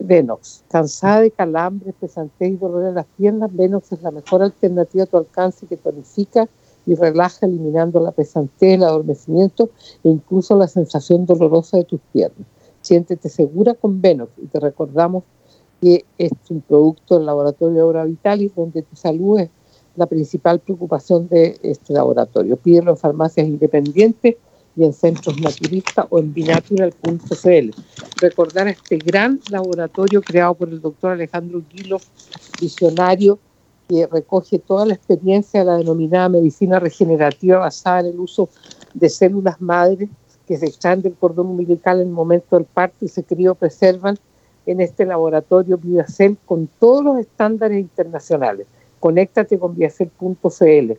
Venox. 0.00 0.64
Cansada 0.68 1.20
de 1.20 1.30
calambres, 1.30 1.94
pesantez 1.94 2.50
y 2.50 2.56
dolor 2.56 2.86
en 2.86 2.96
las 2.96 3.06
piernas, 3.16 3.54
Venox 3.54 3.92
es 3.92 4.02
la 4.02 4.10
mejor 4.10 4.42
alternativa 4.42 5.04
a 5.04 5.06
tu 5.06 5.16
alcance 5.16 5.64
que 5.68 5.76
tonifica 5.76 6.48
y 6.86 6.96
relaja, 6.96 7.46
eliminando 7.46 8.00
la 8.00 8.10
pesantez, 8.10 8.74
el 8.74 8.82
adormecimiento 8.82 9.70
e 10.02 10.08
incluso 10.08 10.58
la 10.58 10.66
sensación 10.66 11.24
dolorosa 11.24 11.76
de 11.76 11.84
tus 11.84 12.00
piernas. 12.12 12.48
Siéntete 12.88 13.28
segura 13.28 13.74
con 13.74 14.00
Venox 14.00 14.32
y 14.38 14.46
te 14.46 14.58
recordamos 14.58 15.24
que 15.78 16.06
es 16.16 16.32
un 16.48 16.62
producto 16.62 17.16
del 17.18 17.26
laboratorio 17.26 17.82
Aura 17.82 18.06
Vitalis, 18.06 18.54
donde 18.56 18.80
tu 18.80 18.96
salud 18.96 19.40
es 19.40 19.50
la 19.94 20.06
principal 20.06 20.58
preocupación 20.60 21.28
de 21.28 21.58
este 21.62 21.92
laboratorio. 21.92 22.56
Pídelo 22.56 22.92
en 22.92 22.96
farmacias 22.96 23.46
independientes 23.46 24.36
y 24.74 24.84
en 24.84 24.94
centros 24.94 25.38
naturistas 25.38 26.06
o 26.08 26.18
en 26.18 26.32
binatural.cl. 26.32 27.70
Recordar 28.22 28.68
este 28.68 28.96
gran 28.96 29.38
laboratorio 29.50 30.22
creado 30.22 30.54
por 30.54 30.70
el 30.70 30.80
doctor 30.80 31.10
Alejandro 31.10 31.62
Guilo, 31.68 31.98
visionario, 32.58 33.38
que 33.86 34.06
recoge 34.06 34.60
toda 34.60 34.86
la 34.86 34.94
experiencia 34.94 35.60
de 35.60 35.66
la 35.66 35.76
denominada 35.76 36.30
medicina 36.30 36.80
regenerativa 36.80 37.58
basada 37.58 38.00
en 38.00 38.06
el 38.06 38.18
uso 38.18 38.48
de 38.94 39.10
células 39.10 39.60
madres 39.60 40.08
que 40.48 40.56
se 40.56 40.64
extraen 40.64 41.02
del 41.02 41.14
cordón 41.14 41.48
umbilical 41.48 42.00
en 42.00 42.08
el 42.08 42.12
momento 42.12 42.56
del 42.56 42.64
parto 42.64 43.04
y 43.04 43.08
se 43.08 43.22
preservan 43.22 44.16
en 44.64 44.80
este 44.80 45.04
laboratorio 45.04 45.76
Viacel 45.76 46.38
con 46.46 46.70
todos 46.80 47.04
los 47.04 47.18
estándares 47.18 47.78
internacionales. 47.78 48.66
Conéctate 48.98 49.58
con 49.58 49.74
viacel.cl 49.76 50.92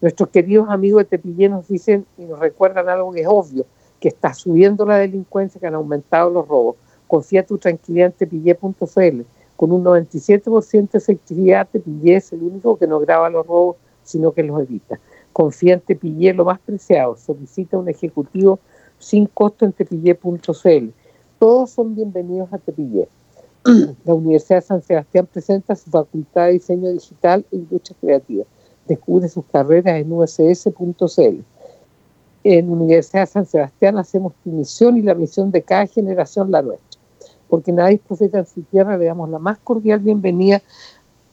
Nuestros 0.00 0.28
queridos 0.28 0.68
amigos 0.70 1.00
de 1.00 1.04
Tepillé 1.18 1.48
nos 1.48 1.66
dicen 1.66 2.06
y 2.16 2.22
nos 2.26 2.38
recuerdan 2.38 2.88
algo 2.88 3.12
que 3.12 3.22
es 3.22 3.26
obvio, 3.28 3.66
que 3.98 4.08
está 4.08 4.32
subiendo 4.32 4.86
la 4.86 4.98
delincuencia, 4.98 5.60
que 5.60 5.66
han 5.66 5.74
aumentado 5.74 6.30
los 6.30 6.46
robos. 6.46 6.76
Confía 7.08 7.44
tu 7.44 7.58
tranquilidad 7.58 8.06
en 8.06 8.12
tepillé.cl. 8.12 9.22
Con 9.56 9.72
un 9.72 9.82
97% 9.82 10.90
de 10.92 10.98
efectividad, 10.98 11.66
Tepillé 11.72 12.16
es 12.16 12.32
el 12.32 12.44
único 12.44 12.78
que 12.78 12.86
no 12.86 13.00
graba 13.00 13.30
los 13.30 13.44
robos, 13.46 13.76
sino 14.04 14.30
que 14.30 14.44
los 14.44 14.60
evita. 14.60 15.00
Confía 15.32 15.74
en 15.74 15.80
Tepillé, 15.80 16.32
lo 16.34 16.44
más 16.44 16.60
preciado. 16.60 17.16
Solicita 17.16 17.76
un 17.76 17.88
ejecutivo 17.88 18.60
sin 18.98 19.26
costo 19.26 19.64
en 19.64 19.72
tepillé.cl. 19.72 20.90
Todos 21.38 21.70
son 21.70 21.94
bienvenidos 21.94 22.52
a 22.52 22.58
Tepillé. 22.58 23.08
La 24.04 24.14
Universidad 24.14 24.58
de 24.58 24.62
San 24.62 24.82
Sebastián 24.82 25.26
presenta 25.26 25.74
su 25.74 25.90
Facultad 25.90 26.46
de 26.46 26.52
Diseño 26.52 26.90
Digital 26.90 27.44
e 27.50 27.56
Industria 27.56 27.96
Creativa 28.00 28.44
descubre 28.86 29.28
sus 29.28 29.44
carreras 29.46 30.00
en 30.00 30.12
uss.cl. 30.12 31.40
En 32.44 32.70
Universidad 32.70 33.22
de 33.22 33.26
San 33.26 33.46
Sebastián 33.46 33.98
hacemos 33.98 34.32
tu 34.44 34.50
misión 34.50 34.96
y 34.96 35.02
la 35.02 35.14
misión 35.14 35.50
de 35.50 35.62
cada 35.62 35.86
generación 35.86 36.50
la 36.50 36.62
nuestra. 36.62 37.00
Porque 37.48 37.72
nadie 37.72 37.96
es 37.96 38.00
profeta 38.00 38.38
en 38.38 38.46
su 38.46 38.62
tierra, 38.62 38.96
le 38.96 39.06
damos 39.06 39.28
la 39.28 39.38
más 39.38 39.58
cordial 39.58 40.00
bienvenida 40.00 40.62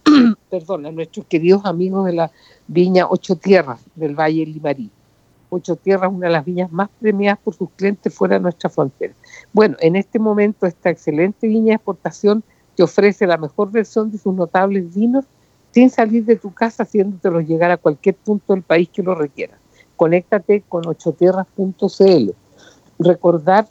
perdón, 0.50 0.86
a 0.86 0.92
nuestros 0.92 1.26
queridos 1.28 1.62
amigos 1.66 2.06
de 2.06 2.14
la 2.14 2.32
viña 2.68 3.08
Ocho 3.10 3.36
Tierras 3.36 3.82
del 3.96 4.16
Valle 4.16 4.46
Limarí. 4.46 4.92
Ocho 5.54 5.76
Tierras, 5.76 6.12
una 6.12 6.28
de 6.28 6.34
las 6.34 6.46
viñas 6.46 6.72
más 6.72 6.90
premiadas 7.00 7.40
por 7.44 7.54
sus 7.54 7.70
clientes 7.72 8.14
fuera 8.14 8.36
de 8.36 8.42
nuestra 8.42 8.70
frontera. 8.70 9.14
Bueno, 9.52 9.78
en 9.80 9.96
este 9.96 10.18
momento 10.18 10.66
esta 10.66 10.90
excelente 10.90 11.48
viña 11.48 11.72
de 11.72 11.76
exportación 11.76 12.44
te 12.76 12.82
ofrece 12.82 13.28
la 13.28 13.38
mejor 13.38 13.72
versión 13.72 14.12
de 14.12 14.18
sus 14.18 14.34
notables 14.34 14.94
vinos 14.94 15.26
sin 15.72 15.90
salir 15.90 16.26
de 16.26 16.36
tu 16.36 16.54
casa, 16.54 16.84
haciéndotelo 16.84 17.42
llegar 17.42 17.72
a 17.72 17.78
cualquier 17.78 18.16
punto 18.16 18.54
del 18.54 18.64
país 18.64 18.90
que 18.90 19.04
lo 19.04 19.16
requiera. 19.16 19.58
Conéctate 19.96 20.64
con 20.68 20.88
ochotierras.cl. 20.88 22.32
Recordar 23.00 23.68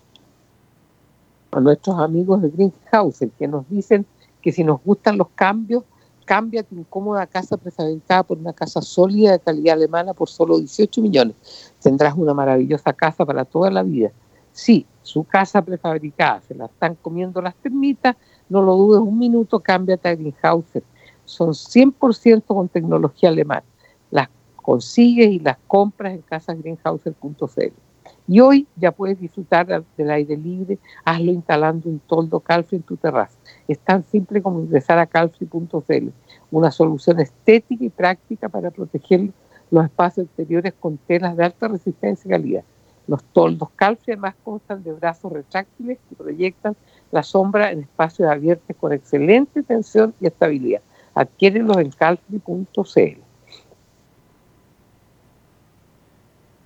a 1.50 1.60
nuestros 1.60 1.98
amigos 1.98 2.42
de 2.42 2.50
Greenhouse, 2.50 3.26
que 3.38 3.48
nos 3.48 3.68
dicen 3.68 4.06
que 4.40 4.52
si 4.52 4.64
nos 4.64 4.82
gustan 4.84 5.18
los 5.18 5.28
cambios, 5.34 5.84
cambia 6.32 6.62
tu 6.62 6.74
incómoda 6.74 7.26
casa 7.26 7.58
prefabricada 7.58 8.22
por 8.22 8.38
una 8.38 8.54
casa 8.54 8.80
sólida 8.80 9.32
de 9.32 9.38
calidad 9.38 9.74
alemana 9.74 10.14
por 10.14 10.30
solo 10.30 10.56
18 10.56 11.02
millones. 11.02 11.74
Tendrás 11.78 12.14
una 12.16 12.32
maravillosa 12.32 12.94
casa 12.94 13.26
para 13.26 13.44
toda 13.44 13.70
la 13.70 13.82
vida. 13.82 14.12
Sí, 14.50 14.86
su 15.02 15.24
casa 15.24 15.60
prefabricada 15.60 16.40
se 16.40 16.54
la 16.54 16.64
están 16.64 16.94
comiendo 16.94 17.42
las 17.42 17.54
termitas, 17.56 18.16
no 18.48 18.62
lo 18.62 18.74
dudes 18.76 19.02
un 19.02 19.18
minuto, 19.18 19.60
cámbiate 19.60 20.08
a 20.08 20.14
Greenhouse 20.14 20.82
son 21.26 21.50
100% 21.50 22.44
con 22.46 22.66
tecnología 22.70 23.28
alemana. 23.28 23.64
Las 24.10 24.30
consigues 24.56 25.28
y 25.28 25.38
las 25.38 25.58
compras 25.66 26.14
en 26.14 26.22
casasgreenhauser.cl. 26.22 27.91
Y 28.28 28.40
hoy 28.40 28.66
ya 28.76 28.92
puedes 28.92 29.20
disfrutar 29.20 29.84
del 29.96 30.10
aire 30.10 30.36
libre, 30.36 30.78
hazlo 31.04 31.32
instalando 31.32 31.88
un 31.88 31.98
toldo 32.00 32.40
Calfrey 32.40 32.78
en 32.78 32.82
tu 32.82 32.96
terraza. 32.96 33.36
Es 33.66 33.78
tan 33.78 34.04
simple 34.04 34.40
como 34.40 34.60
ingresar 34.60 34.98
a 34.98 35.06
calfrey.cl, 35.06 36.08
una 36.50 36.70
solución 36.70 37.20
estética 37.20 37.84
y 37.84 37.90
práctica 37.90 38.48
para 38.48 38.70
proteger 38.70 39.30
los 39.70 39.84
espacios 39.84 40.26
exteriores 40.26 40.74
con 40.78 40.98
telas 40.98 41.36
de 41.36 41.44
alta 41.44 41.68
resistencia 41.68 42.28
y 42.28 42.30
calidad. 42.30 42.64
Los 43.08 43.24
toldos 43.24 43.68
Calfrey 43.74 44.12
además 44.12 44.36
constan 44.44 44.82
de 44.84 44.92
brazos 44.92 45.32
retráctiles 45.32 45.98
que 46.08 46.14
proyectan 46.14 46.76
la 47.10 47.22
sombra 47.22 47.72
en 47.72 47.80
espacios 47.80 48.30
abiertos 48.30 48.76
con 48.76 48.92
excelente 48.92 49.62
tensión 49.62 50.14
y 50.20 50.26
estabilidad 50.28 50.82
adquiérenlos 51.14 51.78
en 51.78 51.90
calfri.cl. 51.90 53.20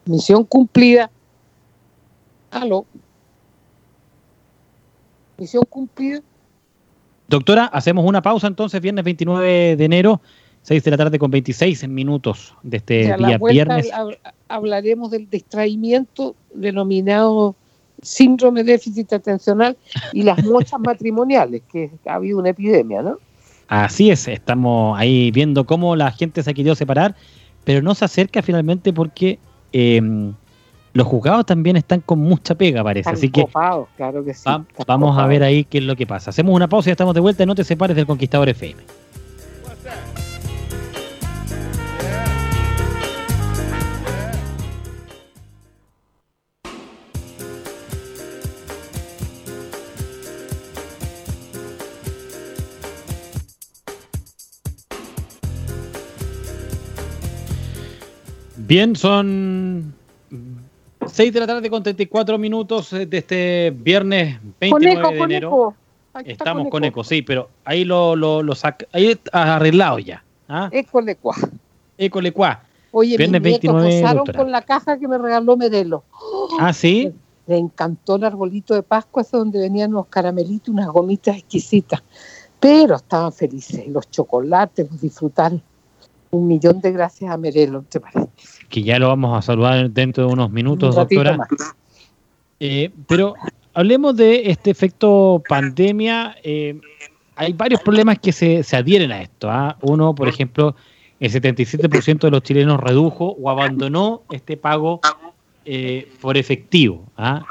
Misión 0.07 0.45
cumplida. 0.45 1.11
Aló. 2.62 2.87
Misión 5.38 5.64
cumplida. 5.69 6.21
Doctora, 7.29 7.66
hacemos 7.66 8.05
una 8.05 8.23
pausa 8.23 8.47
entonces, 8.47 8.81
viernes 8.81 9.05
29 9.05 9.77
de 9.77 9.85
enero, 9.85 10.21
6 10.62 10.83
de 10.83 10.90
la 10.90 10.97
tarde 10.97 11.19
con 11.19 11.31
26 11.31 11.88
minutos 11.88 12.55
de 12.62 12.77
este 12.79 13.16
día 13.16 13.38
viernes. 13.38 13.90
Hablaremos 14.49 15.11
del 15.11 15.29
distraimiento 15.29 16.37
denominado 16.55 17.57
síndrome 18.03 18.62
de 18.62 18.73
déficit 18.73 19.12
atencional 19.12 19.77
y 20.12 20.23
las 20.23 20.42
mochas 20.45 20.79
matrimoniales, 20.85 21.62
que 21.71 21.90
ha 22.07 22.14
habido 22.14 22.38
una 22.38 22.51
epidemia, 22.51 23.03
¿no? 23.03 23.19
Así 23.69 24.11
es, 24.11 24.29
estamos 24.29 24.99
ahí 24.99 25.33
viendo 25.33 25.66
cómo 25.66 25.97
la 25.97 26.12
gente 26.12 26.42
se 26.42 26.51
ha 26.51 26.55
querido 26.55 26.77
separar, 26.77 27.16
pero 27.64 27.83
no 27.83 27.95
se 27.97 28.05
acerca 28.05 28.42
finalmente 28.42 28.92
porque 28.92 29.40
em, 29.73 30.35
los 30.96 31.06
juzgados 31.06 31.44
también 31.44 31.76
están 31.76 32.00
con 32.00 32.18
mucha 32.18 32.54
pega, 32.54 32.82
parece. 32.82 33.11
Así 33.11 33.28
que, 33.28 33.46
claro 33.96 34.24
que 34.24 34.32
sí, 34.32 34.48
vamos 34.87 35.18
a 35.18 35.26
ver 35.26 35.42
ahí 35.42 35.64
qué 35.64 35.78
es 35.78 35.85
lo 35.85 35.94
que 35.94 36.06
pasa. 36.06 36.30
Hacemos 36.30 36.54
una 36.54 36.68
pausa 36.68 36.88
y 36.88 36.92
estamos 36.92 37.14
de 37.14 37.20
vuelta. 37.20 37.44
No 37.44 37.54
te 37.54 37.64
separes 37.64 37.94
del 37.94 38.06
Conquistador 38.06 38.48
FM. 38.48 38.82
Bien, 58.56 58.96
son 58.96 59.94
6 61.09 61.33
de 61.33 61.40
la 61.40 61.47
tarde 61.47 61.71
con 61.71 61.83
34 61.83 62.38
minutos 62.38 62.90
de 62.90 63.09
este 63.11 63.73
viernes 63.77 64.38
29 64.61 65.12
de 65.12 65.23
enero. 65.23 65.75
Estamos 66.25 66.69
con 66.69 66.85
eco. 66.85 67.05
sí, 67.05 67.23
pero 67.23 67.51
ahí 67.64 67.85
lo, 67.85 68.16
lo, 68.16 68.42
lo 68.42 68.55
ahí 68.92 69.19
arreglado 69.33 69.99
ya. 69.99 70.25
¿ah? 70.49 70.69
Eco 70.73 71.03
de 71.03 71.16
Ecolecuá. 71.99 72.62
Oye, 72.92 73.16
Viernes 73.16 73.42
mis 73.42 73.51
nietos 73.53 73.75
29, 73.75 74.01
gozaron 74.01 74.16
doctora. 74.19 74.38
con 74.38 74.51
la 74.51 74.62
caja 74.62 74.99
que 74.99 75.09
me 75.09 75.19
regaló 75.19 75.57
Merelo. 75.57 76.05
Ah, 76.59 76.73
sí. 76.73 77.12
Le 77.47 77.59
encantó 77.59 78.16
el 78.16 78.25
arbolito 78.25 78.73
de 78.75 78.83
Pascua, 78.83 79.23
ese 79.23 79.37
donde 79.37 79.59
venían 79.59 79.90
unos 79.90 80.07
caramelitos, 80.07 80.69
unas 80.69 80.87
gomitas 80.88 81.37
exquisitas. 81.37 82.03
Pero 82.61 82.97
estaban 82.97 83.33
felices. 83.33 83.87
Los 83.88 84.11
chocolates, 84.11 84.90
los 84.90 85.01
disfrutaron. 85.01 85.62
Un 86.31 86.47
millón 86.47 86.81
de 86.81 86.92
gracias 86.92 87.31
a 87.31 87.37
Merelo, 87.37 87.85
¿te 87.88 88.01
parece? 88.01 88.29
Que 88.68 88.83
ya 88.83 88.98
lo 88.98 89.09
vamos 89.09 89.37
a 89.37 89.42
saludar 89.42 89.90
dentro 89.90 90.26
de 90.26 90.33
unos 90.33 90.50
minutos, 90.50 90.96
Un 90.96 91.02
doctora. 91.02 91.38
Eh, 92.59 92.90
pero 93.07 93.35
hablemos 93.74 94.16
de 94.16 94.50
este 94.50 94.70
efecto 94.70 95.42
pandemia. 95.48 96.37
eh, 96.42 96.81
hay 97.37 97.52
varios 97.52 97.83
problemas 97.83 98.18
que 98.18 98.33
se, 98.33 98.62
se 98.62 98.76
adhieren 98.76 99.12
a 99.12 99.20
esto. 99.20 99.50
¿ah? 99.50 99.76
Uno, 99.83 100.14
por 100.14 100.26
ejemplo, 100.26 100.74
el 101.20 101.31
77% 101.31 102.20
de 102.20 102.31
los 102.31 102.42
chilenos 102.42 102.81
redujo 102.81 103.37
o 103.40 103.50
abandonó 103.50 104.22
este 104.31 104.57
pago 104.57 105.00
eh, 105.66 106.09
por 106.20 106.37
efectivo. 106.37 107.05
¿ah? 107.16 107.44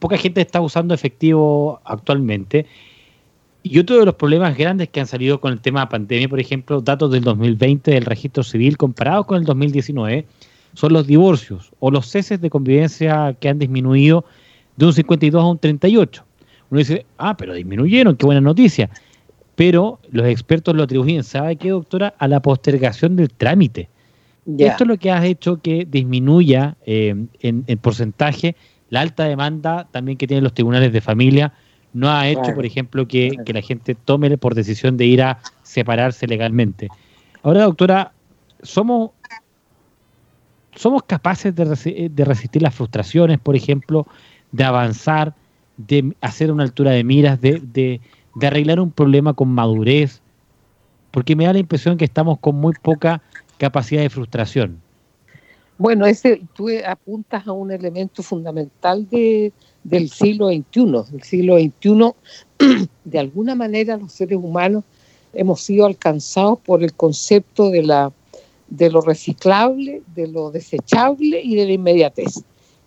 Poca 0.00 0.16
gente 0.16 0.40
está 0.40 0.60
usando 0.60 0.94
efectivo 0.94 1.80
actualmente. 1.84 2.66
Y 3.66 3.78
otro 3.78 3.98
de 3.98 4.04
los 4.04 4.14
problemas 4.16 4.58
grandes 4.58 4.90
que 4.90 5.00
han 5.00 5.06
salido 5.06 5.40
con 5.40 5.50
el 5.50 5.58
tema 5.58 5.80
de 5.80 5.86
pandemia, 5.86 6.28
por 6.28 6.38
ejemplo, 6.38 6.82
datos 6.82 7.10
del 7.10 7.24
2020 7.24 7.92
del 7.92 8.04
registro 8.04 8.42
civil 8.42 8.76
comparados 8.76 9.24
con 9.24 9.38
el 9.38 9.44
2019, 9.44 10.26
son 10.74 10.92
los 10.92 11.06
divorcios 11.06 11.72
o 11.80 11.90
los 11.90 12.06
ceses 12.06 12.42
de 12.42 12.50
convivencia 12.50 13.34
que 13.40 13.48
han 13.48 13.58
disminuido 13.58 14.26
de 14.76 14.84
un 14.84 14.92
52 14.92 15.42
a 15.42 15.46
un 15.46 15.58
38. 15.58 16.24
Uno 16.68 16.78
dice, 16.78 17.06
ah, 17.16 17.38
pero 17.38 17.54
disminuyeron, 17.54 18.16
qué 18.16 18.26
buena 18.26 18.42
noticia. 18.42 18.90
Pero 19.54 19.98
los 20.10 20.26
expertos 20.26 20.76
lo 20.76 20.82
atribuyen, 20.82 21.24
¿sabe 21.24 21.56
qué, 21.56 21.70
doctora? 21.70 22.12
A 22.18 22.28
la 22.28 22.40
postergación 22.42 23.16
del 23.16 23.30
trámite. 23.30 23.88
Esto 24.58 24.84
es 24.84 24.88
lo 24.88 24.98
que 24.98 25.10
ha 25.10 25.24
hecho 25.24 25.62
que 25.62 25.86
disminuya 25.90 26.76
eh, 26.84 27.14
en, 27.40 27.64
en 27.66 27.78
porcentaje 27.78 28.56
la 28.90 29.00
alta 29.00 29.24
demanda 29.24 29.88
también 29.90 30.18
que 30.18 30.26
tienen 30.26 30.44
los 30.44 30.52
tribunales 30.52 30.92
de 30.92 31.00
familia. 31.00 31.54
No 31.94 32.10
ha 32.10 32.28
hecho, 32.28 32.40
Claro. 32.42 32.56
por 32.56 32.66
ejemplo, 32.66 33.08
que, 33.08 33.38
que 33.44 33.52
la 33.52 33.62
gente 33.62 33.94
tome 33.94 34.36
por 34.36 34.54
decisión 34.54 34.96
de 34.96 35.06
ir 35.06 35.22
a 35.22 35.38
separarse 35.62 36.26
legalmente. 36.26 36.90
Ahora, 37.42 37.62
doctora, 37.62 38.12
somos, 38.62 39.10
somos 40.74 41.04
capaces 41.04 41.54
de, 41.54 41.64
resi- 41.64 42.10
de 42.10 42.24
resistir 42.24 42.62
las 42.62 42.74
frustraciones, 42.74 43.38
por 43.38 43.54
ejemplo, 43.56 44.06
de 44.50 44.64
avanzar, 44.64 45.34
de 45.76 46.14
hacer 46.20 46.50
una 46.50 46.64
altura 46.64 46.90
de 46.90 47.04
miras, 47.04 47.40
de, 47.40 47.60
de- 47.60 48.00
de 48.34 48.46
arreglar 48.46 48.80
un 48.80 48.90
problema 48.90 49.32
con 49.34 49.48
madurez, 49.48 50.20
porque 51.12 51.36
me 51.36 51.44
da 51.44 51.52
la 51.52 51.60
impresión 51.60 51.96
que 51.96 52.04
estamos 52.04 52.38
con 52.40 52.56
muy 52.56 52.72
poca 52.82 53.22
capacidad 53.58 54.02
de 54.02 54.10
frustración. 54.10 54.80
Bueno, 55.78 56.06
ese, 56.06 56.40
tú 56.54 56.68
apuntas 56.84 57.46
a 57.46 57.52
un 57.52 57.70
elemento 57.70 58.22
fundamental 58.22 59.08
de, 59.08 59.52
del 59.84 60.10
siglo 60.10 60.48
XXI. 60.48 61.14
El 61.14 61.22
siglo 61.22 61.58
XXI, 61.58 62.86
de 63.04 63.18
alguna 63.18 63.54
manera, 63.54 63.96
los 63.96 64.12
seres 64.12 64.38
humanos 64.42 64.84
hemos 65.32 65.60
sido 65.60 65.86
alcanzados 65.86 66.58
por 66.60 66.82
el 66.82 66.94
concepto 66.94 67.70
de, 67.70 67.82
la, 67.82 68.12
de 68.68 68.90
lo 68.90 69.00
reciclable, 69.00 70.02
de 70.14 70.26
lo 70.28 70.50
desechable 70.50 71.40
y 71.42 71.56
de 71.56 71.66
la 71.66 71.72
inmediatez. 71.72 72.42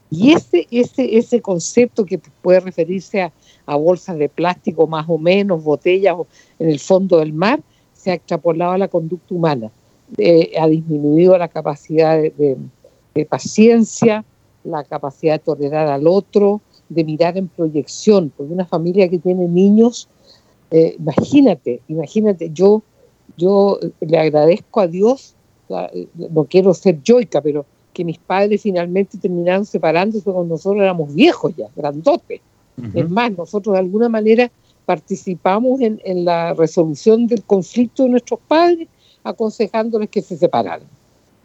Y 0.09 0.31
ese, 0.31 0.67
ese, 0.71 1.17
ese 1.17 1.41
concepto 1.41 2.05
que 2.05 2.19
puede 2.41 2.61
referirse 2.61 3.21
a, 3.21 3.31
a 3.65 3.75
bolsas 3.75 4.17
de 4.17 4.29
plástico 4.29 4.87
más 4.87 5.05
o 5.09 5.17
menos, 5.17 5.63
botellas 5.63 6.15
en 6.59 6.69
el 6.69 6.79
fondo 6.79 7.17
del 7.19 7.33
mar, 7.33 7.61
se 7.93 8.11
ha 8.11 8.13
extrapolado 8.13 8.71
a 8.71 8.77
la 8.77 8.87
conducta 8.87 9.33
humana. 9.35 9.69
Eh, 10.17 10.53
ha 10.57 10.67
disminuido 10.67 11.37
la 11.37 11.49
capacidad 11.49 12.15
de- 12.17 12.55
de 13.13 13.25
paciencia, 13.25 14.23
la 14.63 14.83
capacidad 14.85 15.33
de 15.33 15.39
tolerar 15.39 15.87
al 15.87 16.07
otro, 16.07 16.61
de 16.89 17.03
mirar 17.03 17.37
en 17.37 17.47
proyección, 17.47 18.31
porque 18.35 18.53
una 18.53 18.65
familia 18.65 19.09
que 19.09 19.19
tiene 19.19 19.47
niños, 19.47 20.07
eh, 20.71 20.95
imagínate, 20.99 21.81
imagínate, 21.87 22.49
yo, 22.53 22.81
yo 23.37 23.79
le 24.01 24.17
agradezco 24.17 24.79
a 24.79 24.87
Dios, 24.87 25.35
la- 25.69 25.91
no 26.15 26.45
quiero 26.45 26.73
ser 26.73 27.01
yoica, 27.03 27.41
pero 27.41 27.65
que 27.93 28.05
mis 28.05 28.17
padres 28.19 28.61
finalmente 28.61 29.17
terminaron 29.17 29.65
separándose 29.65 30.23
cuando 30.23 30.55
nosotros 30.55 30.81
éramos 30.81 31.13
viejos 31.13 31.53
ya, 31.57 31.67
grandotes. 31.75 32.41
Es 32.93 33.09
más, 33.09 33.31
nosotros 33.35 33.73
de 33.73 33.79
alguna 33.79 34.07
manera 34.07 34.51
participamos 34.85 35.81
en, 35.81 35.99
en 36.05 36.23
la 36.23 36.53
resolución 36.53 37.27
del 37.27 37.43
conflicto 37.43 38.03
de 38.03 38.09
nuestros 38.09 38.39
padres, 38.47 38.87
aconsejándoles 39.23 40.09
que 40.09 40.21
se 40.21 40.37
separaran. 40.37 40.87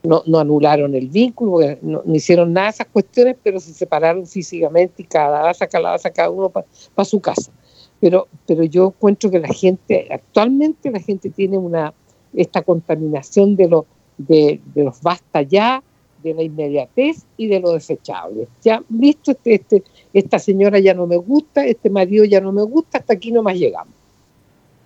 No, 0.05 0.23
no 0.27 0.41
anularon 0.41 0.95
el 0.95 1.09
vínculo, 1.09 1.53
porque 1.53 1.79
no, 1.81 2.03
hicieron 2.13 2.53
nada 2.53 2.67
de 2.67 2.73
esas 2.73 2.87
cuestiones, 2.89 3.37
pero 3.43 3.61
se 3.61 3.73
separaron 3.73 4.27
físicamente 4.27 5.03
y 5.03 5.05
cada 5.05 5.43
casa, 5.43 5.67
cada, 5.69 5.99
cada 5.99 6.31
uno 6.31 6.51
para 6.51 7.05
su 7.05 7.21
casa. 7.21 7.53
Pero, 8.01 8.27
pero 8.47 8.65
yo 8.65 8.89
encuentro 8.89 9.31
que 9.31 9.39
la 9.39 9.49
gente, 9.49 10.09
actualmente 10.11 10.91
la 10.91 10.99
gente 10.99 11.31
tiene 11.31 11.57
una 11.57 11.95
esta 12.35 12.63
contaminación 12.63 13.57
de, 13.57 13.69
lo, 13.69 13.87
de, 14.19 14.61
de 14.75 14.85
los 14.85 15.01
basta 15.03 15.43
ya, 15.43 15.83
de 16.23 16.35
la 16.35 16.43
inmediatez 16.43 17.25
y 17.37 17.49
de 17.49 17.61
lo 17.61 17.73
desechable. 17.73 18.49
Ya, 18.63 18.83
listo, 18.89 19.33
este, 19.33 19.55
este, 19.55 19.83
esta 20.13 20.39
señora 20.39 20.79
ya 20.79 20.95
no 20.95 21.07
me 21.07 21.17
gusta, 21.17 21.67
este 21.67 21.91
marido 21.91 22.25
ya 22.25 22.41
no 22.41 22.53
me 22.53 22.63
gusta, 22.63 22.99
hasta 22.99 23.15
aquí 23.15 23.33
nomás 23.33 23.57
llegamos. 23.57 23.95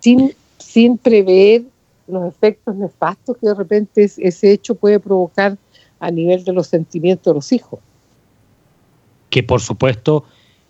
Sin, 0.00 0.32
sin 0.58 0.98
prever 0.98 1.64
los 2.08 2.24
efectos 2.26 2.74
nefastos 2.76 3.36
que 3.38 3.48
de 3.48 3.54
repente 3.54 4.04
es- 4.04 4.18
ese 4.18 4.52
hecho 4.52 4.74
puede 4.74 5.00
provocar 5.00 5.56
a 5.98 6.10
nivel 6.10 6.44
de 6.44 6.52
los 6.52 6.66
sentimientos 6.66 7.32
de 7.32 7.34
los 7.34 7.52
hijos. 7.52 7.80
que 9.28 9.42
por 9.42 9.60
supuesto 9.60 10.24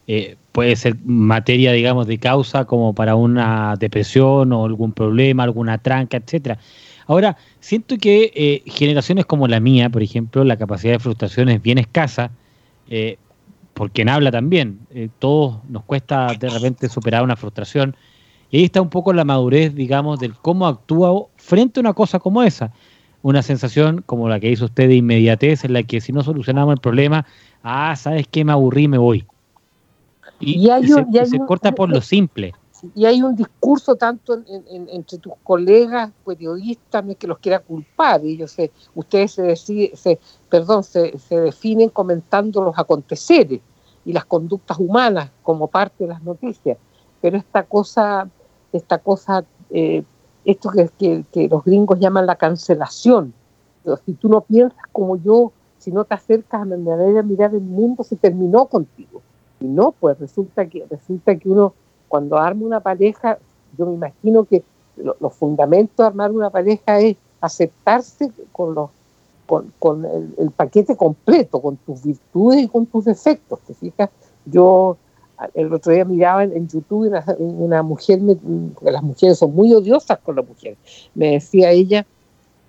eh, 0.08 0.36
puede 0.50 0.74
ser 0.76 0.96
materia, 1.04 1.72
digamos, 1.72 2.06
de 2.06 2.18
causa 2.18 2.64
como 2.64 2.94
para 2.94 3.14
una 3.14 3.76
depresión 3.78 4.52
o 4.52 4.64
algún 4.64 4.92
problema, 4.92 5.44
alguna 5.44 5.78
tranca, 5.78 6.16
etcétera. 6.16 6.58
Ahora, 7.06 7.36
siento 7.60 7.96
que 7.98 8.32
eh, 8.34 8.62
generaciones 8.66 9.26
como 9.26 9.46
la 9.46 9.60
mía, 9.60 9.90
por 9.90 10.02
ejemplo, 10.02 10.42
la 10.42 10.56
capacidad 10.56 10.94
de 10.94 10.98
frustración 10.98 11.48
es 11.48 11.62
bien 11.62 11.78
escasa, 11.78 12.30
eh, 12.88 13.18
por 13.74 13.90
quien 13.90 14.08
habla 14.08 14.32
también. 14.32 14.78
Eh, 14.90 15.10
todos 15.18 15.58
nos 15.68 15.84
cuesta 15.84 16.28
de 16.38 16.48
repente 16.48 16.88
superar 16.88 17.22
una 17.22 17.36
frustración. 17.36 17.94
Y 18.56 18.60
ahí 18.60 18.64
está 18.64 18.80
un 18.80 18.88
poco 18.88 19.12
la 19.12 19.22
madurez, 19.26 19.74
digamos, 19.74 20.18
del 20.18 20.34
cómo 20.34 20.66
actúa 20.66 21.26
frente 21.36 21.78
a 21.78 21.82
una 21.82 21.92
cosa 21.92 22.18
como 22.18 22.42
esa. 22.42 22.72
Una 23.20 23.42
sensación 23.42 24.02
como 24.06 24.30
la 24.30 24.40
que 24.40 24.50
hizo 24.50 24.64
usted 24.64 24.88
de 24.88 24.94
inmediatez, 24.96 25.64
en 25.66 25.74
la 25.74 25.82
que 25.82 26.00
si 26.00 26.10
no 26.10 26.22
solucionamos 26.22 26.72
el 26.72 26.80
problema, 26.80 27.26
ah, 27.62 27.94
¿sabes 27.96 28.26
qué? 28.30 28.46
Me 28.46 28.52
aburrí, 28.52 28.88
me 28.88 28.96
voy. 28.96 29.26
Y, 30.40 30.58
Y 30.66 30.70
hay 30.70 30.86
se, 30.88 30.94
un- 30.94 31.14
y 31.14 31.18
hay 31.18 31.26
se 31.26 31.38
un- 31.38 31.46
corta 31.46 31.72
por 31.72 31.90
lo 31.90 32.00
simple. 32.00 32.54
Y 32.94 33.04
hay 33.04 33.20
un 33.20 33.36
discurso 33.36 33.96
tanto 33.96 34.32
en- 34.32 34.44
en- 34.48 34.64
en- 34.70 34.88
entre 34.88 35.18
tus 35.18 35.34
colegas 35.42 36.10
periodistas, 36.24 37.04
no 37.04 37.12
es 37.12 37.18
que 37.18 37.26
los 37.26 37.38
quiera 37.38 37.58
culpar, 37.58 38.22
ellos 38.24 38.52
se, 38.52 38.70
ustedes 38.94 39.32
se, 39.32 39.42
decide- 39.42 39.94
se, 39.96 40.18
perdón, 40.48 40.82
se, 40.82 41.18
se 41.18 41.38
definen 41.40 41.90
comentando 41.90 42.62
los 42.62 42.78
aconteceres 42.78 43.60
y 44.06 44.12
las 44.14 44.24
conductas 44.24 44.78
humanas 44.78 45.30
como 45.42 45.66
parte 45.68 46.04
de 46.04 46.08
las 46.08 46.22
noticias. 46.22 46.78
Pero 47.20 47.38
esta 47.38 47.64
cosa, 47.64 48.28
esta 48.76 48.98
cosa, 48.98 49.44
eh, 49.70 50.02
esto 50.44 50.70
que, 50.70 50.88
que- 50.98 51.24
que 51.32 51.48
los 51.48 51.64
gringos 51.64 51.98
llaman 51.98 52.26
la 52.26 52.36
cancelación. 52.36 53.32
Pero 53.82 53.96
si 54.04 54.12
tú 54.14 54.28
no 54.28 54.40
piensas 54.42 54.78
como 54.92 55.16
yo, 55.16 55.52
si 55.78 55.90
no 55.92 56.04
te 56.04 56.14
acercas 56.14 56.62
a 56.62 56.64
mi 56.64 56.76
manera 56.76 57.12
de 57.12 57.22
mirar 57.22 57.54
el 57.54 57.60
mundo, 57.60 58.02
se 58.04 58.16
terminó 58.16 58.66
contigo. 58.66 59.22
Y 59.60 59.66
no, 59.66 59.92
pues 59.92 60.18
resulta 60.18 60.66
que, 60.66 60.84
resulta 60.90 61.36
que 61.36 61.48
uno 61.48 61.72
cuando 62.08 62.36
arma 62.38 62.64
una 62.66 62.80
pareja, 62.80 63.38
yo 63.76 63.86
me 63.86 63.94
imagino 63.94 64.44
que 64.44 64.62
lo- 64.96 65.16
los 65.20 65.32
fundamentos 65.34 65.96
de 65.96 66.04
armar 66.06 66.30
una 66.32 66.50
pareja 66.50 67.00
es 67.00 67.16
aceptarse 67.40 68.30
con 68.52 68.74
los 68.74 68.90
con, 69.46 69.72
con 69.78 70.04
el, 70.04 70.34
el 70.38 70.50
paquete 70.50 70.96
completo, 70.96 71.62
con 71.62 71.76
tus 71.76 72.02
virtudes 72.02 72.64
y 72.64 72.68
con 72.68 72.84
tus 72.86 73.04
defectos. 73.04 73.60
¿Te 73.60 73.74
fijas? 73.74 74.10
Yo 74.44 74.96
el 75.54 75.72
otro 75.72 75.92
día 75.92 76.04
miraba 76.04 76.44
en, 76.44 76.68
YouTube 76.68 77.08
una, 77.08 77.24
una 77.38 77.82
mujer, 77.82 78.20
me- 78.20 78.36
porque 78.36 78.90
las 78.90 79.02
mujeres 79.02 79.38
son 79.38 79.54
muy 79.54 79.72
odiosas 79.72 80.18
con 80.20 80.36
las 80.36 80.46
mujeres, 80.46 80.78
me 81.14 81.32
decía 81.32 81.70
ella, 81.70 82.06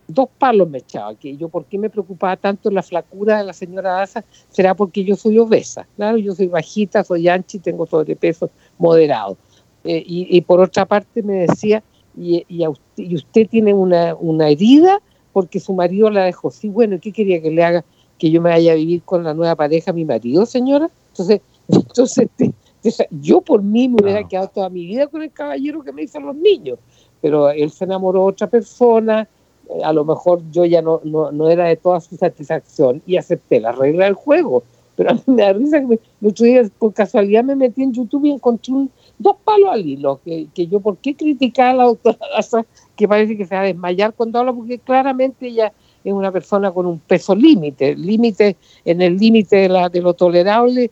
dos 0.07 0.29
palos 0.37 0.69
me 0.69 0.79
echaba, 0.79 1.15
que 1.15 1.35
yo 1.37 1.49
por 1.49 1.65
qué 1.65 1.77
me 1.77 1.89
preocupaba 1.89 2.37
tanto 2.37 2.71
la 2.71 2.81
flacura 2.83 3.37
de 3.39 3.43
la 3.43 3.53
señora 3.53 3.93
Daza, 3.93 4.23
será 4.49 4.75
porque 4.75 5.03
yo 5.03 5.15
soy 5.15 5.37
obesa, 5.39 5.87
claro, 5.95 6.17
yo 6.17 6.33
soy 6.33 6.47
bajita, 6.47 7.03
soy 7.03 7.27
ancha 7.27 7.57
y 7.57 7.59
tengo 7.59 7.85
sobrepeso 7.85 8.49
moderado. 8.77 9.37
Eh, 9.83 10.03
y, 10.05 10.27
y 10.35 10.41
por 10.41 10.59
otra 10.59 10.85
parte 10.85 11.23
me 11.23 11.45
decía, 11.47 11.83
y, 12.15 12.43
y, 12.47 12.63
a 12.63 12.69
usted, 12.69 13.03
y 13.03 13.15
usted 13.15 13.47
tiene 13.47 13.73
una, 13.73 14.15
una 14.15 14.49
herida 14.49 14.99
porque 15.31 15.59
su 15.59 15.73
marido 15.73 16.09
la 16.09 16.23
dejó. 16.25 16.51
Sí, 16.51 16.67
bueno, 16.67 16.95
¿y 16.95 16.99
¿qué 16.99 17.11
quería 17.13 17.41
que 17.41 17.51
le 17.51 17.63
haga? 17.63 17.85
Que 18.17 18.31
yo 18.31 18.41
me 18.41 18.49
vaya 18.49 18.71
a 18.71 18.75
vivir 18.75 19.03
con 19.03 19.23
la 19.23 19.33
nueva 19.33 19.55
pareja, 19.55 19.93
mi 19.93 20.03
marido, 20.05 20.45
señora. 20.45 20.89
Entonces, 21.09 21.41
entonces 21.67 22.27
te- 22.35 22.53
te- 22.81 23.07
yo 23.21 23.41
por 23.41 23.61
mí 23.61 23.89
me 23.89 23.97
hubiera 24.01 24.27
quedado 24.27 24.47
toda 24.49 24.69
mi 24.69 24.85
vida 24.85 25.07
con 25.07 25.21
el 25.21 25.31
caballero 25.31 25.83
que 25.83 25.91
me 25.91 26.03
hizo 26.03 26.19
los 26.19 26.35
niños, 26.35 26.79
pero 27.21 27.49
él 27.49 27.71
se 27.71 27.83
enamoró 27.85 28.21
de 28.21 28.31
otra 28.31 28.47
persona, 28.47 29.27
eh, 29.69 29.83
a 29.83 29.91
lo 29.91 30.05
mejor 30.05 30.41
yo 30.51 30.65
ya 30.65 30.81
no, 30.81 31.01
no, 31.03 31.49
era 31.49 31.65
de 31.65 31.75
toda 31.75 31.99
su 31.99 32.15
satisfacción 32.15 33.01
y 33.05 33.17
acepté 33.17 33.59
la 33.59 33.71
regla 33.71 34.05
del 34.05 34.13
juego. 34.13 34.63
Pero 34.95 35.09
a 35.11 35.13
mí 35.13 35.21
me 35.27 35.43
da 35.43 35.53
risa 35.53 35.79
que 35.85 35.99
el 36.21 36.27
otro 36.27 36.45
día 36.45 36.63
por 36.79 36.93
casualidad 36.93 37.43
me 37.43 37.55
metí 37.55 37.83
en 37.83 37.93
YouTube 37.93 38.25
y 38.25 38.31
encontré 38.31 38.73
dos 39.19 39.35
palos 39.43 39.69
al 39.71 39.85
hilo, 39.85 40.19
que, 40.23 40.47
que 40.53 40.67
yo 40.67 40.79
por 40.79 40.97
qué 40.97 41.15
criticar 41.15 41.69
a 41.69 41.73
la 41.73 41.83
doctora 41.85 42.17
que 42.95 43.07
parece 43.07 43.37
que 43.37 43.45
se 43.45 43.55
va 43.55 43.61
a 43.61 43.65
desmayar 43.65 44.13
cuando 44.13 44.39
habla, 44.39 44.53
porque 44.53 44.79
claramente 44.79 45.47
ella 45.47 45.73
es 46.03 46.13
una 46.13 46.31
persona 46.31 46.71
con 46.71 46.85
un 46.85 46.99
peso 46.99 47.35
límite, 47.35 47.95
límite 47.95 48.55
en 48.85 49.01
el 49.01 49.17
límite 49.17 49.67
de, 49.67 49.89
de 49.91 50.01
lo 50.01 50.13
tolerable, 50.13 50.89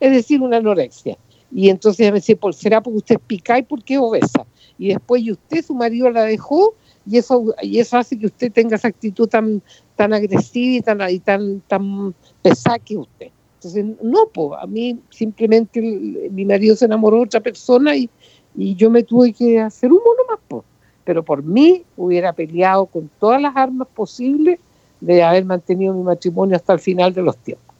es 0.00 0.12
decir, 0.12 0.40
una 0.40 0.58
anorexia. 0.58 1.16
Y 1.52 1.68
entonces 1.68 2.10
me 2.10 2.18
dice, 2.18 2.38
¿será 2.52 2.80
porque 2.80 2.98
usted 2.98 3.18
pica 3.26 3.58
y 3.58 3.62
porque 3.62 3.94
es 3.94 4.00
obesa? 4.00 4.44
Y 4.78 4.88
después, 4.88 5.22
y 5.22 5.32
usted, 5.32 5.64
su 5.64 5.74
marido 5.74 6.10
la 6.10 6.24
dejó, 6.24 6.74
y 7.06 7.18
eso, 7.18 7.54
y 7.62 7.78
eso 7.78 7.96
hace 7.96 8.18
que 8.18 8.26
usted 8.26 8.50
tenga 8.50 8.76
esa 8.76 8.88
actitud 8.88 9.28
tan, 9.28 9.62
tan 9.94 10.12
agresiva 10.12 10.76
y 10.76 10.80
tan, 10.80 11.10
y 11.10 11.18
tan, 11.20 11.60
tan 11.60 12.14
pesada 12.42 12.78
que 12.78 12.96
usted. 12.96 13.28
Entonces, 13.56 13.84
no, 14.02 14.26
pues, 14.32 14.50
a 14.60 14.66
mí 14.66 14.98
simplemente 15.10 15.80
mi 15.80 16.44
marido 16.44 16.76
se 16.76 16.86
enamoró 16.86 17.18
de 17.18 17.22
otra 17.22 17.40
persona 17.40 17.96
y, 17.96 18.10
y 18.56 18.74
yo 18.74 18.90
me 18.90 19.02
tuve 19.02 19.32
que 19.32 19.60
hacer 19.60 19.92
un 19.92 19.98
mono 19.98 20.22
más, 20.28 20.40
pues. 20.48 20.64
Pero 21.04 21.22
por 21.22 21.42
mí 21.42 21.84
hubiera 21.96 22.32
peleado 22.32 22.86
con 22.86 23.10
todas 23.20 23.40
las 23.40 23.56
armas 23.56 23.88
posibles 23.94 24.58
de 25.00 25.22
haber 25.22 25.44
mantenido 25.44 25.94
mi 25.94 26.02
matrimonio 26.02 26.56
hasta 26.56 26.72
el 26.72 26.78
final 26.78 27.12
de 27.12 27.22
los 27.22 27.36
tiempos. 27.38 27.73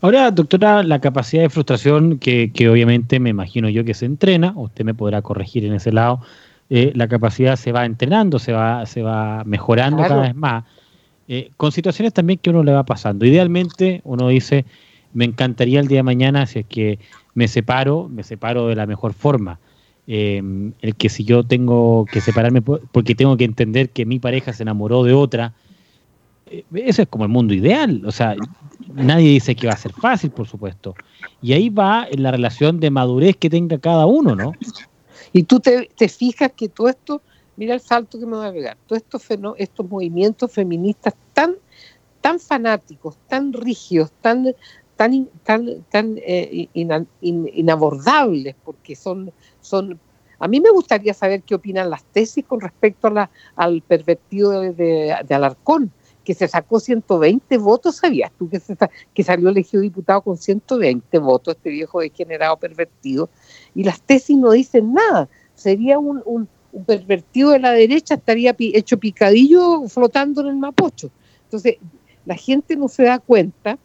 Ahora, 0.00 0.30
doctora, 0.30 0.82
la 0.82 1.00
capacidad 1.00 1.42
de 1.42 1.50
frustración 1.50 2.18
que, 2.18 2.52
que 2.52 2.68
obviamente 2.68 3.18
me 3.18 3.30
imagino 3.30 3.68
yo 3.68 3.84
que 3.84 3.94
se 3.94 4.06
entrena, 4.06 4.52
usted 4.56 4.84
me 4.84 4.94
podrá 4.94 5.22
corregir 5.22 5.64
en 5.64 5.74
ese 5.74 5.92
lado, 5.92 6.20
eh, 6.68 6.92
la 6.94 7.08
capacidad 7.08 7.56
se 7.56 7.72
va 7.72 7.84
entrenando, 7.84 8.38
se 8.38 8.52
va, 8.52 8.86
se 8.86 9.02
va 9.02 9.44
mejorando 9.44 10.02
cada 10.02 10.22
vez 10.22 10.34
más, 10.34 10.64
eh, 11.28 11.50
con 11.56 11.72
situaciones 11.72 12.12
también 12.12 12.38
que 12.40 12.50
uno 12.50 12.62
le 12.62 12.72
va 12.72 12.84
pasando. 12.84 13.24
Idealmente, 13.24 14.00
uno 14.04 14.28
dice, 14.28 14.64
me 15.12 15.24
encantaría 15.24 15.80
el 15.80 15.88
día 15.88 15.98
de 15.98 16.02
mañana, 16.04 16.46
si 16.46 16.60
es 16.60 16.66
que 16.66 16.98
me 17.34 17.48
separo, 17.48 18.08
me 18.08 18.22
separo 18.22 18.68
de 18.68 18.76
la 18.76 18.86
mejor 18.86 19.12
forma. 19.12 19.58
Eh, 20.08 20.40
el 20.82 20.94
que 20.94 21.08
si 21.08 21.24
yo 21.24 21.42
tengo 21.42 22.04
que 22.06 22.20
separarme 22.20 22.62
porque 22.62 23.16
tengo 23.16 23.36
que 23.36 23.44
entender 23.44 23.90
que 23.90 24.06
mi 24.06 24.20
pareja 24.20 24.52
se 24.52 24.62
enamoró 24.62 25.02
de 25.02 25.12
otra, 25.12 25.52
eso 26.72 27.02
es 27.02 27.08
como 27.08 27.24
el 27.24 27.30
mundo 27.30 27.54
ideal. 27.54 28.02
O 28.06 28.12
sea, 28.12 28.36
nadie 28.96 29.28
dice 29.30 29.54
que 29.54 29.66
va 29.66 29.74
a 29.74 29.78
ser 29.78 29.92
fácil, 29.92 30.30
por 30.30 30.46
supuesto. 30.46 30.94
Y 31.42 31.52
ahí 31.52 31.68
va 31.68 32.08
la 32.12 32.30
relación 32.30 32.80
de 32.80 32.90
madurez 32.90 33.36
que 33.36 33.50
tenga 33.50 33.78
cada 33.78 34.06
uno, 34.06 34.34
¿no? 34.34 34.52
Y 35.32 35.42
tú 35.44 35.60
te, 35.60 35.88
fijas 36.08 36.52
que 36.56 36.68
todo 36.68 36.88
esto, 36.88 37.22
mira 37.56 37.74
el 37.74 37.80
salto 37.80 38.18
que 38.18 38.26
me 38.26 38.36
va 38.36 38.48
a 38.48 38.52
pegar, 38.52 38.76
todos 38.86 39.02
estos, 39.02 39.26
estos 39.58 39.88
movimientos 39.88 40.50
feministas 40.50 41.14
tan, 41.32 41.56
tan 42.20 42.40
fanáticos, 42.40 43.16
tan 43.28 43.52
rígidos, 43.52 44.10
tan, 44.20 44.54
tan, 44.96 45.28
tan, 45.44 45.84
tan 45.90 46.16
eh, 46.18 46.68
inabordables, 47.20 48.54
porque 48.64 48.96
son, 48.96 49.32
son... 49.60 50.00
A 50.38 50.48
mí 50.48 50.60
me 50.60 50.70
gustaría 50.70 51.14
saber 51.14 51.42
qué 51.42 51.54
opinan 51.54 51.88
las 51.88 52.04
tesis 52.04 52.44
con 52.44 52.60
respecto 52.60 53.08
a 53.08 53.10
la, 53.10 53.30
al 53.56 53.80
pervertido 53.80 54.60
de, 54.60 54.72
de 54.72 55.34
Alarcón, 55.34 55.92
que 56.26 56.34
se 56.34 56.48
sacó 56.48 56.80
120 56.80 57.56
votos, 57.58 57.96
¿sabías 57.96 58.32
tú 58.36 58.50
que, 58.50 58.60
que 59.14 59.22
salió 59.22 59.48
elegido 59.48 59.80
diputado 59.80 60.20
con 60.22 60.36
120 60.36 61.18
votos, 61.20 61.54
este 61.54 61.70
viejo 61.70 62.00
degenerado 62.00 62.56
pervertido? 62.56 63.30
Y 63.76 63.84
las 63.84 64.02
tesis 64.02 64.36
no 64.36 64.50
dicen 64.50 64.92
nada. 64.92 65.28
Sería 65.54 66.00
un, 66.00 66.20
un, 66.26 66.48
pervertido 66.84 67.50
de 67.50 67.60
la 67.60 67.70
derecha, 67.70 68.14
estaría 68.14 68.54
hecho 68.58 68.98
picadillo 68.98 69.88
flotando 69.88 70.40
en 70.40 70.48
el 70.48 70.56
Mapocho. 70.56 71.10
Entonces, 71.44 71.76
la 72.24 72.34
gente 72.34 72.76
no 72.76 72.88
se 72.88 73.04
da 73.04 73.20
cuenta 73.20 73.78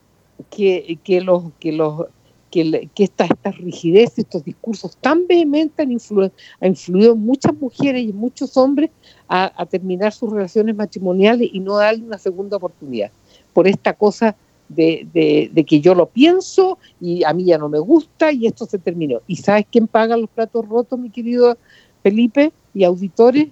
que, 0.49 0.97
que 1.03 1.21
los, 1.21 1.43
que 1.59 1.71
los 1.71 2.07
que, 2.51 2.89
que 2.93 3.05
esta, 3.05 3.25
esta, 3.25 3.51
rigidez, 3.51 4.19
estos 4.19 4.43
discursos 4.43 4.97
tan 4.97 5.25
vehementes 5.25 5.79
han 5.79 5.91
influido, 5.91 7.13
en 7.13 7.19
muchas 7.19 7.53
mujeres 7.55 8.03
y 8.03 8.09
en 8.09 8.17
muchos 8.17 8.57
hombres 8.57 8.91
a, 9.27 9.65
terminar 9.65 10.11
sus 10.11 10.31
relaciones 10.31 10.75
matrimoniales 10.75 11.49
y 11.51 11.59
no 11.61 11.77
darle 11.77 12.03
una 12.03 12.17
segunda 12.17 12.57
oportunidad. 12.57 13.09
Por 13.53 13.67
esta 13.67 13.93
cosa 13.93 14.35
de, 14.67 15.07
de, 15.53 15.63
que 15.63 15.79
yo 15.79 15.95
lo 15.95 16.07
pienso 16.07 16.77
y 16.99 17.23
a 17.23 17.33
mí 17.33 17.45
ya 17.45 17.57
no 17.57 17.69
me 17.69 17.79
gusta 17.79 18.31
y 18.33 18.45
esto 18.45 18.65
se 18.65 18.77
terminó. 18.77 19.21
¿Y 19.27 19.37
sabes 19.37 19.65
quién 19.71 19.87
paga 19.87 20.17
los 20.17 20.29
platos 20.29 20.67
rotos, 20.67 20.99
mi 20.99 21.09
querido 21.09 21.57
Felipe 22.03 22.51
y 22.73 22.83
auditores? 22.83 23.47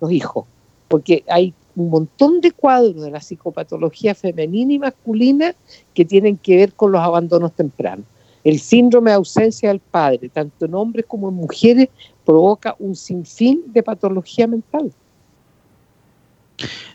Los 0.00 0.10
hijos. 0.10 0.46
Porque 0.88 1.22
hay 1.28 1.52
un 1.76 1.90
montón 1.90 2.40
de 2.40 2.50
cuadros 2.50 3.02
de 3.02 3.10
la 3.10 3.20
psicopatología 3.20 4.14
femenina 4.14 4.72
y 4.72 4.78
masculina 4.78 5.54
que 5.92 6.04
tienen 6.04 6.38
que 6.38 6.56
ver 6.56 6.72
con 6.72 6.92
los 6.92 7.00
abandonos 7.02 7.52
tempranos. 7.52 8.06
El 8.44 8.60
síndrome 8.60 9.10
de 9.10 9.16
ausencia 9.16 9.68
del 9.68 9.80
padre, 9.80 10.28
tanto 10.28 10.64
en 10.64 10.74
hombres 10.74 11.04
como 11.06 11.28
en 11.28 11.34
mujeres, 11.34 11.88
provoca 12.24 12.76
un 12.78 12.94
sinfín 12.94 13.62
de 13.66 13.82
patología 13.82 14.46
mental. 14.46 14.92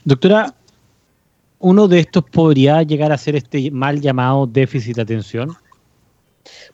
Doctora, 0.04 0.54
¿uno 1.60 1.88
de 1.88 2.00
estos 2.00 2.24
podría 2.26 2.84
llegar 2.84 3.12
a 3.12 3.18
ser 3.18 3.36
este 3.36 3.72
mal 3.72 4.00
llamado 4.02 4.46
déficit 4.46 4.96
de 4.96 5.02
atención? 5.02 5.56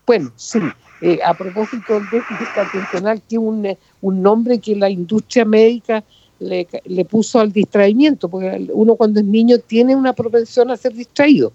Bueno, 0.05 0.31
sí. 0.35 0.59
Eh, 1.01 1.19
a 1.23 1.33
propósito 1.33 1.93
del 1.93 2.03
déficit 2.11 2.57
atencional, 2.57 3.21
que 3.21 3.35
es 3.35 3.41
un, 3.41 3.65
eh, 3.65 3.77
un 4.01 4.21
nombre 4.21 4.59
que 4.59 4.75
la 4.75 4.89
industria 4.89 5.45
médica 5.45 6.03
le, 6.39 6.67
le, 6.85 7.05
puso 7.05 7.39
al 7.39 7.53
distraimiento, 7.53 8.27
porque 8.27 8.67
uno 8.73 8.95
cuando 8.95 9.21
es 9.21 9.25
niño 9.25 9.59
tiene 9.59 9.95
una 9.95 10.11
propensión 10.11 10.71
a 10.71 10.77
ser 10.77 10.93
distraído, 10.93 11.53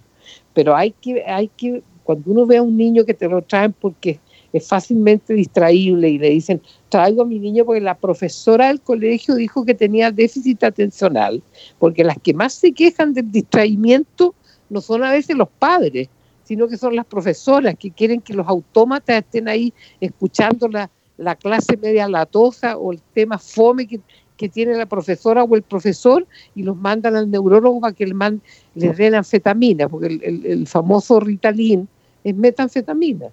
pero 0.54 0.74
hay 0.74 0.92
que, 0.92 1.22
hay 1.26 1.48
que 1.48 1.82
cuando 2.04 2.30
uno 2.30 2.46
ve 2.46 2.58
a 2.58 2.62
un 2.62 2.76
niño 2.76 3.04
que 3.04 3.14
te 3.14 3.28
lo 3.28 3.42
traen 3.42 3.72
porque 3.72 4.20
es 4.52 4.68
fácilmente 4.68 5.34
distraíble 5.34 6.10
y 6.10 6.18
le 6.18 6.30
dicen, 6.30 6.62
traigo 6.88 7.22
a 7.22 7.26
mi 7.26 7.40
niño 7.40 7.64
porque 7.64 7.80
la 7.80 7.96
profesora 7.96 8.68
del 8.68 8.80
colegio 8.80 9.34
dijo 9.34 9.64
que 9.64 9.74
tenía 9.74 10.12
déficit 10.12 10.62
atencional, 10.62 11.42
porque 11.80 12.04
las 12.04 12.18
que 12.18 12.32
más 12.32 12.54
se 12.54 12.70
quejan 12.70 13.14
del 13.14 13.32
distraimiento 13.32 14.32
no 14.70 14.80
son 14.80 15.02
a 15.02 15.10
veces 15.10 15.36
los 15.36 15.48
padres, 15.58 16.08
sino 16.44 16.68
que 16.68 16.76
son 16.76 16.94
las 16.94 17.04
profesoras 17.06 17.74
que 17.76 17.90
quieren 17.90 18.20
que 18.20 18.32
los 18.32 18.46
autómatas 18.46 19.24
estén 19.24 19.48
ahí 19.48 19.72
escuchando 20.00 20.68
la, 20.68 20.88
la 21.16 21.34
clase 21.34 21.76
media 21.76 22.08
latosa 22.08 22.76
o 22.76 22.92
el 22.92 23.00
tema 23.12 23.38
fome 23.38 23.88
que, 23.88 24.00
que 24.36 24.48
tiene 24.48 24.76
la 24.76 24.86
profesora 24.86 25.42
o 25.42 25.56
el 25.56 25.62
profesor 25.62 26.26
y 26.54 26.62
los 26.62 26.76
mandan 26.76 27.16
al 27.16 27.28
neurólogo 27.28 27.80
para 27.80 27.94
que 27.94 28.04
el 28.04 28.14
man 28.14 28.40
les 28.76 28.96
den 28.96 29.16
anfetamina, 29.16 29.88
porque 29.88 30.06
el, 30.06 30.46
el 30.46 30.66
famoso 30.68 31.18
Ritalin 31.18 31.88
es 32.24 32.34
metanfetamina. 32.34 33.28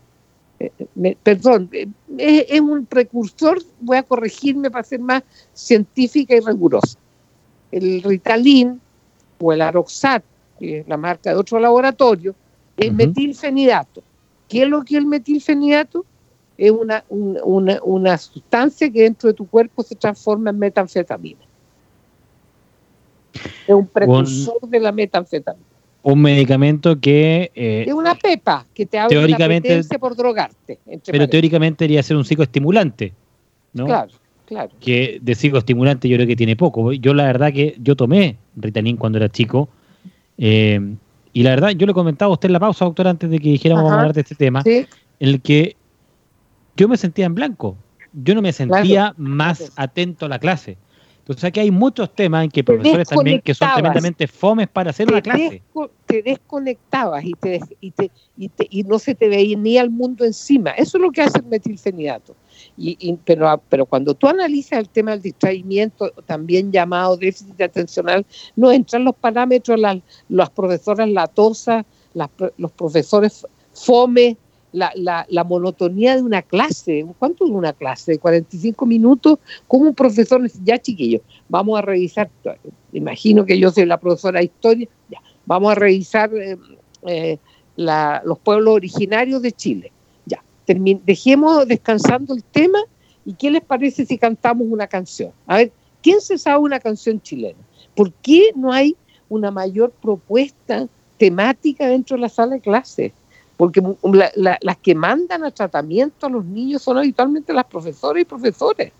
Eh, 0.60 1.16
perdón, 1.24 1.70
eh, 1.72 1.88
es, 2.50 2.62
un 2.62 2.86
precursor, 2.86 3.60
voy 3.80 3.98
a 3.98 4.04
corregirme 4.04 4.70
para 4.70 4.84
ser 4.84 5.00
más 5.00 5.24
científica 5.54 6.36
y 6.36 6.42
rigurosa. 6.42 7.00
El 7.72 8.04
Ritalin 8.04 8.80
o 9.40 9.54
el 9.54 9.62
Aroxat, 9.62 10.24
que 10.60 10.80
es 10.80 10.88
la 10.88 10.98
marca 10.98 11.32
de 11.32 11.38
otro 11.38 11.60
laboratorio, 11.60 12.36
es 12.78 12.94
metilfenidato. 12.94 14.04
¿Qué 14.48 14.64
es 14.64 14.68
lo 14.68 14.84
que 14.84 14.96
es 14.96 15.00
el 15.00 15.08
metilfenidato? 15.08 16.06
Es 16.58 16.70
una, 16.70 17.04
una, 17.10 17.80
una 17.82 18.18
sustancia 18.18 18.92
que 18.92 19.04
dentro 19.04 19.30
de 19.30 19.34
tu 19.34 19.48
cuerpo 19.48 19.82
se 19.82 19.96
transforma 19.96 20.52
en 20.52 20.60
metanfetamina. 20.60 21.40
Es 23.66 23.74
un 23.74 23.88
precursor 23.88 24.60
de 24.68 24.80
la 24.80 24.92
metanfetamina 24.92 25.71
un 26.04 26.22
medicamento 26.22 27.00
que... 27.00 27.52
Eh, 27.54 27.86
es 27.88 27.94
una 27.94 28.16
pepa 28.16 28.66
que 28.74 28.86
te 28.86 28.98
abre 28.98 29.16
teóricamente, 29.16 29.82
la 29.90 30.00
por 30.00 30.16
drogarte. 30.16 30.80
Pero 31.06 31.28
teóricamente 31.28 31.84
debería 31.86 32.04
ser 32.04 32.18
un 32.18 32.26
psicoestimulante, 32.26 33.14
¿no? 33.74 33.86
Claro, 33.86 34.12
claro. 34.46 34.72
Que 34.80 35.20
de 35.22 35.36
psicoestimulante 35.36 36.10
yo 36.10 36.18
creo 36.18 36.28
que 36.28 36.36
tiene 36.36 36.56
poco. 36.56 36.92
Yo 36.94 37.14
la 37.14 37.26
verdad 37.26 37.54
que 37.54 37.76
yo 37.80 37.96
tomé 37.96 38.38
Ritalin 38.56 38.98
cuando 38.98 39.18
era 39.18 39.30
chico 39.30 39.70
eh, 40.38 40.96
y 41.34 41.44
la 41.44 41.52
verdad 41.52 41.70
yo 41.70 41.86
le 41.86 41.94
comentaba 41.94 42.32
a 42.32 42.34
usted 42.34 42.50
en 42.50 42.54
la 42.54 42.60
pausa, 42.60 42.86
doctor, 42.86 43.08
antes 43.08 43.30
de 43.30 43.40
que 43.40 43.50
dijéramos 43.50 43.84
vamos 43.84 43.96
a 43.96 44.00
hablar 44.00 44.14
de 44.14 44.22
este 44.22 44.36
tema, 44.36 44.64
en 44.66 44.88
el 45.20 45.42
que 45.42 45.76
yo 46.76 46.88
me 46.88 46.98
sentía 46.98 47.26
en 47.26 47.36
blanco. 47.36 47.78
Yo 48.14 48.36
no 48.36 48.42
me 48.42 48.52
sentía 48.52 49.14
más 49.18 49.72
atento 49.78 50.26
a 50.26 50.30
la 50.30 50.40
clase. 50.40 50.78
Entonces 51.22 51.44
aquí 51.44 51.60
hay 51.60 51.72
muchos 51.72 52.14
temas 52.16 52.46
en 52.46 52.50
que 52.50 52.64
profesores 52.64 53.08
también 53.08 53.42
que 53.42 53.54
son 53.54 53.70
tremendamente 53.74 54.28
fomes 54.28 54.68
para 54.68 54.90
hacer 54.90 55.08
una 55.08 55.22
clase. 55.22 55.62
te 56.08 56.24
desconectabas 56.24 57.24
y, 57.24 57.34
te, 57.34 57.60
y, 57.80 57.92
te, 57.92 58.12
y, 58.70 58.84
no 58.84 58.98
se 58.98 59.14
te 59.14 59.30
veía 59.30 59.56
ni 59.56 59.78
al 59.78 59.92
mundo 59.92 60.26
encima. 60.26 60.72
Eso 60.72 60.98
es 60.98 61.02
lo 61.04 61.12
que 61.12 61.22
hace 61.22 61.38
el 61.38 61.46
metilfenidato. 61.46 62.36
Y, 62.76 63.18
pero, 63.24 63.62
pero 63.70 63.86
cuando 63.86 64.16
tú 64.16 64.28
analizas 64.28 64.80
el 64.80 64.90
tema 64.90 65.12
del 65.12 65.22
distraimiento, 65.22 66.10
también 66.26 66.72
llamado 66.72 67.18
déficit 67.18 67.62
atencional, 67.62 68.26
no 68.56 68.72
entran 68.72 69.04
los 69.04 69.16
parámetros, 69.16 69.80
las, 69.80 70.00
las 70.28 70.50
profesoras 70.50 71.08
latosas, 71.08 71.86
las, 72.16 72.30
los 72.58 72.72
profesores 72.72 73.46
fome, 73.74 74.38
la, 74.72 74.92
la, 74.96 75.26
la, 75.30 75.44
monotonía 75.44 76.16
de 76.16 76.22
una 76.22 76.42
clase. 76.42 77.06
¿Cuánto 77.20 77.46
es 77.46 77.52
una 77.52 77.74
clase? 77.74 78.18
45 78.18 78.86
minutos, 78.86 79.40
como 79.68 79.86
un 79.86 79.96
profesor, 79.96 80.42
ya 80.64 80.80
chiquillos, 80.80 81.22
vamos 81.50 81.78
a 81.78 81.82
revisar, 81.82 82.30
imagino 82.94 83.46
que 83.46 83.60
yo 83.60 83.72
soy 83.72 83.86
la 83.86 84.00
profesora 84.00 84.40
de 84.40 84.46
historia, 84.46 84.88
ya, 85.10 85.22
vamos 85.46 85.72
a 85.72 85.76
revisar 85.76 86.34
eh, 86.36 86.58
eh, 87.08 87.38
la, 87.76 88.22
los 88.26 88.40
pueblos 88.40 88.76
originarios 88.76 89.42
de 89.42 89.52
Chile. 89.52 89.92
Ya, 90.26 90.44
dejemos 90.66 91.68
descansando 91.68 92.34
el 92.34 92.44
tema 92.44 92.80
y 93.26 93.34
¿qué 93.34 93.52
les 93.52 93.62
parece 93.62 94.06
si 94.06 94.18
cantamos 94.18 94.68
una 94.70 94.88
canción? 94.88 95.32
A 95.48 95.58
ver, 95.58 95.72
¿quién 96.02 96.22
se 96.22 96.38
sabe 96.38 96.60
una 96.60 96.80
canción 96.80 97.22
chilena? 97.22 97.60
¿Por 97.96 98.12
qué 98.14 98.52
no 98.56 98.72
hay 98.72 98.96
una 99.30 99.52
mayor 99.52 99.92
propuesta 100.02 100.88
temática 101.18 101.88
dentro 101.88 102.16
de 102.18 102.22
la 102.22 102.30
sala 102.30 102.56
de 102.56 102.62
clases? 102.62 103.12
Porque 103.62 103.80
las 104.38 104.78
que 104.78 104.96
mandan 104.96 105.44
a 105.44 105.52
tratamiento 105.52 106.26
a 106.26 106.30
los 106.32 106.44
niños 106.44 106.82
son 106.82 106.98
habitualmente 106.98 107.54
las 107.54 107.66
profesoras 107.66 108.24
y 108.24 108.26
profesores. 108.26 108.92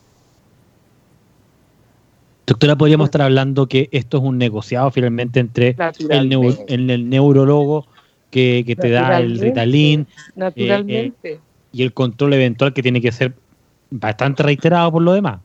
Doctora, 2.46 2.76
podríamos 2.76 3.06
estar 3.06 3.24
hablando 3.24 3.66
que 3.66 3.90
esto 3.92 4.18
es 4.18 4.24
un 4.24 4.38
negociado 4.38 4.92
finalmente 4.92 5.40
entre 5.40 5.76
el, 6.10 7.10
neurólogo 7.10 7.88
que, 8.30 8.78
te 8.80 8.92
da 8.92 9.18
el 9.18 9.40
Ritalin 9.40 10.06
eh, 10.56 11.12
eh, 11.24 11.40
y 11.72 11.82
el 11.82 11.92
control 11.92 12.34
eventual 12.34 12.72
que 12.72 12.84
tiene 12.84 13.02
que 13.02 13.12
ser 13.12 13.34
bastante 13.90 14.44
reiterado 14.44 14.92
por 14.92 15.02
lo 15.02 15.14
demás. 15.14 15.40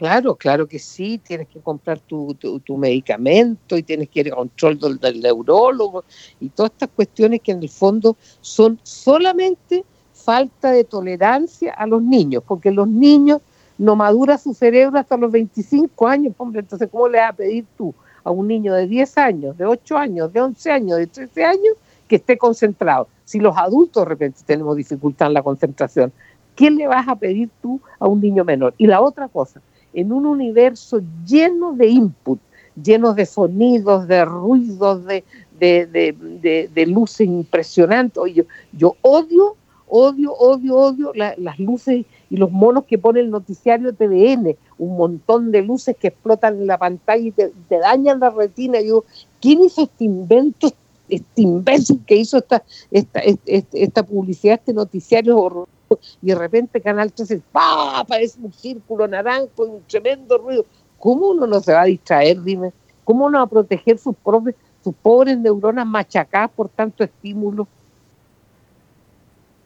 Claro, 0.00 0.34
claro 0.34 0.66
que 0.66 0.78
sí, 0.78 1.18
tienes 1.18 1.46
que 1.48 1.60
comprar 1.60 1.98
tu, 1.98 2.32
tu, 2.32 2.76
medicamento 2.78 3.76
y 3.76 3.82
tienes 3.82 4.08
que 4.08 4.20
ir 4.20 4.32
a 4.32 4.36
control 4.36 4.78
del, 4.98 5.20
neurólogo 5.20 6.04
y 6.40 6.48
todas 6.48 6.72
estas 6.72 6.88
cuestiones 6.88 7.42
que 7.42 7.52
en 7.52 7.62
el 7.62 7.68
fondo 7.68 8.16
son 8.40 8.80
solamente 8.82 9.84
falta 10.14 10.72
de 10.72 10.84
tolerancia 10.84 11.74
a 11.74 11.86
los 11.86 12.02
niños, 12.02 12.42
porque 12.48 12.70
los 12.70 12.88
niños 12.88 13.42
no 13.76 13.94
madura 13.94 14.38
su 14.38 14.54
cerebro 14.54 14.98
hasta 14.98 15.18
los 15.18 15.30
25 15.30 16.08
años, 16.08 16.32
hombre, 16.38 16.60
entonces 16.60 16.88
¿cómo 16.90 17.06
le 17.06 17.18
vas 17.18 17.32
a 17.32 17.36
pedir 17.36 17.66
tú 17.76 17.92
a 18.24 18.30
un 18.30 18.48
niño 18.48 18.72
de 18.72 18.86
10 18.86 19.18
años, 19.18 19.58
de 19.58 19.66
8 19.66 19.98
años, 19.98 20.32
de 20.32 20.40
11 20.40 20.70
años, 20.70 20.96
de 20.96 21.08
13 21.08 21.44
años 21.44 21.74
que 22.08 22.16
esté 22.16 22.38
concentrado? 22.38 23.06
Si 23.26 23.38
los 23.38 23.54
adultos 23.54 24.04
de 24.04 24.08
repente 24.08 24.40
tenemos 24.46 24.78
dificultad 24.78 25.28
en 25.28 25.34
la 25.34 25.42
concentración, 25.42 26.10
¿qué 26.56 26.70
le 26.70 26.86
vas 26.86 27.06
a 27.06 27.16
pedir 27.16 27.50
tú 27.60 27.82
a 27.98 28.08
un 28.08 28.22
niño 28.22 28.46
menor? 28.46 28.72
Y 28.78 28.86
la 28.86 29.02
otra 29.02 29.28
cosa, 29.28 29.60
en 29.92 30.12
un 30.12 30.26
universo 30.26 31.00
lleno 31.26 31.72
de 31.72 31.88
input, 31.88 32.40
lleno 32.80 33.14
de 33.14 33.26
sonidos, 33.26 34.06
de 34.08 34.24
ruidos, 34.24 35.04
de, 35.04 35.24
de, 35.60 36.86
luces 36.86 37.26
impresionantes. 37.26 38.18
Oye, 38.18 38.46
yo, 38.72 38.96
odio, 39.02 39.56
odio, 39.88 40.32
odio, 40.34 40.76
odio 40.76 41.12
las 41.14 41.58
luces 41.58 42.06
y 42.30 42.36
los 42.36 42.50
monos 42.50 42.84
que 42.84 42.98
pone 42.98 43.20
el 43.20 43.30
noticiario 43.30 43.92
TVN, 43.92 44.56
un 44.78 44.96
montón 44.96 45.50
de 45.50 45.62
luces 45.62 45.96
que 45.96 46.08
explotan 46.08 46.54
en 46.54 46.66
la 46.66 46.78
pantalla 46.78 47.26
y 47.26 47.32
te, 47.32 47.52
dañan 47.68 48.20
la 48.20 48.30
retina. 48.30 48.80
Yo, 48.80 49.04
¿quién 49.40 49.60
hizo 49.62 49.82
este 49.82 50.04
invento, 50.04 50.72
este 51.08 51.42
imbécil 51.42 52.00
que 52.06 52.16
hizo 52.16 52.38
esta, 52.38 52.62
esta, 52.90 53.20
esta, 53.20 53.76
esta 53.78 54.02
publicidad, 54.04 54.54
este 54.60 54.72
noticiario 54.72 55.36
horroroso? 55.36 55.79
Y 56.22 56.28
de 56.28 56.34
repente 56.34 56.80
Canal 56.80 57.12
13, 57.12 57.42
¡pa! 57.50 58.00
aparece 58.00 58.38
un 58.40 58.52
círculo 58.52 59.08
naranjo 59.08 59.66
y 59.66 59.70
un 59.70 59.82
tremendo 59.86 60.38
ruido. 60.38 60.64
¿Cómo 60.98 61.30
uno 61.30 61.46
no 61.46 61.60
se 61.60 61.72
va 61.72 61.82
a 61.82 61.86
distraer, 61.86 62.40
dime? 62.42 62.72
¿Cómo 63.04 63.26
uno 63.26 63.38
va 63.38 63.44
a 63.44 63.48
proteger 63.48 63.98
sus, 63.98 64.14
propios, 64.16 64.54
sus 64.84 64.94
pobres 64.94 65.38
neuronas 65.38 65.86
machacadas 65.86 66.50
por 66.50 66.68
tanto 66.68 67.02
estímulo? 67.02 67.66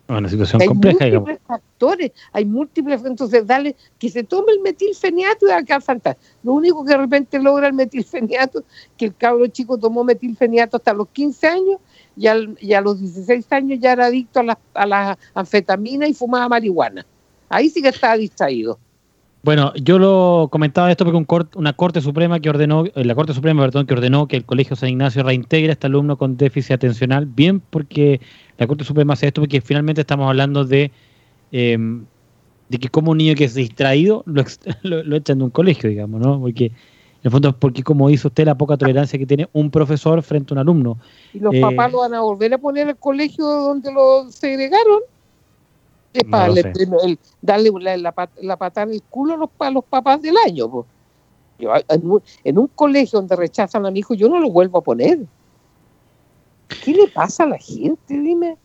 Una 0.07 0.29
situación 0.29 0.61
hay 0.61 0.69
compleja. 0.69 1.05
Hay 1.05 1.13
múltiples 1.13 1.41
factores, 1.47 2.13
hay 2.33 2.45
múltiples. 2.45 3.05
Entonces, 3.05 3.47
dale 3.47 3.75
que 3.99 4.11
se 4.11 4.23
tome 4.23 4.53
el 4.53 4.61
metilfeniato 4.61 5.49
y 5.49 5.51
acá 5.51 5.81
falta. 5.81 6.17
Lo 6.43 6.53
único 6.53 6.85
que 6.85 6.91
de 6.91 6.99
repente 6.99 7.39
logra 7.39 7.69
el 7.69 7.73
metilfeniato, 7.73 8.65
que 8.99 9.07
el 9.07 9.17
cabro 9.17 9.47
chico 9.47 9.79
tomó 9.79 10.05
metilfeniato 10.05 10.77
hasta 10.77 10.93
los 10.93 11.09
15 11.09 11.47
años 11.47 11.79
y, 12.17 12.27
a 12.27 12.81
los 12.81 13.01
16 13.01 13.47
años 13.53 13.79
ya 13.81 13.93
era 13.93 14.07
adicto 14.07 14.41
a 14.41 14.43
la, 14.43 14.59
a 14.75 14.87
la 14.87 15.19
anfetamina 15.35 16.07
y 16.07 16.15
fumaba 16.15 16.49
marihuana. 16.49 17.05
Ahí 17.49 17.69
sí 17.69 17.83
que 17.83 17.89
estaba 17.89 18.17
distraído. 18.17 18.79
Bueno, 19.45 19.75
yo 19.75 19.99
lo 19.99 20.49
comentaba 20.51 20.91
esto 20.91 21.05
porque 21.05 21.19
un 21.19 21.27
una 21.57 21.75
Corte 21.75 22.01
Suprema 22.01 22.41
que 22.41 22.49
ordenó, 22.49 22.87
eh, 22.87 23.05
la 23.05 23.15
Corte 23.15 23.35
Suprema, 23.35 23.61
perdón, 23.63 23.87
que 23.87 23.93
ordenó 23.93 24.27
que 24.27 24.37
el 24.37 24.47
Colegio 24.47 24.75
San 24.75 24.89
Ignacio 24.89 25.23
reintegre 25.23 25.69
a 25.69 25.73
este 25.73 25.87
alumno 25.87 26.17
con 26.17 26.39
déficit 26.39 26.73
atencional, 26.73 27.27
bien 27.27 27.61
porque 27.61 28.23
la 28.57 28.67
Corte 28.67 28.85
Suprema 28.85 29.13
hace 29.13 29.27
esto 29.27 29.43
porque 29.43 29.61
finalmente 29.61 30.01
estamos 30.01 30.29
hablando 30.29 30.65
de, 30.65 30.91
em, 31.53 32.07
de 32.71 32.79
que 32.79 32.89
como 32.89 33.11
un 33.11 33.19
niño 33.19 33.35
que 33.35 33.45
es 33.45 33.55
distraído 33.55 34.23
lo, 34.25 34.45
lo, 34.83 35.17
echan 35.17 35.37
de 35.37 35.45
un 35.45 35.51
colegio, 35.51 35.91
digamos, 35.91 36.23
¿no? 36.23 36.41
Porque 36.41 36.73
el 37.25 37.31
fondo 37.31 37.49
es 37.49 37.55
porque, 37.55 37.83
como 37.83 38.09
dice 38.09 38.29
usted, 38.29 38.45
la 38.45 38.55
poca 38.55 38.77
tolerancia 38.77 39.19
que 39.19 39.25
tiene 39.25 39.49
un 39.55 39.71
profesor 39.71 40.23
frente 40.23 40.53
a 40.53 40.55
un 40.55 40.59
alumno. 40.59 40.99
¿Y 41.33 41.41
los 41.41 41.55
papás 41.57 41.89
eh, 41.89 41.93
lo 41.93 42.01
van 42.01 42.13
a 42.13 42.21
volver 42.21 42.53
a 42.53 42.59
poner 42.59 42.89
al 42.89 42.99
colegio 42.99 43.47
donde 43.47 43.91
lo 43.91 44.31
segregaron? 44.31 45.01
darle 47.41 47.73
la, 47.81 47.97
la, 47.97 48.31
la, 48.41 48.57
patada 48.57 48.87
en 48.87 48.93
el 48.93 49.03
culo 49.03 49.35
a 49.35 49.37
los, 49.37 49.51
los 49.73 49.85
papás 49.85 50.21
del 50.23 50.37
año. 50.47 50.85
en, 51.59 52.59
un, 52.59 52.69
colegio 52.69 53.19
donde 53.19 53.35
rechazan 53.35 53.85
a 53.87 53.91
mi 53.91 54.01
hijo, 54.01 54.15
yo 54.15 54.29
no 54.29 54.39
lo 54.39 54.51
vuelvo 54.51 54.79
a 54.79 54.83
poner. 54.83 55.21
¿Qué 56.85 56.93
le 56.93 57.09
pasa 57.09 57.45
a 57.45 57.49
la 57.49 57.59
gente? 57.59 58.21
Dime. 58.21 58.59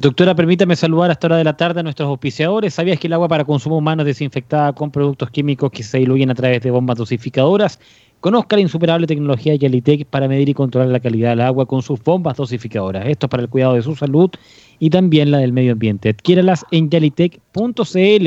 Doctora, 0.00 0.34
permítame 0.34 0.76
saludar 0.76 1.10
a 1.10 1.12
esta 1.12 1.26
hora 1.26 1.36
de 1.36 1.44
la 1.44 1.58
tarde 1.58 1.80
a 1.80 1.82
nuestros 1.82 2.08
auspiciadores. 2.08 2.72
¿Sabías 2.72 2.98
que 2.98 3.06
el 3.06 3.12
agua 3.12 3.28
para 3.28 3.44
consumo 3.44 3.76
humano 3.76 4.00
es 4.00 4.06
desinfectada 4.06 4.72
con 4.72 4.90
productos 4.90 5.30
químicos 5.30 5.70
que 5.70 5.82
se 5.82 5.98
diluyen 5.98 6.30
a 6.30 6.34
través 6.34 6.62
de 6.62 6.70
bombas 6.70 6.96
dosificadoras? 6.96 7.78
Conozca 8.20 8.56
la 8.56 8.62
insuperable 8.62 9.06
tecnología 9.06 9.54
Yalitec 9.56 10.06
para 10.06 10.26
medir 10.26 10.48
y 10.48 10.54
controlar 10.54 10.88
la 10.88 11.00
calidad 11.00 11.30
del 11.30 11.42
agua 11.42 11.66
con 11.66 11.82
sus 11.82 12.02
bombas 12.02 12.38
dosificadoras. 12.38 13.06
Esto 13.08 13.26
es 13.26 13.30
para 13.30 13.42
el 13.42 13.50
cuidado 13.50 13.74
de 13.74 13.82
su 13.82 13.94
salud 13.94 14.30
y 14.78 14.88
también 14.88 15.30
la 15.30 15.36
del 15.36 15.52
medio 15.52 15.72
ambiente. 15.72 16.08
Adquiéralas 16.08 16.64
en 16.70 16.88
yalitec.cl. 16.88 18.26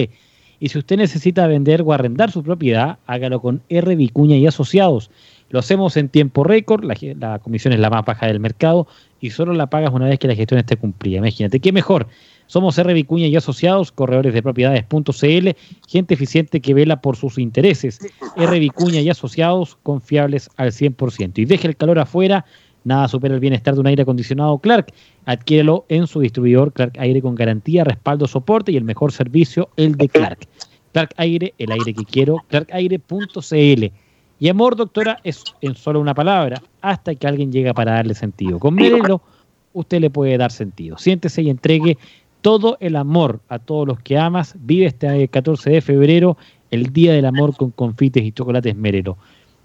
Y 0.60 0.70
si 0.70 0.78
usted 0.78 0.98
necesita 0.98 1.48
vender 1.48 1.82
o 1.84 1.92
arrendar 1.92 2.30
su 2.30 2.44
propiedad, 2.44 3.00
hágalo 3.08 3.42
con 3.42 3.64
R. 3.70 3.96
Vicuña 3.96 4.36
y 4.36 4.46
Asociados. 4.46 5.10
Lo 5.50 5.58
hacemos 5.58 5.98
en 5.98 6.10
tiempo 6.10 6.44
récord, 6.44 6.84
la, 6.84 7.40
comisión 7.40 7.74
es 7.74 7.80
la 7.80 7.90
más 7.90 8.06
baja 8.06 8.28
del 8.28 8.40
mercado 8.40 8.88
y 9.24 9.30
solo 9.30 9.54
la 9.54 9.68
pagas 9.68 9.94
una 9.94 10.08
vez 10.08 10.20
que 10.20 10.28
la 10.28 10.36
gestión 10.36 10.60
esté 10.60 10.76
cumplida. 10.76 11.20
Imagínate, 11.20 11.62
¿qué 11.62 11.72
mejor? 11.72 12.08
Somos 12.48 12.78
R. 12.78 12.94
Vicuña 12.94 13.26
y 13.28 13.38
Asociados, 13.38 13.94
corredores 13.94 14.34
de 14.34 14.44
propiedades.cl, 14.44 15.50
gente 15.88 16.14
eficiente 16.14 16.60
que 16.60 16.74
vela 16.74 17.00
por 17.00 17.16
sus 17.16 17.38
intereses. 17.38 18.00
R. 18.36 18.60
Vicuña 18.60 19.00
y 19.00 19.10
Asociados, 19.10 19.78
confiables 19.82 20.50
al 20.58 20.74
100%. 20.74 21.38
Y 21.38 21.46
deje 21.46 21.70
el 21.70 21.78
calor 21.78 22.00
afuera, 22.00 22.44
nada 22.84 23.08
supera 23.08 23.34
el 23.34 23.40
bienestar 23.40 23.76
de 23.76 23.80
un 23.80 23.88
aire 23.88 24.02
acondicionado 24.04 24.58
Clark. 24.58 24.94
Adquiérelo 25.24 25.86
en 25.88 26.06
su 26.06 26.20
distribuidor 26.20 26.74
Clark 26.74 27.00
Aire 27.00 27.22
con 27.22 27.36
garantía, 27.36 27.86
respaldo, 27.86 28.28
soporte 28.28 28.74
y 28.74 28.76
el 28.76 28.84
mejor 28.84 29.14
servicio, 29.14 29.70
el 29.78 29.96
de 29.96 30.10
Clark. 30.10 30.50
Clark 30.92 31.14
Aire, 31.16 31.54
el 31.60 31.72
aire 31.72 31.94
que 31.94 32.04
quiero, 32.04 32.44
clarkaire.cl. 32.50 33.86
Y 34.44 34.50
amor, 34.50 34.76
doctora, 34.76 35.22
es 35.24 35.42
en 35.62 35.74
solo 35.74 36.02
una 36.02 36.14
palabra, 36.14 36.62
hasta 36.82 37.16
que 37.16 37.28
alguien 37.28 37.50
llega 37.50 37.74
para 37.74 37.94
darle 37.94 38.14
sentido. 38.14 38.60
Con 38.60 38.76
Merelo, 38.76 39.22
usted 39.72 40.02
le 40.02 40.10
puede 40.10 40.38
dar 40.38 40.52
sentido. 40.52 40.98
Siéntese 40.98 41.44
y 41.44 41.50
entregue 41.50 41.98
todo 42.42 42.76
el 42.82 42.98
amor 42.98 43.40
a 43.48 43.58
todos 43.58 43.88
los 43.88 44.02
que 44.02 44.18
amas. 44.18 44.54
Vive 44.60 44.88
este 44.88 45.30
14 45.30 45.70
de 45.70 45.80
febrero, 45.80 46.36
el 46.72 46.92
Día 46.92 47.14
del 47.14 47.24
Amor 47.24 47.56
con 47.56 47.72
confites 47.72 48.22
y 48.22 48.34
chocolates 48.34 48.76
Merelo. 48.76 49.18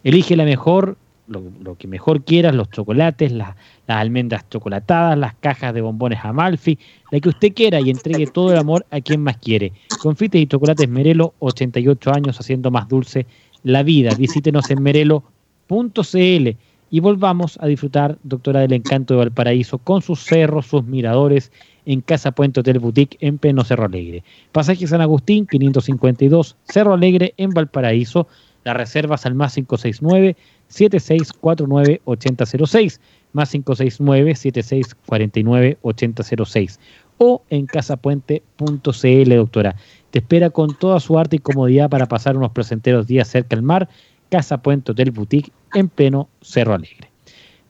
Elige 0.05 0.37
la 0.37 0.45
mejor, 0.45 0.97
lo, 1.26 1.74
que 1.76 1.89
mejor 1.89 2.22
quieras, 2.22 2.55
los 2.55 2.70
chocolates, 2.70 3.33
las 3.33 3.57
almendras 3.89 4.49
chocolatadas, 4.49 5.18
las 5.18 5.35
cajas 5.35 5.74
de 5.74 5.81
bombones 5.81 6.20
Amalfi, 6.22 6.79
la 7.11 7.18
que 7.18 7.31
usted 7.31 7.53
quiera 7.53 7.81
y 7.81 7.91
entregue 7.91 8.29
todo 8.29 8.53
el 8.53 8.59
amor 8.59 8.87
a 8.93 9.01
quien 9.01 9.24
más 9.24 9.39
quiere. 9.39 9.72
Confites 10.01 10.41
y 10.41 10.47
chocolates 10.47 10.89
Merelo, 10.89 11.35
88 11.41 12.12
años 12.14 12.39
haciendo 12.39 12.70
más 12.70 12.87
dulce 12.87 13.26
la 13.63 13.83
vida. 13.83 14.15
Visítenos 14.15 14.71
en 14.71 14.83
merelo.cl 14.83 16.49
y 16.91 17.01
volvamos 17.01 17.59
a 17.61 17.67
disfrutar, 17.67 18.19
doctora 18.23 18.61
del 18.61 18.73
encanto 18.73 19.15
de 19.15 19.19
Valparaíso, 19.19 19.79
con 19.79 20.03
sus 20.03 20.21
cerros, 20.21 20.67
sus 20.67 20.85
miradores, 20.85 21.53
en 21.85 22.01
Casa 22.03 22.33
Puente 22.33 22.61
Hotel 22.61 22.79
Boutique 22.79 23.17
en 23.21 23.39
Peno 23.39 23.65
Cerro 23.65 23.87
Alegre. 23.87 24.23
Pasaje 24.53 24.87
San 24.87 25.01
Agustín, 25.01 25.47
552, 25.47 26.57
Cerro 26.65 26.95
Alegre 26.95 27.35
en 27.37 27.51
Valparaíso. 27.51 28.29
Las 28.65 28.77
reservas 28.77 29.25
al 29.25 29.35
más 29.35 29.55
569 29.55 30.37
7649 30.69 32.03
8006 32.05 33.01
más 33.33 33.51
569 33.51 34.35
7649 34.35 35.79
8006 35.83 36.81
o 37.19 37.43
en 37.51 37.67
casapuente.cl, 37.67 39.35
doctora. 39.35 39.77
Te 40.11 40.21
espera 40.21 40.51
con 40.51 40.75
toda 40.75 41.01
su 41.01 41.19
arte 41.19 41.37
y 41.37 41.39
comodidad 41.41 41.91
para 41.91 42.07
pasar 42.07 42.37
unos 42.37 42.53
placenteros 42.53 43.07
días 43.07 43.29
cerca 43.29 43.57
del 43.57 43.63
mar. 43.63 43.89
Casa 44.31 44.59
Puente 44.59 44.93
Hotel 44.93 45.11
Boutique 45.11 45.51
en 45.75 45.89
pleno 45.89 46.29
Cerro 46.43 46.75
Alegre. 46.75 47.11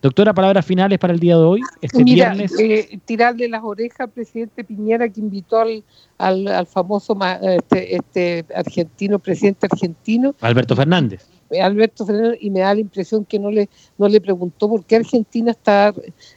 Doctora, 0.01 0.32
palabras 0.32 0.64
finales 0.64 0.97
para 1.01 1.12
el 1.12 1.18
día 1.18 1.36
de 1.36 1.43
hoy, 1.43 1.61
este 1.82 2.05
Mira, 2.05 2.32
viernes. 2.32 2.57
eh, 2.61 3.01
tirarle 3.05 3.49
las 3.49 3.64
orejas 3.64 3.99
al 3.99 4.11
presidente 4.11 4.62
Piñera 4.62 5.09
que 5.09 5.20
invitó 5.20 5.59
al, 5.59 5.82
al, 6.18 6.47
al 6.47 6.66
famoso 6.68 7.18
este, 7.43 7.97
este 7.97 8.45
argentino, 8.55 9.18
presidente 9.18 9.66
argentino, 9.68 10.36
Alberto 10.41 10.76
Fernández. 10.76 11.26
eh, 11.51 11.61
Alberto 11.61 12.07
Fernández, 12.07 12.39
y 12.41 12.51
me 12.51 12.61
da 12.61 12.74
la 12.74 12.80
impresión 12.80 13.24
que 13.24 13.41
no 13.41 13.51
le, 13.51 13.68
no 13.99 14.07
le 14.09 14.20
preguntó 14.20 14.68
por 14.68 14.84
qué 14.84 14.97
Argentina 14.97 15.51
está, 15.51 15.93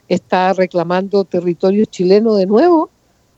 está 0.07 0.53
reclamando 0.53 1.23
territorio 1.23 1.85
chileno 1.85 2.33
de 2.33 2.47
nuevo. 2.47 2.89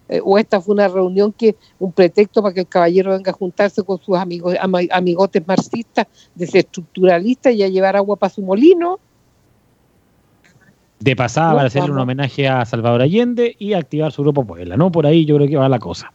Eh, 0.10 0.20
o 0.24 0.38
esta 0.38 0.60
fue 0.60 0.74
una 0.76 0.88
reunión 0.88 1.32
que 1.32 1.56
un 1.80 1.92
pretexto 1.94 2.42
para 2.42 2.54
que 2.54 2.60
el 2.62 2.68
caballero 2.68 3.12
venga 3.12 3.32
a 3.32 3.34
juntarse 3.34 3.84
con 3.84 4.00
sus 4.02 4.18
amigos 4.18 4.56
ama- 4.60 4.80
amigotes 4.92 5.42
marxistas, 5.48 6.08
desestructuralistas 6.36 7.54
y 7.54 7.64
a 7.64 7.70
llevar 7.70 7.96
agua 7.96 8.16
para 8.18 8.30
su 8.34 8.42
molino. 8.42 9.00
De 11.00 11.16
pasada 11.16 11.50
No, 11.50 11.56
para 11.56 11.68
hacerle 11.68 11.92
un 11.92 12.00
homenaje 12.00 12.48
a 12.48 12.64
Salvador 12.66 13.02
Allende 13.02 13.56
y 13.60 13.74
activar 13.74 14.12
su 14.12 14.22
grupo 14.24 14.46
Puebla. 14.46 14.78
No, 14.78 14.92
por 14.92 15.06
ahí 15.06 15.26
yo 15.26 15.36
creo 15.36 15.48
que 15.48 15.58
va 15.58 15.68
la 15.68 15.80
cosa. 15.80 16.12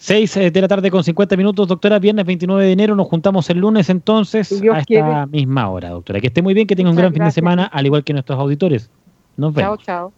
6 0.00 0.34
de 0.52 0.60
la 0.60 0.68
tarde 0.68 0.90
con 0.90 1.02
50 1.02 1.36
minutos, 1.36 1.66
doctora. 1.66 1.98
Viernes 1.98 2.24
29 2.24 2.64
de 2.64 2.72
enero. 2.72 2.94
Nos 2.94 3.08
juntamos 3.08 3.48
el 3.50 3.58
lunes 3.58 3.88
entonces 3.90 4.48
Dios 4.60 4.74
a 4.74 4.78
esta 4.80 4.86
quiere. 4.86 5.26
misma 5.26 5.68
hora, 5.70 5.90
doctora. 5.90 6.20
Que 6.20 6.28
esté 6.28 6.40
muy 6.42 6.54
bien, 6.54 6.66
que 6.66 6.76
tenga 6.76 6.90
un 6.90 6.96
gran 6.96 7.12
fin 7.12 7.24
de 7.24 7.30
semana, 7.30 7.64
al 7.64 7.84
igual 7.86 8.04
que 8.04 8.12
nuestros 8.12 8.38
auditores. 8.38 8.90
Nos 9.36 9.54
Chao, 9.54 9.62
vemos. 9.72 9.84
chao. 9.84 10.06
With 10.06 10.17